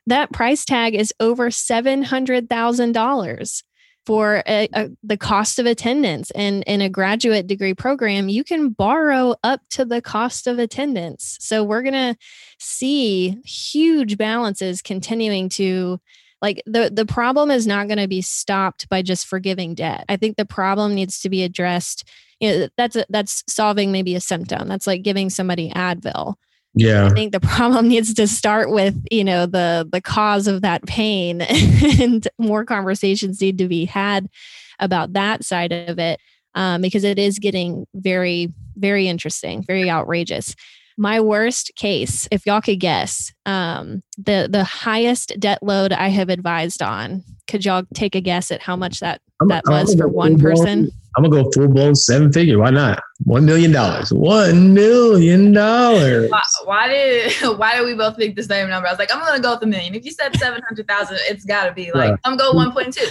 That 0.06 0.32
price 0.32 0.66
tag 0.66 0.94
is 0.94 1.14
over 1.18 1.48
$700,000 1.48 3.62
for 4.06 4.42
a, 4.46 4.68
a, 4.74 4.90
the 5.02 5.16
cost 5.16 5.58
of 5.58 5.66
attendance. 5.66 6.30
And 6.32 6.62
in 6.66 6.80
a 6.80 6.88
graduate 6.88 7.46
degree 7.46 7.74
program, 7.74 8.28
you 8.28 8.44
can 8.44 8.70
borrow 8.70 9.34
up 9.42 9.60
to 9.70 9.84
the 9.84 10.02
cost 10.02 10.46
of 10.46 10.58
attendance. 10.58 11.38
So 11.40 11.64
we're 11.64 11.82
going 11.82 11.94
to 11.94 12.16
see 12.58 13.38
huge 13.44 14.18
balances 14.18 14.82
continuing 14.82 15.48
to 15.50 16.00
like 16.42 16.62
the 16.66 16.90
the 16.92 17.06
problem 17.06 17.50
is 17.50 17.66
not 17.66 17.88
going 17.88 17.98
to 17.98 18.08
be 18.08 18.20
stopped 18.20 18.88
by 18.90 19.00
just 19.00 19.26
forgiving 19.26 19.74
debt 19.74 20.04
i 20.08 20.16
think 20.16 20.36
the 20.36 20.44
problem 20.44 20.94
needs 20.94 21.20
to 21.20 21.30
be 21.30 21.42
addressed 21.42 22.06
you 22.40 22.50
know, 22.50 22.68
that's 22.76 22.96
a, 22.96 23.06
that's 23.08 23.42
solving 23.48 23.92
maybe 23.92 24.14
a 24.14 24.20
symptom 24.20 24.68
that's 24.68 24.86
like 24.86 25.02
giving 25.02 25.30
somebody 25.30 25.70
advil 25.70 26.34
yeah. 26.74 27.06
I 27.06 27.10
think 27.10 27.32
the 27.32 27.40
problem 27.40 27.88
needs 27.88 28.14
to 28.14 28.26
start 28.26 28.70
with 28.70 29.00
you 29.10 29.24
know 29.24 29.46
the 29.46 29.88
the 29.90 30.00
cause 30.00 30.46
of 30.46 30.62
that 30.62 30.84
pain 30.86 31.40
and 32.00 32.26
more 32.38 32.64
conversations 32.64 33.40
need 33.40 33.58
to 33.58 33.68
be 33.68 33.84
had 33.84 34.28
about 34.80 35.12
that 35.12 35.44
side 35.44 35.72
of 35.72 35.98
it 35.98 36.20
um, 36.54 36.82
because 36.82 37.04
it 37.04 37.18
is 37.18 37.38
getting 37.38 37.86
very 37.94 38.52
very 38.76 39.08
interesting 39.08 39.62
very 39.62 39.88
outrageous 39.88 40.54
my 40.96 41.20
worst 41.20 41.72
case, 41.76 42.28
if 42.30 42.46
y'all 42.46 42.60
could 42.60 42.80
guess, 42.80 43.32
um, 43.46 44.02
the 44.16 44.48
the 44.50 44.64
highest 44.64 45.32
debt 45.38 45.62
load 45.62 45.92
I 45.92 46.08
have 46.08 46.28
advised 46.28 46.82
on. 46.82 47.22
Could 47.46 47.64
y'all 47.64 47.84
take 47.94 48.14
a 48.14 48.20
guess 48.20 48.50
at 48.50 48.62
how 48.62 48.76
much 48.76 49.00
that 49.00 49.20
I'm, 49.40 49.48
that 49.48 49.64
was 49.66 49.94
for 49.94 50.08
one 50.08 50.38
person? 50.38 50.90
I'm 51.16 51.24
gonna 51.24 51.42
go 51.42 51.50
full 51.52 51.68
blown 51.68 51.94
seven 51.94 52.32
figure. 52.32 52.58
Why 52.58 52.70
not? 52.70 53.02
One 53.24 53.44
million 53.44 53.72
dollars. 53.72 54.12
One 54.12 54.74
million 54.74 55.52
dollars. 55.52 56.30
Why, 56.30 56.42
why, 56.64 56.88
did 56.88 57.32
why 57.58 57.76
did 57.76 57.86
we 57.86 57.94
both 57.94 58.16
think 58.16 58.36
the 58.36 58.42
same 58.42 58.68
number? 58.68 58.88
I 58.88 58.92
was 58.92 58.98
like, 58.98 59.14
I'm 59.14 59.20
gonna 59.20 59.40
go 59.40 59.54
with 59.54 59.62
a 59.62 59.66
million. 59.66 59.94
If 59.94 60.04
you 60.04 60.12
said 60.12 60.36
seven 60.36 60.62
hundred 60.66 60.88
thousand, 60.88 61.18
it's 61.22 61.44
gotta 61.44 61.72
be 61.72 61.92
like 61.92 62.10
yeah. 62.10 62.16
I'm 62.24 62.36
going 62.36 62.56
one 62.56 62.72
point 62.72 62.94
two. 62.94 63.06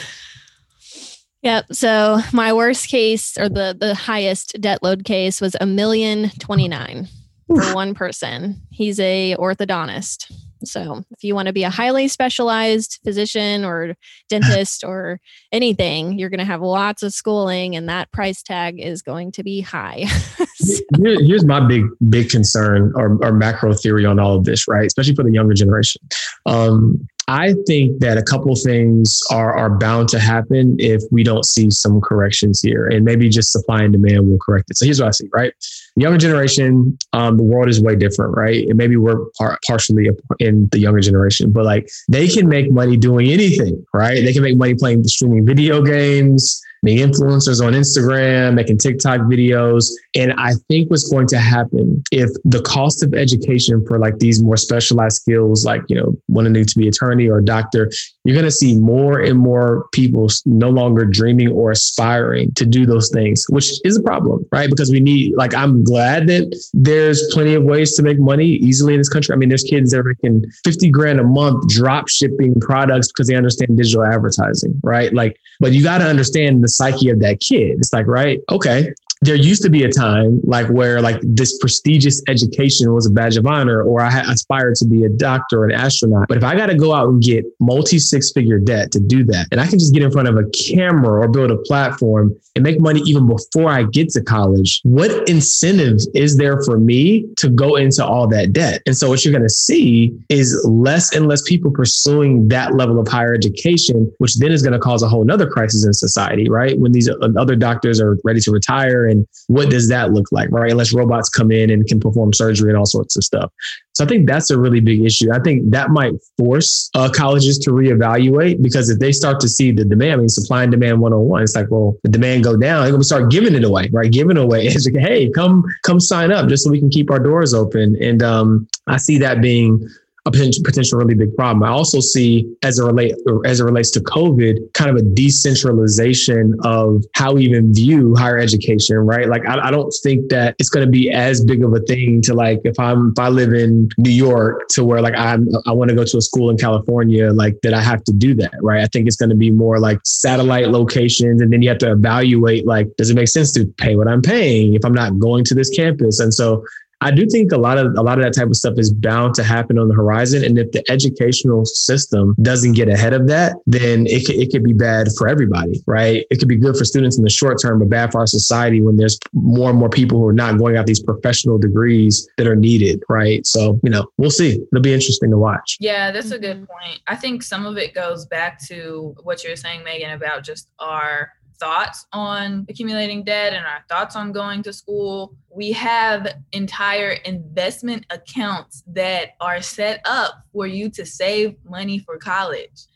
Yep. 1.43 1.73
So 1.73 2.19
my 2.31 2.53
worst 2.53 2.87
case 2.87 3.37
or 3.37 3.49
the 3.49 3.75
the 3.77 3.93
highest 3.93 4.59
debt 4.61 4.81
load 4.81 5.03
case 5.03 5.41
was 5.41 5.55
a 5.59 5.65
million 5.65 6.29
twenty 6.39 6.67
nine 6.67 7.07
for 7.47 7.75
one 7.75 7.93
person. 7.93 8.61
He's 8.71 8.99
a 8.99 9.35
orthodontist. 9.37 10.31
So 10.65 11.03
if 11.11 11.23
you 11.23 11.35
want 11.35 11.47
to 11.47 11.53
be 11.53 11.63
a 11.63 11.69
highly 11.69 12.07
specialized 12.07 12.99
physician 13.03 13.65
or 13.65 13.95
dentist 14.29 14.83
or 14.87 15.19
anything, 15.51 16.17
you're 16.17 16.29
going 16.29 16.39
to 16.39 16.45
have 16.45 16.61
lots 16.61 17.03
of 17.03 17.13
schooling 17.13 17.75
and 17.75 17.89
that 17.89 18.11
price 18.11 18.41
tag 18.41 18.79
is 18.79 19.01
going 19.01 19.31
to 19.33 19.43
be 19.43 19.61
high. 19.61 20.05
so. 20.55 20.81
Here's 21.01 21.45
my 21.45 21.59
big, 21.65 21.83
big 22.09 22.29
concern 22.29 22.93
or, 22.95 23.17
or, 23.23 23.33
macro 23.33 23.73
theory 23.73 24.05
on 24.05 24.19
all 24.19 24.35
of 24.35 24.45
this, 24.45 24.67
right? 24.67 24.85
Especially 24.85 25.15
for 25.15 25.23
the 25.23 25.31
younger 25.31 25.53
generation. 25.53 26.01
Um, 26.45 27.07
I 27.27 27.53
think 27.65 27.99
that 27.99 28.17
a 28.17 28.23
couple 28.23 28.53
things 28.55 29.21
are 29.31 29.55
are 29.55 29.69
bound 29.77 30.09
to 30.09 30.19
happen 30.19 30.75
if 30.79 31.01
we 31.11 31.23
don't 31.23 31.45
see 31.45 31.69
some 31.71 32.01
corrections 32.01 32.61
here, 32.61 32.87
and 32.87 33.05
maybe 33.05 33.29
just 33.29 33.51
supply 33.51 33.83
and 33.83 33.93
demand 33.93 34.29
will 34.29 34.39
correct 34.39 34.69
it. 34.69 34.77
So 34.77 34.85
here's 34.85 34.99
what 34.99 35.07
I 35.07 35.11
see. 35.11 35.29
Right, 35.33 35.53
the 35.95 36.01
younger 36.01 36.17
generation, 36.17 36.97
um, 37.13 37.37
the 37.37 37.43
world 37.43 37.69
is 37.69 37.81
way 37.81 37.95
different, 37.95 38.35
right? 38.35 38.67
And 38.67 38.75
maybe 38.77 38.97
we're 38.97 39.25
par- 39.37 39.59
partially 39.65 40.09
in 40.39 40.67
the 40.71 40.79
younger 40.79 40.99
generation, 40.99 41.51
but 41.51 41.65
like 41.65 41.89
they 42.09 42.27
can 42.27 42.49
make 42.49 42.71
money 42.71 42.97
doing 42.97 43.29
anything, 43.29 43.85
right? 43.93 44.23
They 44.23 44.33
can 44.33 44.43
make 44.43 44.57
money 44.57 44.75
playing 44.75 45.03
streaming 45.05 45.45
video 45.45 45.81
games 45.81 46.61
being 46.83 46.99
influencers 46.99 47.65
on 47.65 47.73
Instagram, 47.73 48.53
making 48.53 48.77
TikTok 48.77 49.21
videos. 49.21 49.89
And 50.15 50.33
I 50.33 50.53
think 50.69 50.91
what's 50.91 51.09
going 51.09 51.27
to 51.27 51.39
happen 51.39 52.03
if 52.11 52.29
the 52.43 52.61
cost 52.61 53.03
of 53.03 53.13
education 53.13 53.85
for 53.87 53.97
like 53.97 54.19
these 54.19 54.41
more 54.41 54.57
specialized 54.57 55.21
skills, 55.21 55.65
like, 55.65 55.81
you 55.87 55.95
know, 55.95 56.15
wanting 56.27 56.53
to 56.53 56.77
be 56.77 56.87
attorney 56.87 57.29
or 57.29 57.41
doctor, 57.41 57.89
you're 58.25 58.35
going 58.35 58.45
to 58.45 58.51
see 58.51 58.77
more 58.77 59.19
and 59.19 59.39
more 59.39 59.87
people 59.93 60.27
no 60.45 60.69
longer 60.69 61.05
dreaming 61.05 61.49
or 61.49 61.71
aspiring 61.71 62.53
to 62.53 62.65
do 62.65 62.85
those 62.85 63.09
things, 63.11 63.45
which 63.49 63.71
is 63.85 63.97
a 63.97 64.03
problem, 64.03 64.45
right? 64.51 64.69
Because 64.69 64.91
we 64.91 64.99
need, 64.99 65.35
like, 65.35 65.53
I'm 65.55 65.83
glad 65.83 66.27
that 66.27 66.53
there's 66.73 67.33
plenty 67.33 67.53
of 67.53 67.63
ways 67.63 67.95
to 67.95 68.03
make 68.03 68.19
money 68.19 68.45
easily 68.45 68.93
in 68.93 68.99
this 68.99 69.09
country. 69.09 69.33
I 69.33 69.37
mean, 69.37 69.49
there's 69.49 69.63
kids 69.63 69.91
that 69.91 69.99
are 69.99 70.03
making 70.03 70.45
50 70.63 70.89
grand 70.89 71.19
a 71.19 71.23
month 71.23 71.67
drop 71.69 72.09
shipping 72.09 72.59
products 72.59 73.07
because 73.07 73.27
they 73.27 73.35
understand 73.35 73.77
digital 73.77 74.03
advertising, 74.03 74.79
right? 74.83 75.13
Like, 75.13 75.39
but 75.59 75.71
you 75.71 75.83
got 75.83 75.99
to 75.99 76.05
understand 76.05 76.63
the 76.63 76.72
psyche 76.75 77.09
of 77.09 77.19
that 77.19 77.39
kid. 77.39 77.77
It's 77.77 77.93
like, 77.93 78.07
right, 78.07 78.39
okay, 78.49 78.93
there 79.25 79.35
used 79.35 79.61
to 79.63 79.69
be 79.69 79.83
a 79.83 79.91
time 79.91 80.39
like 80.43 80.67
where 80.67 81.01
like 81.01 81.19
this 81.23 81.57
prestigious 81.59 82.21
education 82.27 82.93
was 82.93 83.05
a 83.05 83.11
badge 83.11 83.37
of 83.37 83.45
honor 83.45 83.81
or 83.81 84.01
i 84.01 84.19
aspired 84.31 84.75
to 84.75 84.85
be 84.85 85.03
a 85.03 85.09
doctor 85.09 85.61
or 85.61 85.65
an 85.65 85.71
astronaut. 85.71 86.27
But 86.27 86.37
if 86.37 86.43
i 86.43 86.55
got 86.55 86.67
to 86.67 86.75
go 86.75 86.93
out 86.93 87.09
and 87.09 87.21
get 87.21 87.45
multi 87.59 87.99
six 87.99 88.31
figure 88.31 88.59
debt 88.59 88.91
to 88.91 88.99
do 88.99 89.23
that 89.25 89.47
and 89.51 89.59
i 89.59 89.67
can 89.67 89.79
just 89.79 89.93
get 89.93 90.03
in 90.03 90.11
front 90.11 90.27
of 90.27 90.37
a 90.37 90.49
camera 90.49 91.21
or 91.21 91.27
build 91.27 91.51
a 91.51 91.57
platform 91.57 92.35
and 92.55 92.63
make 92.63 92.79
money 92.79 93.01
even 93.05 93.27
before 93.27 93.69
i 93.69 93.83
get 93.83 94.09
to 94.09 94.21
college 94.21 94.81
what 94.83 95.27
incentive 95.29 95.99
is 96.13 96.37
there 96.37 96.61
for 96.63 96.77
me 96.77 97.25
to 97.37 97.49
go 97.49 97.75
into 97.75 98.05
all 98.05 98.27
that 98.27 98.53
debt? 98.53 98.81
And 98.85 98.95
so 98.95 99.09
what 99.09 99.23
you're 99.23 99.31
going 99.31 99.43
to 99.43 99.49
see 99.49 100.17
is 100.29 100.63
less 100.67 101.15
and 101.15 101.27
less 101.27 101.41
people 101.41 101.71
pursuing 101.71 102.47
that 102.49 102.75
level 102.75 102.99
of 102.99 103.07
higher 103.07 103.33
education 103.33 104.11
which 104.17 104.35
then 104.35 104.51
is 104.51 104.61
going 104.61 104.73
to 104.73 104.79
cause 104.79 105.03
a 105.03 105.07
whole 105.07 105.23
nother 105.23 105.49
crisis 105.49 105.85
in 105.85 105.93
society 105.93 106.49
right? 106.49 106.77
When 106.77 106.91
these 106.91 107.09
uh, 107.09 107.15
other 107.37 107.55
doctors 107.55 107.99
are 108.01 108.17
ready 108.23 108.39
to 108.41 108.51
retire 108.51 109.07
and 109.13 109.27
what 109.47 109.69
does 109.69 109.87
that 109.89 110.11
look 110.11 110.25
like, 110.31 110.49
right? 110.51 110.71
Unless 110.71 110.93
robots 110.93 111.29
come 111.29 111.51
in 111.51 111.69
and 111.69 111.87
can 111.87 111.99
perform 111.99 112.33
surgery 112.33 112.69
and 112.69 112.77
all 112.77 112.85
sorts 112.85 113.15
of 113.15 113.23
stuff. 113.23 113.51
So 113.93 114.03
I 114.03 114.07
think 114.07 114.27
that's 114.27 114.49
a 114.49 114.59
really 114.59 114.79
big 114.79 115.05
issue. 115.05 115.31
I 115.31 115.39
think 115.39 115.69
that 115.71 115.91
might 115.91 116.13
force 116.37 116.89
uh, 116.95 117.09
colleges 117.09 117.59
to 117.59 117.71
reevaluate 117.71 118.61
because 118.61 118.89
if 118.89 118.99
they 118.99 119.11
start 119.11 119.39
to 119.41 119.47
see 119.47 119.71
the 119.71 119.85
demand, 119.85 120.13
I 120.13 120.15
mean, 120.17 120.29
supply 120.29 120.63
and 120.63 120.71
demand 120.71 120.99
101, 120.99 121.43
it's 121.43 121.55
like, 121.55 121.69
well, 121.69 121.95
the 122.03 122.09
demand 122.09 122.43
go 122.43 122.57
down, 122.57 122.81
they're 122.81 122.91
going 122.91 123.01
to 123.01 123.05
start 123.05 123.29
giving 123.29 123.53
it 123.53 123.63
away, 123.63 123.89
right? 123.93 124.11
Giving 124.11 124.37
away. 124.37 124.67
It's 124.73 124.85
like, 124.87 124.97
hey, 124.97 125.29
come, 125.29 125.63
come 125.83 125.99
sign 125.99 126.31
up 126.31 126.49
just 126.49 126.63
so 126.63 126.71
we 126.71 126.79
can 126.79 126.89
keep 126.89 127.11
our 127.11 127.19
doors 127.19 127.53
open. 127.53 127.95
And 128.01 128.23
um, 128.23 128.67
I 128.87 128.97
see 128.97 129.19
that 129.19 129.41
being 129.41 129.87
a 130.25 130.31
potential, 130.31 130.97
really 130.97 131.15
big 131.15 131.35
problem. 131.35 131.63
I 131.63 131.69
also 131.69 131.99
see 131.99 132.49
as 132.63 132.79
it 132.79 132.85
relate 132.85 133.13
as 133.45 133.59
it 133.59 133.63
relates 133.63 133.91
to 133.91 133.99
COVID, 133.99 134.73
kind 134.73 134.89
of 134.89 134.95
a 134.95 135.01
decentralization 135.01 136.55
of 136.63 137.03
how 137.13 137.33
we 137.33 137.43
even 137.43 137.73
view 137.73 138.15
higher 138.15 138.37
education, 138.37 138.97
right? 138.97 139.27
Like 139.27 139.45
I, 139.45 139.67
I 139.67 139.71
don't 139.71 139.93
think 140.01 140.29
that 140.29 140.55
it's 140.59 140.69
going 140.69 140.85
to 140.85 140.91
be 140.91 141.11
as 141.11 141.43
big 141.43 141.63
of 141.63 141.73
a 141.73 141.81
thing 141.81 142.21
to 142.21 142.33
like 142.33 142.61
if 142.63 142.79
I'm 142.79 143.11
if 143.11 143.19
I 143.19 143.27
live 143.27 143.53
in 143.53 143.89
New 143.97 144.11
York 144.11 144.67
to 144.69 144.85
where 144.85 145.01
like 145.01 145.15
I'm 145.17 145.49
I 145.65 145.71
want 145.71 145.89
to 145.89 145.95
go 145.95 146.05
to 146.05 146.17
a 146.17 146.21
school 146.21 146.49
in 146.49 146.57
California, 146.57 147.31
like 147.31 147.59
that 147.63 147.73
I 147.73 147.81
have 147.81 148.03
to 148.05 148.13
do 148.13 148.33
that, 148.35 148.53
right? 148.61 148.81
I 148.81 148.87
think 148.87 149.07
it's 149.07 149.17
going 149.17 149.29
to 149.29 149.35
be 149.35 149.51
more 149.51 149.77
like 149.79 149.99
satellite 150.05 150.69
locations, 150.69 151.41
and 151.41 151.51
then 151.51 151.61
you 151.61 151.67
have 151.67 151.79
to 151.79 151.91
evaluate 151.91 152.65
like 152.65 152.87
does 152.95 153.09
it 153.09 153.15
make 153.15 153.27
sense 153.27 153.51
to 153.53 153.65
pay 153.77 153.97
what 153.97 154.07
I'm 154.07 154.21
paying 154.21 154.73
if 154.73 154.85
I'm 154.85 154.93
not 154.93 155.19
going 155.19 155.43
to 155.45 155.53
this 155.53 155.69
campus, 155.69 156.21
and 156.21 156.33
so 156.33 156.63
I 157.03 157.11
do 157.11 157.25
think 157.27 157.51
a 157.51 157.57
lot 157.57 157.77
of 157.77 157.93
a 157.97 158.01
lot 158.01 158.17
of 158.17 158.23
that 158.23 158.33
type 158.33 158.47
of 158.47 158.55
stuff 158.55 158.75
is 158.77 158.93
bound 158.93 159.35
to 159.35 159.43
happen 159.43 159.77
on 159.77 159.87
the 159.87 159.93
horizon. 159.93 160.43
And 160.43 160.57
if 160.57 160.71
the 160.71 160.83
educational 160.89 161.65
system 161.65 162.35
doesn't 162.41 162.73
get 162.73 162.87
ahead 162.87 163.13
of 163.13 163.27
that, 163.27 163.57
then 163.65 164.07
it 164.07 164.25
could, 164.25 164.35
it 164.35 164.51
could 164.51 164.63
be 164.63 164.73
bad 164.73 165.07
for 165.17 165.27
everybody, 165.27 165.81
right? 165.85 166.25
It 166.29 166.37
could 166.39 166.47
be 166.47 166.55
good 166.55 166.77
for 166.77 166.85
students 166.85 167.17
in 167.17 167.23
the 167.23 167.29
short 167.29 167.61
term, 167.61 167.79
but 167.79 167.89
bad 167.89 168.11
for 168.11 168.19
our 168.19 168.27
society 168.27 168.81
when 168.81 168.97
there's 168.97 169.19
more 169.33 169.69
and 169.69 169.77
more 169.77 169.89
people 169.89 170.17
who 170.17 170.27
are 170.27 170.33
not 170.33 170.57
going 170.57 170.77
out 170.77 170.85
these 170.85 171.03
professional 171.03 171.57
degrees 171.57 172.27
that 172.37 172.47
are 172.47 172.55
needed, 172.55 173.03
right? 173.09 173.45
So, 173.45 173.79
you 173.83 173.89
know, 173.89 174.07
we'll 174.17 174.31
see. 174.31 174.53
It'll 174.71 174.81
be 174.81 174.93
interesting 174.93 175.31
to 175.31 175.37
watch. 175.37 175.77
Yeah, 175.79 176.11
that's 176.11 176.31
a 176.31 176.39
good 176.39 176.57
mm-hmm. 176.57 176.65
point. 176.65 177.01
I 177.07 177.15
think 177.15 177.43
some 177.43 177.65
of 177.65 177.77
it 177.77 177.93
goes 177.93 178.25
back 178.25 178.65
to 178.67 179.15
what 179.23 179.43
you're 179.43 179.55
saying, 179.55 179.83
Meagan, 179.83 180.11
about 180.11 180.43
just 180.43 180.69
our 180.79 181.31
thoughts 181.63 182.07
on 182.11 182.65
accumulating 182.67 183.23
debt 183.23 183.53
and 183.53 183.65
our 183.65 183.85
thoughts 183.87 184.17
on 184.17 184.33
going 184.33 184.61
to 184.63 184.73
school. 184.73 185.33
We 185.49 185.71
have 185.71 186.27
entire 186.51 187.11
investment 187.23 188.05
accounts 188.09 188.83
that 188.87 189.35
are 189.39 189.61
set 189.61 190.01
up 190.03 190.43
for 190.51 190.67
you 190.67 190.89
to 190.89 191.05
save 191.05 191.55
money 191.63 191.99
for 191.99 192.17
college. 192.17 192.87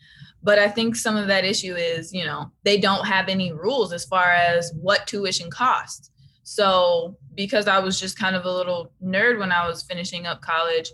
But 0.43 0.59
I 0.59 0.67
think 0.67 0.97
some 0.97 1.15
of 1.15 1.27
that 1.27 1.45
issue 1.45 1.75
is, 1.75 2.13
you 2.13 2.25
know, 2.25 2.51
they 2.63 2.77
don't 2.77 3.05
have 3.05 3.29
any 3.29 3.53
rules 3.53 3.93
as 3.93 4.03
far 4.03 4.31
as 4.31 4.73
what 4.81 5.07
tuition 5.07 5.49
costs. 5.49 6.11
So, 6.43 7.17
because 7.35 7.67
I 7.67 7.79
was 7.79 7.99
just 7.99 8.19
kind 8.19 8.35
of 8.35 8.43
a 8.43 8.51
little 8.51 8.91
nerd 9.01 9.39
when 9.39 9.51
I 9.51 9.65
was 9.65 9.83
finishing 9.83 10.25
up 10.25 10.41
college, 10.41 10.89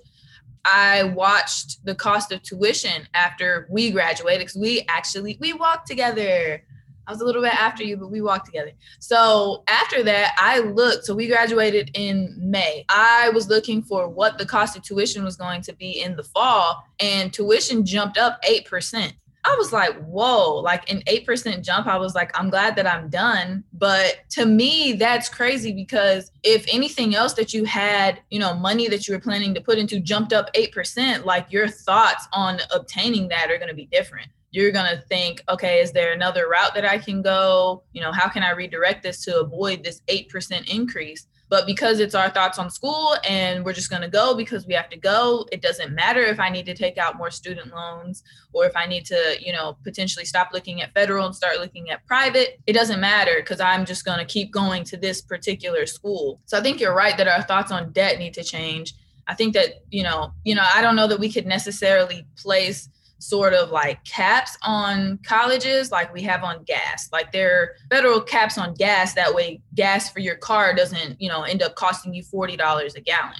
I 0.65 1.03
watched 1.03 1.83
the 1.85 1.95
cost 1.95 2.31
of 2.31 2.43
tuition 2.43 3.07
after 3.13 3.67
we 3.69 3.91
graduated 3.91 4.41
because 4.41 4.61
we 4.61 4.85
actually 4.87 5.37
we 5.41 5.53
walked 5.53 5.87
together. 5.87 6.63
I 7.07 7.11
was 7.11 7.21
a 7.21 7.25
little 7.25 7.41
bit 7.41 7.53
after 7.53 7.83
you, 7.83 7.97
but 7.97 8.11
we 8.11 8.21
walked 8.21 8.45
together. 8.45 8.71
So 8.99 9.63
after 9.67 10.03
that, 10.03 10.35
I 10.37 10.59
looked. 10.59 11.05
So 11.05 11.13
we 11.13 11.27
graduated 11.27 11.91
in 11.93 12.35
May. 12.37 12.85
I 12.89 13.29
was 13.29 13.49
looking 13.49 13.81
for 13.81 14.07
what 14.07 14.37
the 14.37 14.45
cost 14.45 14.77
of 14.77 14.83
tuition 14.83 15.23
was 15.23 15.35
going 15.35 15.61
to 15.63 15.73
be 15.75 16.01
in 16.01 16.15
the 16.15 16.23
fall, 16.23 16.85
and 16.99 17.33
tuition 17.33 17.85
jumped 17.85 18.17
up 18.17 18.41
8%. 18.43 19.13
I 19.45 19.55
was 19.57 19.73
like, 19.73 19.93
whoa, 20.05 20.55
like 20.55 20.89
an 20.89 21.01
8% 21.01 21.61
jump. 21.63 21.87
I 21.87 21.97
was 21.97 22.15
like, 22.15 22.31
I'm 22.39 22.49
glad 22.49 22.77
that 22.77 22.87
I'm 22.87 23.09
done. 23.09 23.65
But 23.73 24.19
to 24.31 24.45
me, 24.45 24.93
that's 24.93 25.27
crazy 25.27 25.73
because 25.73 26.31
if 26.43 26.65
anything 26.71 27.13
else 27.13 27.33
that 27.33 27.53
you 27.53 27.65
had, 27.65 28.21
you 28.29 28.39
know, 28.39 28.53
money 28.53 28.87
that 28.87 29.05
you 29.05 29.13
were 29.13 29.19
planning 29.19 29.53
to 29.53 29.59
put 29.59 29.77
into 29.77 29.99
jumped 29.99 30.31
up 30.31 30.53
8%, 30.53 31.25
like 31.25 31.51
your 31.51 31.67
thoughts 31.67 32.25
on 32.31 32.59
obtaining 32.73 33.27
that 33.29 33.51
are 33.51 33.57
going 33.57 33.67
to 33.67 33.75
be 33.75 33.87
different. 33.87 34.29
You're 34.53 34.71
going 34.71 34.95
to 34.95 35.01
think, 35.09 35.43
okay, 35.49 35.81
is 35.81 35.91
there 35.91 36.13
another 36.13 36.47
route 36.47 36.75
that 36.75 36.85
I 36.85 36.99
can 36.99 37.21
go? 37.21 37.83
You 37.91 38.01
know, 38.01 38.11
how 38.11 38.29
can 38.29 38.43
I 38.43 38.51
redirect 38.51 39.01
this 39.01 39.25
to 39.25 39.41
avoid 39.41 39.83
this 39.83 40.01
8% 40.07 40.69
increase? 40.69 41.27
But 41.49 41.65
because 41.65 41.99
it's 41.99 42.15
our 42.15 42.29
thoughts 42.29 42.57
on 42.57 42.69
school 42.69 43.15
and 43.27 43.65
we're 43.65 43.73
just 43.73 43.89
going 43.89 44.01
to 44.03 44.07
go 44.07 44.35
because 44.35 44.65
we 44.65 44.73
have 44.73 44.89
to 44.89 44.97
go, 44.97 45.47
it 45.51 45.61
doesn't 45.61 45.93
matter 45.93 46.21
if 46.21 46.39
I 46.39 46.49
need 46.49 46.65
to 46.67 46.75
take 46.75 46.97
out 46.97 47.17
more 47.17 47.29
student 47.29 47.73
loans 47.73 48.23
or 48.53 48.65
if 48.65 48.75
I 48.75 48.85
need 48.85 49.05
to, 49.05 49.35
you 49.39 49.53
know, 49.53 49.77
potentially 49.83 50.25
stop 50.25 50.49
looking 50.53 50.81
at 50.81 50.93
federal 50.93 51.25
and 51.25 51.35
start 51.35 51.59
looking 51.59 51.89
at 51.89 52.05
private. 52.05 52.59
It 52.65 52.73
doesn't 52.73 52.99
matter 52.99 53.35
because 53.37 53.59
I'm 53.59 53.85
just 53.85 54.05
going 54.05 54.19
to 54.19 54.25
keep 54.25 54.51
going 54.51 54.83
to 54.85 54.97
this 54.97 55.21
particular 55.21 55.85
school. 55.85 56.41
So 56.45 56.57
I 56.57 56.61
think 56.61 56.79
you're 56.79 56.95
right 56.95 57.17
that 57.17 57.27
our 57.27 57.41
thoughts 57.41 57.71
on 57.71 57.91
debt 57.91 58.19
need 58.19 58.33
to 58.35 58.43
change. 58.43 58.93
I 59.27 59.35
think 59.35 59.53
that, 59.53 59.83
you 59.89 60.03
know, 60.03 60.33
you 60.43 60.55
know, 60.55 60.65
I 60.73 60.81
don't 60.81 60.95
know 60.95 61.07
that 61.07 61.19
we 61.19 61.31
could 61.31 61.45
necessarily 61.45 62.25
place 62.37 62.89
sort 63.23 63.53
of 63.53 63.71
like 63.71 64.03
caps 64.03 64.57
on 64.63 65.17
colleges 65.25 65.91
like 65.91 66.13
we 66.13 66.21
have 66.21 66.43
on 66.43 66.61
gas. 66.63 67.09
Like 67.13 67.31
there 67.31 67.55
are 67.55 67.75
federal 67.89 68.19
caps 68.19 68.57
on 68.57 68.73
gas 68.73 69.13
that 69.13 69.33
way 69.33 69.61
gas 69.75 70.09
for 70.09 70.19
your 70.19 70.35
car 70.35 70.75
doesn't 70.75 71.21
you 71.21 71.29
know 71.29 71.43
end 71.43 71.63
up 71.63 71.75
costing 71.75 72.13
you 72.13 72.21
$40 72.21 72.95
a 72.95 73.01
gallon. 73.01 73.33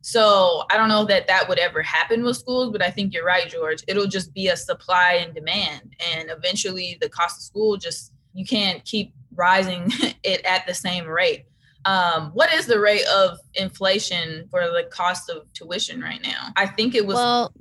So 0.00 0.62
i 0.70 0.76
don't 0.76 0.88
know 0.88 1.04
that 1.06 1.26
that 1.26 1.48
would 1.48 1.58
ever 1.58 1.82
happen 1.82 2.22
with 2.22 2.36
schools 2.36 2.70
but 2.70 2.80
i 2.80 2.90
think 2.90 3.12
you're 3.12 3.24
right 3.24 3.48
george. 3.48 3.82
It'll 3.88 4.06
just 4.06 4.32
be 4.32 4.46
a 4.48 4.56
supply 4.56 5.20
and 5.24 5.34
demand 5.34 5.96
and 6.14 6.30
eventually 6.30 6.96
the 7.00 7.08
cost 7.08 7.38
of 7.38 7.42
school 7.42 7.76
just 7.76 8.12
you 8.32 8.46
can't 8.46 8.84
keep 8.84 9.12
rising 9.34 9.90
it 10.22 10.44
at 10.44 10.66
the 10.66 10.74
same 10.74 11.06
rate. 11.06 11.46
Um, 11.84 12.30
what 12.32 12.52
is 12.52 12.66
the 12.66 12.80
rate 12.80 13.06
of 13.06 13.38
inflation 13.54 14.48
for 14.50 14.60
the 14.60 14.88
cost 14.90 15.30
of 15.30 15.52
tuition 15.52 16.00
right 16.00 16.20
now? 16.22 16.52
I 16.56 16.66
think 16.66 16.94
it 16.94 17.04
was 17.04 17.16
well 17.16 17.52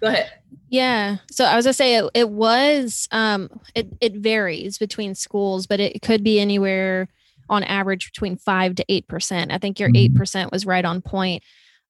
go 0.00 0.06
ahead 0.06 0.30
yeah. 0.68 1.16
So 1.30 1.44
I 1.44 1.56
was 1.56 1.64
gonna 1.64 1.72
say 1.74 1.96
it, 1.96 2.10
it 2.14 2.30
was 2.30 3.08
um 3.10 3.48
it, 3.74 3.88
it 4.00 4.14
varies 4.16 4.78
between 4.78 5.14
schools, 5.14 5.66
but 5.66 5.80
it 5.80 6.02
could 6.02 6.22
be 6.22 6.40
anywhere 6.40 7.08
on 7.48 7.64
average 7.64 8.12
between 8.12 8.36
five 8.36 8.74
to 8.76 8.84
eight 8.88 9.08
percent. 9.08 9.52
I 9.52 9.58
think 9.58 9.80
your 9.80 9.90
eight 9.94 10.12
Mhm. 10.12 10.16
percent 10.16 10.52
was 10.52 10.66
right 10.66 10.84
on 10.84 11.00
point. 11.02 11.42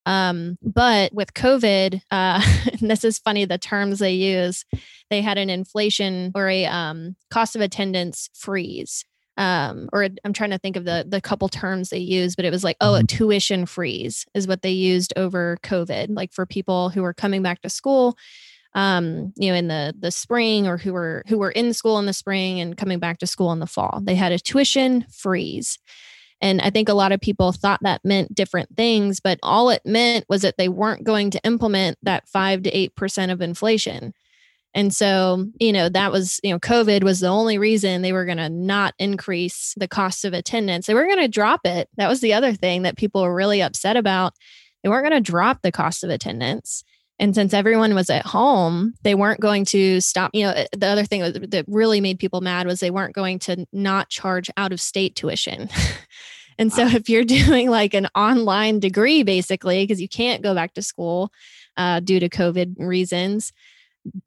Um, 0.07 0.57
but 0.63 1.13
with 1.13 1.35
COVID, 1.35 2.01
uh, 2.11 2.41
and 2.81 2.91
this 2.91 3.05
is 3.05 3.19
funny 3.19 3.45
the 3.45 3.59
terms 3.59 3.99
they 3.99 4.15
use, 4.15 4.65
they 5.11 5.21
had 5.21 5.37
an 5.37 5.51
inflation 5.51 6.33
or 6.35 6.49
a 6.49 6.65
um, 6.67 7.17
cost 7.31 7.57
of 7.57 7.63
attendance 7.63 8.31
freeze. 8.35 9.05
Um, 9.37 9.89
or 9.93 10.09
I'm 10.25 10.33
trying 10.33 10.51
to 10.51 10.59
think 10.59 10.75
of 10.77 10.85
the 10.85 11.05
the 11.09 11.21
couple 11.21 11.49
terms 11.49 11.91
they 11.91 11.99
use, 11.99 12.35
but 12.35 12.45
it 12.45 12.51
was 12.51 12.65
like, 12.65 12.77
oh, 12.81 12.95
a 12.97 13.05
tuition 13.05 13.67
freeze 13.67 14.27
is 14.35 14.49
what 14.49 14.63
they 14.63 14.73
used 14.73 15.13
over 15.17 15.59
COVID, 15.63 16.09
like 16.11 16.33
for 16.33 16.45
people 16.47 16.89
who 16.91 17.03
were 17.03 17.15
coming 17.15 17.41
back 17.43 17.63
to 17.63 17.69
school 17.71 18.17
um 18.75 19.33
you 19.37 19.51
know 19.51 19.57
in 19.57 19.69
the 19.69 19.95
the 19.99 20.11
spring 20.11 20.67
or 20.67 20.77
who 20.77 20.93
were 20.93 21.23
who 21.29 21.39
were 21.39 21.51
in 21.51 21.73
school 21.73 21.99
in 21.99 22.07
the 22.07 22.13
spring 22.13 22.61
and 22.61 22.77
coming 22.77 22.99
back 22.99 23.19
to 23.19 23.27
school 23.27 23.53
in 23.53 23.61
the 23.61 23.67
fall. 23.67 24.01
They 24.03 24.15
had 24.15 24.33
a 24.33 24.39
tuition 24.39 25.07
freeze. 25.13 25.79
And 26.41 26.61
i 26.61 26.71
think 26.71 26.89
a 26.89 26.95
lot 26.95 27.13
of 27.13 27.21
people 27.21 27.51
thought 27.53 27.81
that 27.83 28.05
meant 28.05 28.35
different 28.35 28.77
things 28.77 29.19
but 29.19 29.41
all 29.43 29.71
it 29.71 29.83
meant 29.85 30.25
was 30.29 30.43
that 30.43 30.57
they 30.57 30.69
weren't 30.69 31.03
going 31.03 31.31
to 31.31 31.41
implement 31.45 31.99
that 32.03 32.29
5 32.29 32.63
to 32.65 32.71
8% 32.71 33.33
of 33.33 33.41
inflation. 33.41 34.13
And 34.75 34.95
so 34.95 35.47
you 35.59 35.73
know 35.73 35.89
that 35.89 36.13
was 36.13 36.39
you 36.45 36.53
know 36.53 36.61
covid 36.61 37.03
was 37.03 37.21
the 37.21 37.29
only 37.29 37.59
reason 37.59 38.03
they 38.03 38.13
were 38.13 38.27
going 38.27 38.39
to 38.39 38.51
not 38.51 38.95
increase 38.99 39.75
the 39.77 39.89
cost 39.89 40.25
of 40.25 40.35
attendance. 40.35 40.87
They 40.87 40.95
were 40.95 41.07
going 41.07 41.19
to 41.19 41.29
drop 41.29 41.63
it. 41.65 41.89
That 41.97 42.09
was 42.09 42.21
the 42.21 42.35
other 42.35 42.53
thing 42.53 42.83
that 42.83 42.99
people 42.99 43.23
were 43.23 43.35
really 43.35 43.63
upset 43.63 43.97
about. 43.97 44.35
They 44.83 44.89
weren't 44.89 45.09
going 45.09 45.23
to 45.23 45.33
drop 45.33 45.63
the 45.63 45.73
cost 45.73 46.05
of 46.05 46.11
attendance 46.11 46.85
and 47.19 47.35
since 47.35 47.53
everyone 47.53 47.95
was 47.95 48.11
at 48.11 48.25
home, 48.25 48.95
they 49.03 49.15
weren't 49.15 49.41
going 49.41 49.65
to 49.67 50.01
stop. 50.01 50.31
You 50.35 50.47
know, 50.47 50.53
eh, 50.53 50.67
the 50.77 50.87
other 50.87 51.05
thing 51.05 51.21
that 51.23 51.65
really 51.67 52.01
made 52.01 52.19
people 52.19 52.41
mad 52.41 52.67
was 52.67 52.81
they 52.81 52.91
weren't 52.91 53.15
going 53.15 53.41
to 53.41 53.67
not 53.73 54.09
charge 54.09 54.51
out 54.57 54.73
of 54.73 54.81
state 54.81 55.17
tuition. 55.17 55.69
and 56.59 56.73
so 56.73 56.87
if 56.87 57.09
you're 57.09 57.25
doing 57.47 57.71
like 57.71 57.95
an 57.95 58.07
online 58.15 58.79
degree, 58.79 59.23
basically, 59.23 59.83
because 59.83 60.01
you 60.01 60.09
can't 60.09 60.43
go 60.43 60.55
back 60.55 60.75
to 60.75 60.83
school 60.83 61.33
uh, 61.77 62.01
due 62.01 62.21
to 62.21 62.29
COVID 62.29 62.77
reasons, 62.79 63.53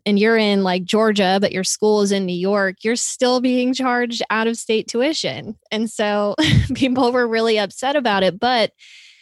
and 0.05 0.19
you're 0.19 0.37
in 0.37 0.63
like 0.63 0.83
Georgia, 0.83 1.39
but 1.41 1.53
your 1.53 1.63
school 1.63 2.01
is 2.01 2.11
in 2.11 2.25
New 2.25 2.37
York, 2.37 2.77
you're 2.83 2.95
still 2.95 3.39
being 3.39 3.73
charged 3.73 4.21
out 4.29 4.47
of 4.47 4.57
state 4.57 4.87
tuition. 4.87 5.57
And 5.71 5.89
so 5.89 6.35
people 6.75 7.11
were 7.11 7.27
really 7.27 7.57
upset 7.57 7.95
about 7.95 8.21
it. 8.21 8.39
But 8.39 8.73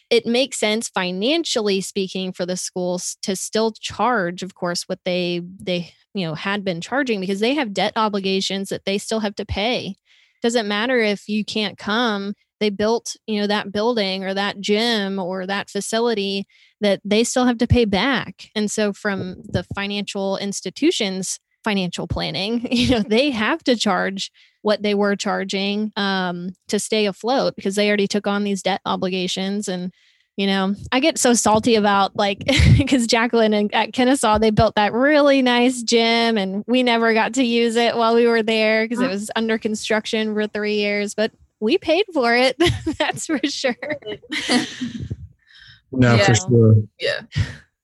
it 0.09 0.25
makes 0.25 0.57
sense 0.57 0.89
financially 0.89 1.81
speaking 1.81 2.33
for 2.33 2.45
the 2.45 2.57
schools 2.57 3.17
to 3.21 3.35
still 3.35 3.71
charge 3.71 4.43
of 4.43 4.55
course 4.55 4.83
what 4.87 4.99
they 5.05 5.41
they 5.59 5.93
you 6.13 6.25
know 6.25 6.33
had 6.35 6.63
been 6.63 6.81
charging 6.81 7.19
because 7.19 7.39
they 7.39 7.53
have 7.53 7.73
debt 7.73 7.93
obligations 7.95 8.69
that 8.69 8.85
they 8.85 8.97
still 8.97 9.19
have 9.19 9.35
to 9.35 9.45
pay. 9.45 9.95
Doesn't 10.41 10.67
matter 10.67 10.99
if 10.99 11.27
you 11.27 11.43
can't 11.45 11.77
come 11.77 12.33
they 12.59 12.69
built 12.69 13.15
you 13.27 13.39
know 13.39 13.47
that 13.47 13.71
building 13.71 14.23
or 14.23 14.33
that 14.33 14.59
gym 14.59 15.19
or 15.19 15.45
that 15.45 15.69
facility 15.69 16.45
that 16.81 17.01
they 17.05 17.23
still 17.23 17.45
have 17.45 17.57
to 17.59 17.67
pay 17.67 17.85
back. 17.85 18.49
And 18.55 18.69
so 18.69 18.93
from 18.93 19.35
the 19.43 19.63
financial 19.75 20.37
institutions 20.37 21.39
financial 21.63 22.07
planning. 22.07 22.67
You 22.71 22.89
know 22.91 22.99
they 23.01 23.31
have 23.31 23.63
to 23.65 23.75
charge 23.75 24.31
what 24.61 24.81
they 24.81 24.93
were 24.93 25.15
charging 25.15 25.91
um, 25.95 26.49
to 26.67 26.79
stay 26.79 27.05
afloat 27.05 27.55
because 27.55 27.75
they 27.75 27.87
already 27.87 28.07
took 28.07 28.27
on 28.27 28.43
these 28.43 28.61
debt 28.61 28.81
obligations. 28.85 29.67
And 29.67 29.91
you 30.37 30.47
know 30.47 30.73
i 30.93 31.01
get 31.01 31.17
so 31.17 31.33
salty 31.33 31.75
about 31.75 32.15
like 32.15 32.39
because 32.77 33.05
jacqueline 33.07 33.53
and 33.53 33.73
at 33.75 33.91
kennesaw 33.91 34.37
they 34.37 34.51
built 34.51 34.73
that 34.75 34.93
really 34.93 35.41
nice 35.41 35.83
gym 35.83 36.37
and 36.37 36.63
we 36.65 36.81
never 36.81 37.13
got 37.13 37.33
to 37.33 37.43
use 37.43 37.75
it 37.75 37.97
while 37.97 38.15
we 38.15 38.25
were 38.25 38.41
there 38.41 38.85
because 38.85 39.01
it 39.01 39.09
was 39.09 39.29
under 39.35 39.57
construction 39.57 40.33
for 40.33 40.47
three 40.47 40.75
years 40.75 41.13
but 41.13 41.33
we 41.59 41.77
paid 41.77 42.05
for 42.13 42.33
it 42.37 42.55
that's 42.99 43.25
for 43.25 43.39
sure. 43.43 43.75
No, 45.91 46.15
Yeah. 46.15 46.25
for 46.27 46.35
sure. 46.35 46.75
yeah. 46.99 47.21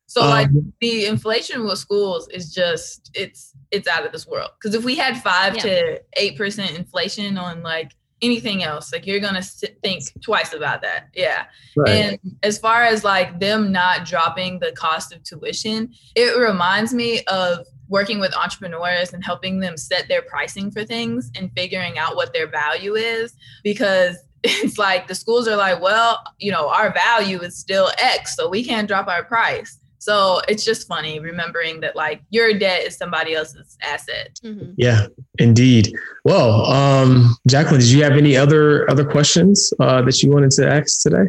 So 0.08 0.22
like 0.22 0.48
Um, 0.48 0.74
the 0.80 1.08
inflation 1.08 1.66
with 1.66 1.78
schools 1.80 2.30
is 2.30 2.54
just 2.54 3.12
it's 3.14 3.54
it's 3.76 3.88
out 3.88 4.06
of 4.06 4.12
this 4.12 4.26
world 4.26 4.50
because 4.60 4.74
if 4.74 4.84
we 4.84 4.96
had 4.96 5.22
five 5.22 5.56
Yeah. 5.56 5.62
to 5.64 6.02
eight 6.18 6.38
percent 6.38 6.78
inflation 6.78 7.38
on 7.38 7.62
like 7.62 7.92
anything 8.22 8.64
else 8.64 8.94
like 8.94 9.06
you're 9.06 9.20
gonna 9.20 9.44
sit, 9.44 9.78
think 9.84 10.04
twice 10.22 10.54
about 10.54 10.82
that 10.82 11.10
yeah 11.14 11.46
right. 11.76 11.90
and 11.90 12.20
as 12.44 12.58
far 12.58 12.84
as 12.84 13.04
like 13.04 13.40
them 13.40 13.72
not 13.72 14.06
dropping 14.06 14.58
the 14.60 14.72
cost 14.72 15.14
of 15.14 15.22
tuition 15.24 15.94
it 16.16 16.38
reminds 16.40 16.94
me 16.94 17.22
of 17.26 17.66
working 17.90 18.20
with 18.20 18.34
entrepreneurs 18.36 19.14
and 19.14 19.24
helping 19.24 19.60
them 19.60 19.78
set 19.78 20.08
their 20.08 20.22
pricing 20.24 20.72
for 20.72 20.84
things 20.86 21.30
and 21.36 21.52
figuring 21.56 21.98
out 21.98 22.16
what 22.16 22.34
their 22.34 22.48
value 22.48 22.96
is 22.96 23.36
because 23.64 24.16
it's 24.44 24.78
like 24.78 25.08
the 25.08 25.16
schools 25.16 25.48
are 25.48 25.58
like 25.58 25.82
well 25.82 26.24
you 26.40 26.52
know 26.52 26.70
our 26.70 26.94
value 26.94 27.42
is 27.42 27.58
still 27.58 27.92
x 28.00 28.36
so 28.36 28.48
we 28.48 28.64
can't 28.64 28.88
drop 28.88 29.08
our 29.08 29.24
price 29.26 29.80
so 30.06 30.40
it's 30.48 30.64
just 30.64 30.88
funny 30.88 31.20
remembering 31.20 31.80
that 31.82 31.96
like 31.96 32.22
your 32.30 32.54
debt 32.58 32.82
is 32.88 32.96
somebody 32.96 33.34
else's 33.34 33.76
asset 33.82 34.32
Mhm. 34.44 34.74
Yeah, 34.78 35.08
indeed. 35.40 35.86
Well, 36.24 36.66
um, 36.68 37.36
Jacqueline, 37.48 37.82
did 37.82 37.90
you 37.90 38.04
have 38.04 38.14
any 38.14 38.38
other 38.38 38.90
other 38.92 39.06
questions 39.16 39.74
uh, 39.80 40.02
that 40.04 40.22
you 40.22 40.30
wanted 40.36 40.52
to 40.58 40.64
ask 40.78 41.02
today? 41.02 41.28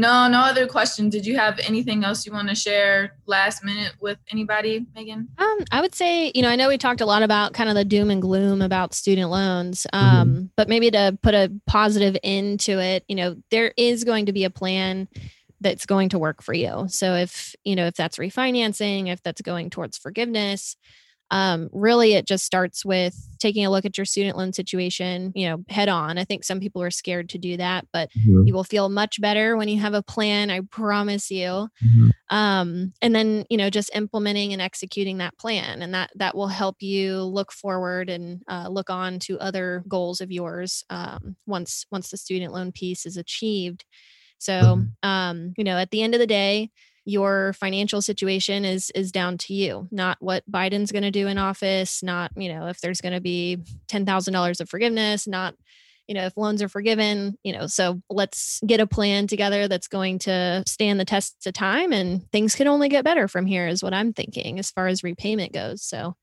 no 0.00 0.28
no 0.28 0.38
other 0.50 0.64
questions 0.76 1.12
did 1.12 1.26
you 1.26 1.36
have 1.36 1.58
anything 1.70 2.04
else 2.04 2.24
you 2.24 2.32
want 2.32 2.48
to 2.48 2.54
share 2.54 3.16
last 3.26 3.64
minute 3.64 3.92
with 4.00 4.16
anybody 4.30 4.86
meagan 4.94 5.26
Um, 5.38 5.58
I 5.72 5.80
would 5.80 5.94
say, 6.02 6.30
you 6.36 6.42
know, 6.42 6.48
I 6.48 6.56
know 6.56 6.68
we 6.68 6.78
talked 6.78 7.00
a 7.00 7.06
lot 7.14 7.24
about 7.24 7.52
kind 7.52 7.68
of 7.68 7.74
the 7.74 7.84
doom 7.84 8.08
and 8.14 8.22
gloom 8.22 8.62
about 8.62 8.94
student 8.94 9.28
loans, 9.28 9.88
um, 9.92 10.50
but 10.56 10.68
maybe 10.68 10.88
to 10.92 11.18
put 11.20 11.34
a 11.34 11.50
positive 11.66 12.16
end 12.22 12.60
to 12.60 12.78
it, 12.80 13.04
you 13.08 13.16
know, 13.16 13.36
there 13.50 13.72
is 13.76 14.04
going 14.04 14.26
to 14.26 14.32
be 14.32 14.44
a 14.44 14.50
plan 14.50 15.08
that's 15.60 15.86
going 15.86 16.08
to 16.10 16.18
work 16.18 16.42
for 16.42 16.54
you. 16.54 16.86
So 16.88 17.14
if, 17.14 17.54
you 17.64 17.76
know, 17.76 17.86
if 17.86 17.94
that's 17.94 18.18
refinancing, 18.18 19.08
if 19.08 19.22
that's 19.22 19.40
going 19.40 19.70
towards 19.70 19.98
forgiveness, 19.98 20.76
um, 21.30 21.68
really 21.72 22.14
it 22.14 22.26
just 22.26 22.44
starts 22.44 22.84
with 22.84 23.14
taking 23.38 23.64
a 23.64 23.70
look 23.70 23.84
at 23.84 23.98
your 23.98 24.04
student 24.04 24.36
loan 24.36 24.52
situation 24.52 25.32
you 25.34 25.48
know 25.48 25.62
head 25.68 25.88
on 25.88 26.18
i 26.18 26.24
think 26.24 26.42
some 26.42 26.58
people 26.58 26.82
are 26.82 26.90
scared 26.90 27.28
to 27.28 27.38
do 27.38 27.56
that 27.56 27.86
but 27.92 28.08
mm-hmm. 28.10 28.46
you 28.46 28.54
will 28.54 28.64
feel 28.64 28.88
much 28.88 29.20
better 29.20 29.56
when 29.56 29.68
you 29.68 29.78
have 29.78 29.94
a 29.94 30.02
plan 30.02 30.50
i 30.50 30.60
promise 30.70 31.30
you 31.30 31.68
mm-hmm. 31.84 32.08
um, 32.30 32.92
and 33.02 33.14
then 33.14 33.44
you 33.50 33.56
know 33.56 33.70
just 33.70 33.94
implementing 33.94 34.52
and 34.52 34.62
executing 34.62 35.18
that 35.18 35.36
plan 35.38 35.82
and 35.82 35.94
that 35.94 36.10
that 36.14 36.34
will 36.34 36.48
help 36.48 36.76
you 36.80 37.22
look 37.22 37.52
forward 37.52 38.08
and 38.08 38.42
uh, 38.48 38.68
look 38.68 38.90
on 38.90 39.18
to 39.18 39.38
other 39.38 39.84
goals 39.86 40.20
of 40.20 40.32
yours 40.32 40.84
um, 40.90 41.36
once 41.46 41.84
once 41.90 42.10
the 42.10 42.16
student 42.16 42.52
loan 42.52 42.72
piece 42.72 43.04
is 43.04 43.16
achieved 43.16 43.84
so 44.38 44.52
mm-hmm. 44.52 45.08
um, 45.08 45.54
you 45.56 45.64
know 45.64 45.76
at 45.76 45.90
the 45.90 46.02
end 46.02 46.14
of 46.14 46.20
the 46.20 46.26
day 46.26 46.70
your 47.04 47.54
financial 47.54 48.02
situation 48.02 48.64
is 48.64 48.90
is 48.90 49.10
down 49.10 49.38
to 49.38 49.54
you 49.54 49.88
not 49.90 50.18
what 50.20 50.48
biden's 50.50 50.92
going 50.92 51.02
to 51.02 51.10
do 51.10 51.26
in 51.26 51.38
office 51.38 52.02
not 52.02 52.30
you 52.36 52.52
know 52.52 52.66
if 52.66 52.80
there's 52.80 53.00
going 53.00 53.14
to 53.14 53.20
be 53.20 53.58
$10000 53.88 54.60
of 54.60 54.68
forgiveness 54.68 55.26
not 55.26 55.54
you 56.06 56.14
know 56.14 56.24
if 56.24 56.36
loans 56.36 56.62
are 56.62 56.68
forgiven 56.68 57.38
you 57.44 57.52
know 57.52 57.66
so 57.66 58.00
let's 58.10 58.60
get 58.66 58.80
a 58.80 58.86
plan 58.86 59.26
together 59.26 59.68
that's 59.68 59.88
going 59.88 60.18
to 60.18 60.62
stand 60.66 60.98
the 60.98 61.04
test 61.04 61.46
of 61.46 61.52
time 61.52 61.92
and 61.92 62.30
things 62.32 62.54
can 62.54 62.66
only 62.66 62.88
get 62.88 63.04
better 63.04 63.28
from 63.28 63.46
here 63.46 63.68
is 63.68 63.82
what 63.82 63.94
i'm 63.94 64.12
thinking 64.12 64.58
as 64.58 64.70
far 64.70 64.86
as 64.86 65.04
repayment 65.04 65.52
goes 65.52 65.82
so 65.82 66.14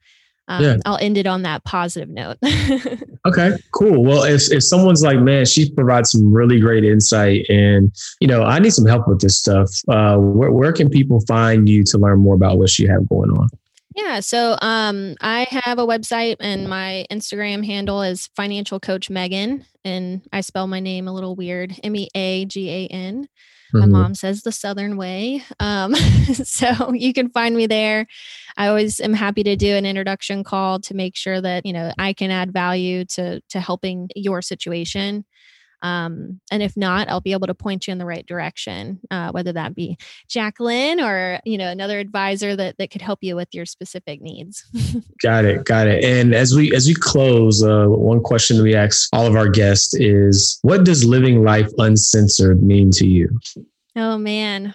um, 0.48 0.64
yeah. 0.64 0.78
I'll 0.86 0.98
end 0.98 1.18
it 1.18 1.26
on 1.26 1.42
that 1.42 1.64
positive 1.64 2.10
note. 2.10 2.38
okay, 3.26 3.54
cool. 3.72 4.04
Well, 4.04 4.24
if, 4.24 4.52
if 4.52 4.64
someone's 4.64 5.02
like, 5.02 5.20
man, 5.20 5.46
she 5.46 5.72
provides 5.72 6.12
some 6.12 6.32
really 6.32 6.60
great 6.60 6.84
insight 6.84 7.46
and, 7.50 7.92
you 8.20 8.28
know, 8.28 8.44
I 8.44 8.60
need 8.60 8.72
some 8.72 8.86
help 8.86 9.08
with 9.08 9.22
this 9.22 9.38
stuff. 9.38 9.70
Uh, 9.88 10.18
where, 10.18 10.52
where 10.52 10.74
can 10.74 10.90
people 10.90 11.22
find 11.22 11.68
you 11.68 11.84
to 11.86 11.98
learn 11.98 12.20
more 12.20 12.36
about 12.36 12.58
what 12.58 12.78
you 12.78 12.88
have 12.90 13.08
going 13.10 13.32
on? 13.32 13.50
Yeah, 13.96 14.20
so 14.20 14.58
um, 14.62 15.16
I 15.22 15.48
have 15.50 15.80
a 15.80 15.88
website 15.88 16.36
and 16.42 16.68
my 16.68 17.06
Instagram 17.10 17.66
handle 17.66 18.02
is 18.02 18.28
financial 18.36 18.78
coach 18.78 19.10
Meagan, 19.10 19.66
and 19.86 20.22
I 20.34 20.42
spell 20.42 20.68
my 20.68 20.82
name 20.82 21.08
a 21.08 21.14
little 21.14 21.34
weird, 21.34 21.80
M 21.82 21.96
E 21.96 22.10
A 22.14 22.44
G 22.44 22.70
A 22.70 22.88
N. 22.88 23.30
My 23.76 23.82
mm-hmm. 23.82 23.92
mom 23.92 24.16
says 24.16 24.44
the 24.44 24.52
Southern 24.52 24.96
way. 24.96 25.44
Um, 25.60 25.96
so 26.44 26.94
you 26.94 27.14
can 27.14 27.30
find 27.30 27.56
me 27.56 27.68
there. 27.68 28.08
I 28.56 28.68
always 28.68 29.02
am 29.02 29.14
happy 29.14 29.44
to 29.44 29.56
do 29.58 29.76
an 29.76 29.86
introduction 29.86 30.44
call 30.46 30.80
to 30.80 30.94
make 30.94 31.16
sure 31.18 31.42
that, 31.42 31.66
you 31.66 31.74
know, 31.74 31.92
I 31.98 32.14
can 32.14 32.32
add 32.32 32.54
value 32.54 33.04
to 33.06 33.42
to 33.50 33.60
helping 33.60 34.10
your 34.16 34.42
situation. 34.42 35.26
Um, 35.86 36.42
and 36.50 36.64
if 36.64 36.76
not, 36.76 37.10
I'll 37.10 37.22
be 37.22 37.34
able 37.34 37.46
to 37.46 37.54
point 37.54 37.86
you 37.86 37.92
in 37.92 38.00
the 38.00 38.08
right 38.08 38.26
direction, 38.26 39.00
uh, 39.12 39.32
whether 39.32 39.54
that 39.54 39.76
be 39.76 39.98
Jacqueline 40.28 41.00
or 41.00 41.40
you 41.46 41.60
know 41.60 41.70
another 41.70 42.00
advisor 42.00 42.56
that 42.56 42.80
that 42.80 42.90
could 42.90 43.04
help 43.04 43.20
you 43.22 43.36
with 43.36 43.50
your 43.54 43.68
specific 43.68 44.20
needs. 44.20 44.66
got 45.22 45.46
it, 45.46 45.64
got 45.64 45.88
it. 45.88 46.04
And 46.04 46.34
as 46.34 46.56
we 46.56 46.74
as 46.74 46.88
we 46.88 46.96
close, 46.96 47.64
uh, 47.64 47.86
one 47.86 48.20
question 48.20 48.64
we 48.64 48.74
ask 48.74 49.08
all 49.14 49.28
of 49.28 49.36
our 49.36 49.48
guests 49.48 49.94
is, 49.94 50.58
what 50.64 50.86
does 50.86 51.06
living 51.06 51.44
life 51.44 51.70
uncensored 51.78 52.64
mean 52.64 52.90
to 52.92 53.08
you? 53.08 53.40
Oh 53.96 54.18
man, 54.18 54.74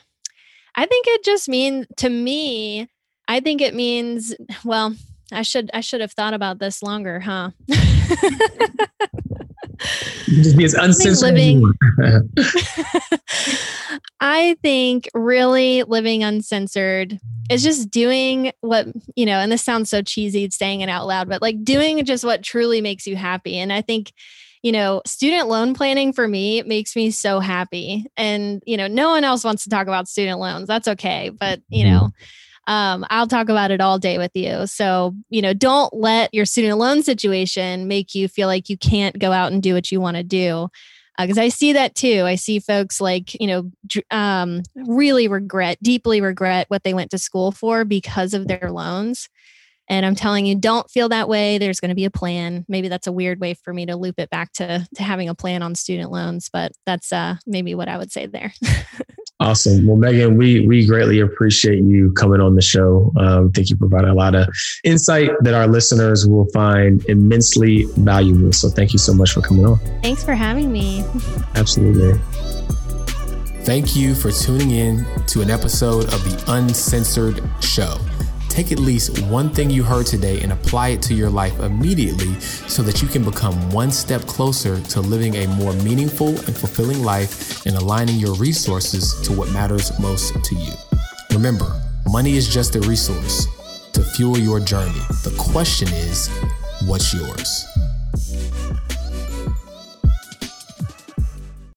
I 0.77 0.87
think 0.87 1.07
it 1.09 1.25
just 1.25 1.49
means 1.49 1.89
to 1.97 2.09
me. 2.09 2.89
I 3.27 3.41
think 3.41 3.61
it 3.61 3.75
means 3.75 4.33
well. 4.65 4.95
I 5.33 5.43
should 5.43 5.71
I 5.73 5.81
should 5.81 6.01
have 6.01 6.13
thought 6.13 6.35
about 6.35 6.59
this 6.59 6.83
longer, 6.83 7.21
huh? 7.21 7.51
just 10.27 10.57
be 10.57 10.65
as 10.65 10.75
uncensored. 10.79 11.35
Living, 11.35 11.73
I 14.21 14.57
think 14.63 15.09
really 15.15 15.83
living 15.85 16.25
uncensored 16.25 17.19
is 17.51 17.63
just 17.63 17.91
doing 17.91 18.53
what, 18.61 18.87
you 19.17 19.27
know, 19.27 19.39
and 19.39 19.51
this 19.51 19.63
sounds 19.63 19.91
so 19.91 20.03
cheesy 20.03 20.49
saying 20.51 20.81
it 20.81 20.89
out 20.89 21.07
loud, 21.07 21.29
but 21.29 21.43
like 21.43 21.65
doing 21.65 22.05
just 22.05 22.25
what 22.25 22.43
truly 22.43 22.81
makes 22.81 23.07
you 23.07 23.17
happy. 23.17 23.57
And 23.57 23.73
I 23.73 23.83
think, 23.83 24.13
you 24.63 24.73
know, 24.73 25.03
student 25.07 25.49
loan 25.49 25.75
planning 25.75 26.13
for 26.13 26.29
me 26.29 26.63
makes 26.63 26.95
me 26.95 27.11
so 27.11 27.41
happy. 27.41 28.07
And, 28.17 28.63
you 28.67 28.77
know, 28.77 28.87
no 28.87 29.11
one 29.11 29.25
else 29.25 29.43
wants 29.43 29.65
to 29.65 29.71
talk 29.71 29.87
about 29.87 30.09
student 30.09 30.39
loans. 30.39 30.69
That's 30.69 30.89
okay. 30.89 31.31
But, 31.31 31.61
you 31.69 31.85
know, 31.85 32.01
mm-hmm 32.01 32.25
um, 32.67 33.05
I'll 33.11 33.27
talk 33.27 33.49
about 33.49 33.71
it 33.71 33.81
all 33.81 33.99
day 33.99 34.19
with 34.19 34.33
you. 34.35 34.67
So, 34.67 35.15
you 35.29 35.43
know, 35.43 35.55
don't 35.55 35.93
let 35.95 36.33
your 36.33 36.45
student 36.45 36.79
loan 36.79 37.03
situation 37.03 37.89
make 37.89 38.15
you 38.15 38.29
feel 38.29 38.49
like 38.49 38.69
you 38.69 38.77
can't 38.77 39.19
go 39.19 39.33
out 39.33 39.53
and 39.53 39.63
do 39.63 39.75
what 39.75 39.91
you 39.91 40.01
want 40.01 40.17
to 40.17 40.23
do. 40.23 40.69
Because 41.19 41.39
uh, 41.39 41.43
I 41.43 41.49
see 41.49 41.73
that 41.73 41.95
too. 41.95 42.23
I 42.25 42.37
see 42.37 42.61
folks 42.61 43.01
like, 43.01 43.39
you 43.41 43.47
know, 43.47 43.71
um, 44.11 44.63
really 44.75 45.29
regret, 45.29 45.79
deeply 45.83 46.21
regret 46.21 46.67
what 46.69 46.83
they 46.83 46.95
went 46.95 47.11
to 47.11 47.19
school 47.19 47.53
for 47.53 47.85
because 47.85 48.35
of 48.35 48.47
their 48.47 48.71
loans. 48.71 49.29
And 49.89 50.07
I'm 50.07 50.15
telling 50.15 50.47
you, 50.47 50.55
don't 50.55 50.89
feel 50.89 51.09
that 51.09 51.29
way. 51.29 51.59
There's 51.59 51.81
going 51.81 51.89
to 51.89 51.97
be 51.97 52.05
a 52.05 52.13
plan. 52.13 52.65
Maybe 52.69 52.87
that's 52.87 53.09
a 53.09 53.13
weird 53.13 53.41
way 53.41 53.55
for 53.55 53.75
me 53.75 53.87
to 53.87 53.97
loop 53.97 54.21
it 54.21 54.31
back 54.31 54.53
to, 54.53 54.87
to 54.95 55.03
having 55.03 55.29
a 55.29 55.35
plan 55.35 55.65
on 55.65 55.75
student 55.75 56.13
loans, 56.13 56.49
but 56.51 56.71
that's 56.87 57.13
uh, 57.13 57.35
maybe 57.45 57.75
what 57.75 57.89
I 57.89 57.99
would 57.99 58.13
say 58.13 58.27
there. 58.27 58.55
Awesome. 59.41 59.87
Well, 59.87 59.97
Meagan, 59.97 60.37
we 60.37 60.67
we 60.67 60.87
greatly 60.87 61.21
appreciate 61.21 61.83
you 61.83 62.13
coming 62.13 62.43
on 62.43 62.55
the 62.55 62.63
show. 62.63 63.11
Um, 63.17 63.49
I 63.49 63.51
think 63.55 63.71
you 63.71 63.77
provide 63.77 64.05
a 64.05 64.13
lot 64.13 64.35
of 64.35 64.47
insight 64.85 65.31
that 65.41 65.55
our 65.55 65.67
listeners 65.67 66.27
will 66.27 66.45
find 66.53 67.03
immensely 67.07 67.87
valuable. 67.97 68.53
So 68.53 68.69
thank 68.69 68.93
you 68.93 68.99
so 68.99 69.15
much 69.15 69.33
for 69.33 69.41
coming 69.41 69.65
on. 69.65 69.79
Thanks 70.03 70.23
for 70.23 70.35
having 70.35 70.71
me. 70.71 71.05
Absolutely. 71.55 72.21
Thank 73.65 73.97
you 73.97 74.15
for 74.15 74.31
tuning 74.31 74.73
in 74.73 75.07
to 75.29 75.41
an 75.41 75.51
episode 75.51 76.05
of 76.05 76.23
the 76.25 76.45
Uncensored 76.49 77.43
Show. 77.63 77.97
Take 78.61 78.73
at 78.73 78.79
least 78.79 79.23
one 79.23 79.49
thing 79.49 79.71
you 79.71 79.83
heard 79.83 80.05
today 80.05 80.43
and 80.43 80.53
apply 80.53 80.89
it 80.89 81.01
to 81.05 81.15
your 81.15 81.31
life 81.31 81.59
immediately 81.61 82.39
so 82.41 82.83
that 82.83 83.01
you 83.01 83.09
can 83.09 83.25
become 83.25 83.55
one 83.71 83.91
step 83.91 84.21
closer 84.27 84.79
to 84.79 85.01
living 85.01 85.35
a 85.37 85.47
more 85.47 85.73
meaningful 85.77 86.29
and 86.29 86.55
fulfilling 86.55 87.03
life 87.03 87.65
and 87.65 87.75
aligning 87.75 88.17
your 88.17 88.35
resources 88.35 89.19
to 89.23 89.33
what 89.33 89.51
matters 89.51 89.99
most 89.99 90.35
to 90.45 90.55
you. 90.55 90.75
Remember, 91.33 91.81
money 92.11 92.37
is 92.37 92.53
just 92.53 92.77
a 92.77 92.81
resource 92.81 93.47
to 93.95 94.03
fuel 94.03 94.37
your 94.37 94.61
journey. 94.61 95.01
The 95.25 95.35
question 95.39 95.89
is, 95.89 96.29
what's 96.85 97.15
yours? 97.15 97.70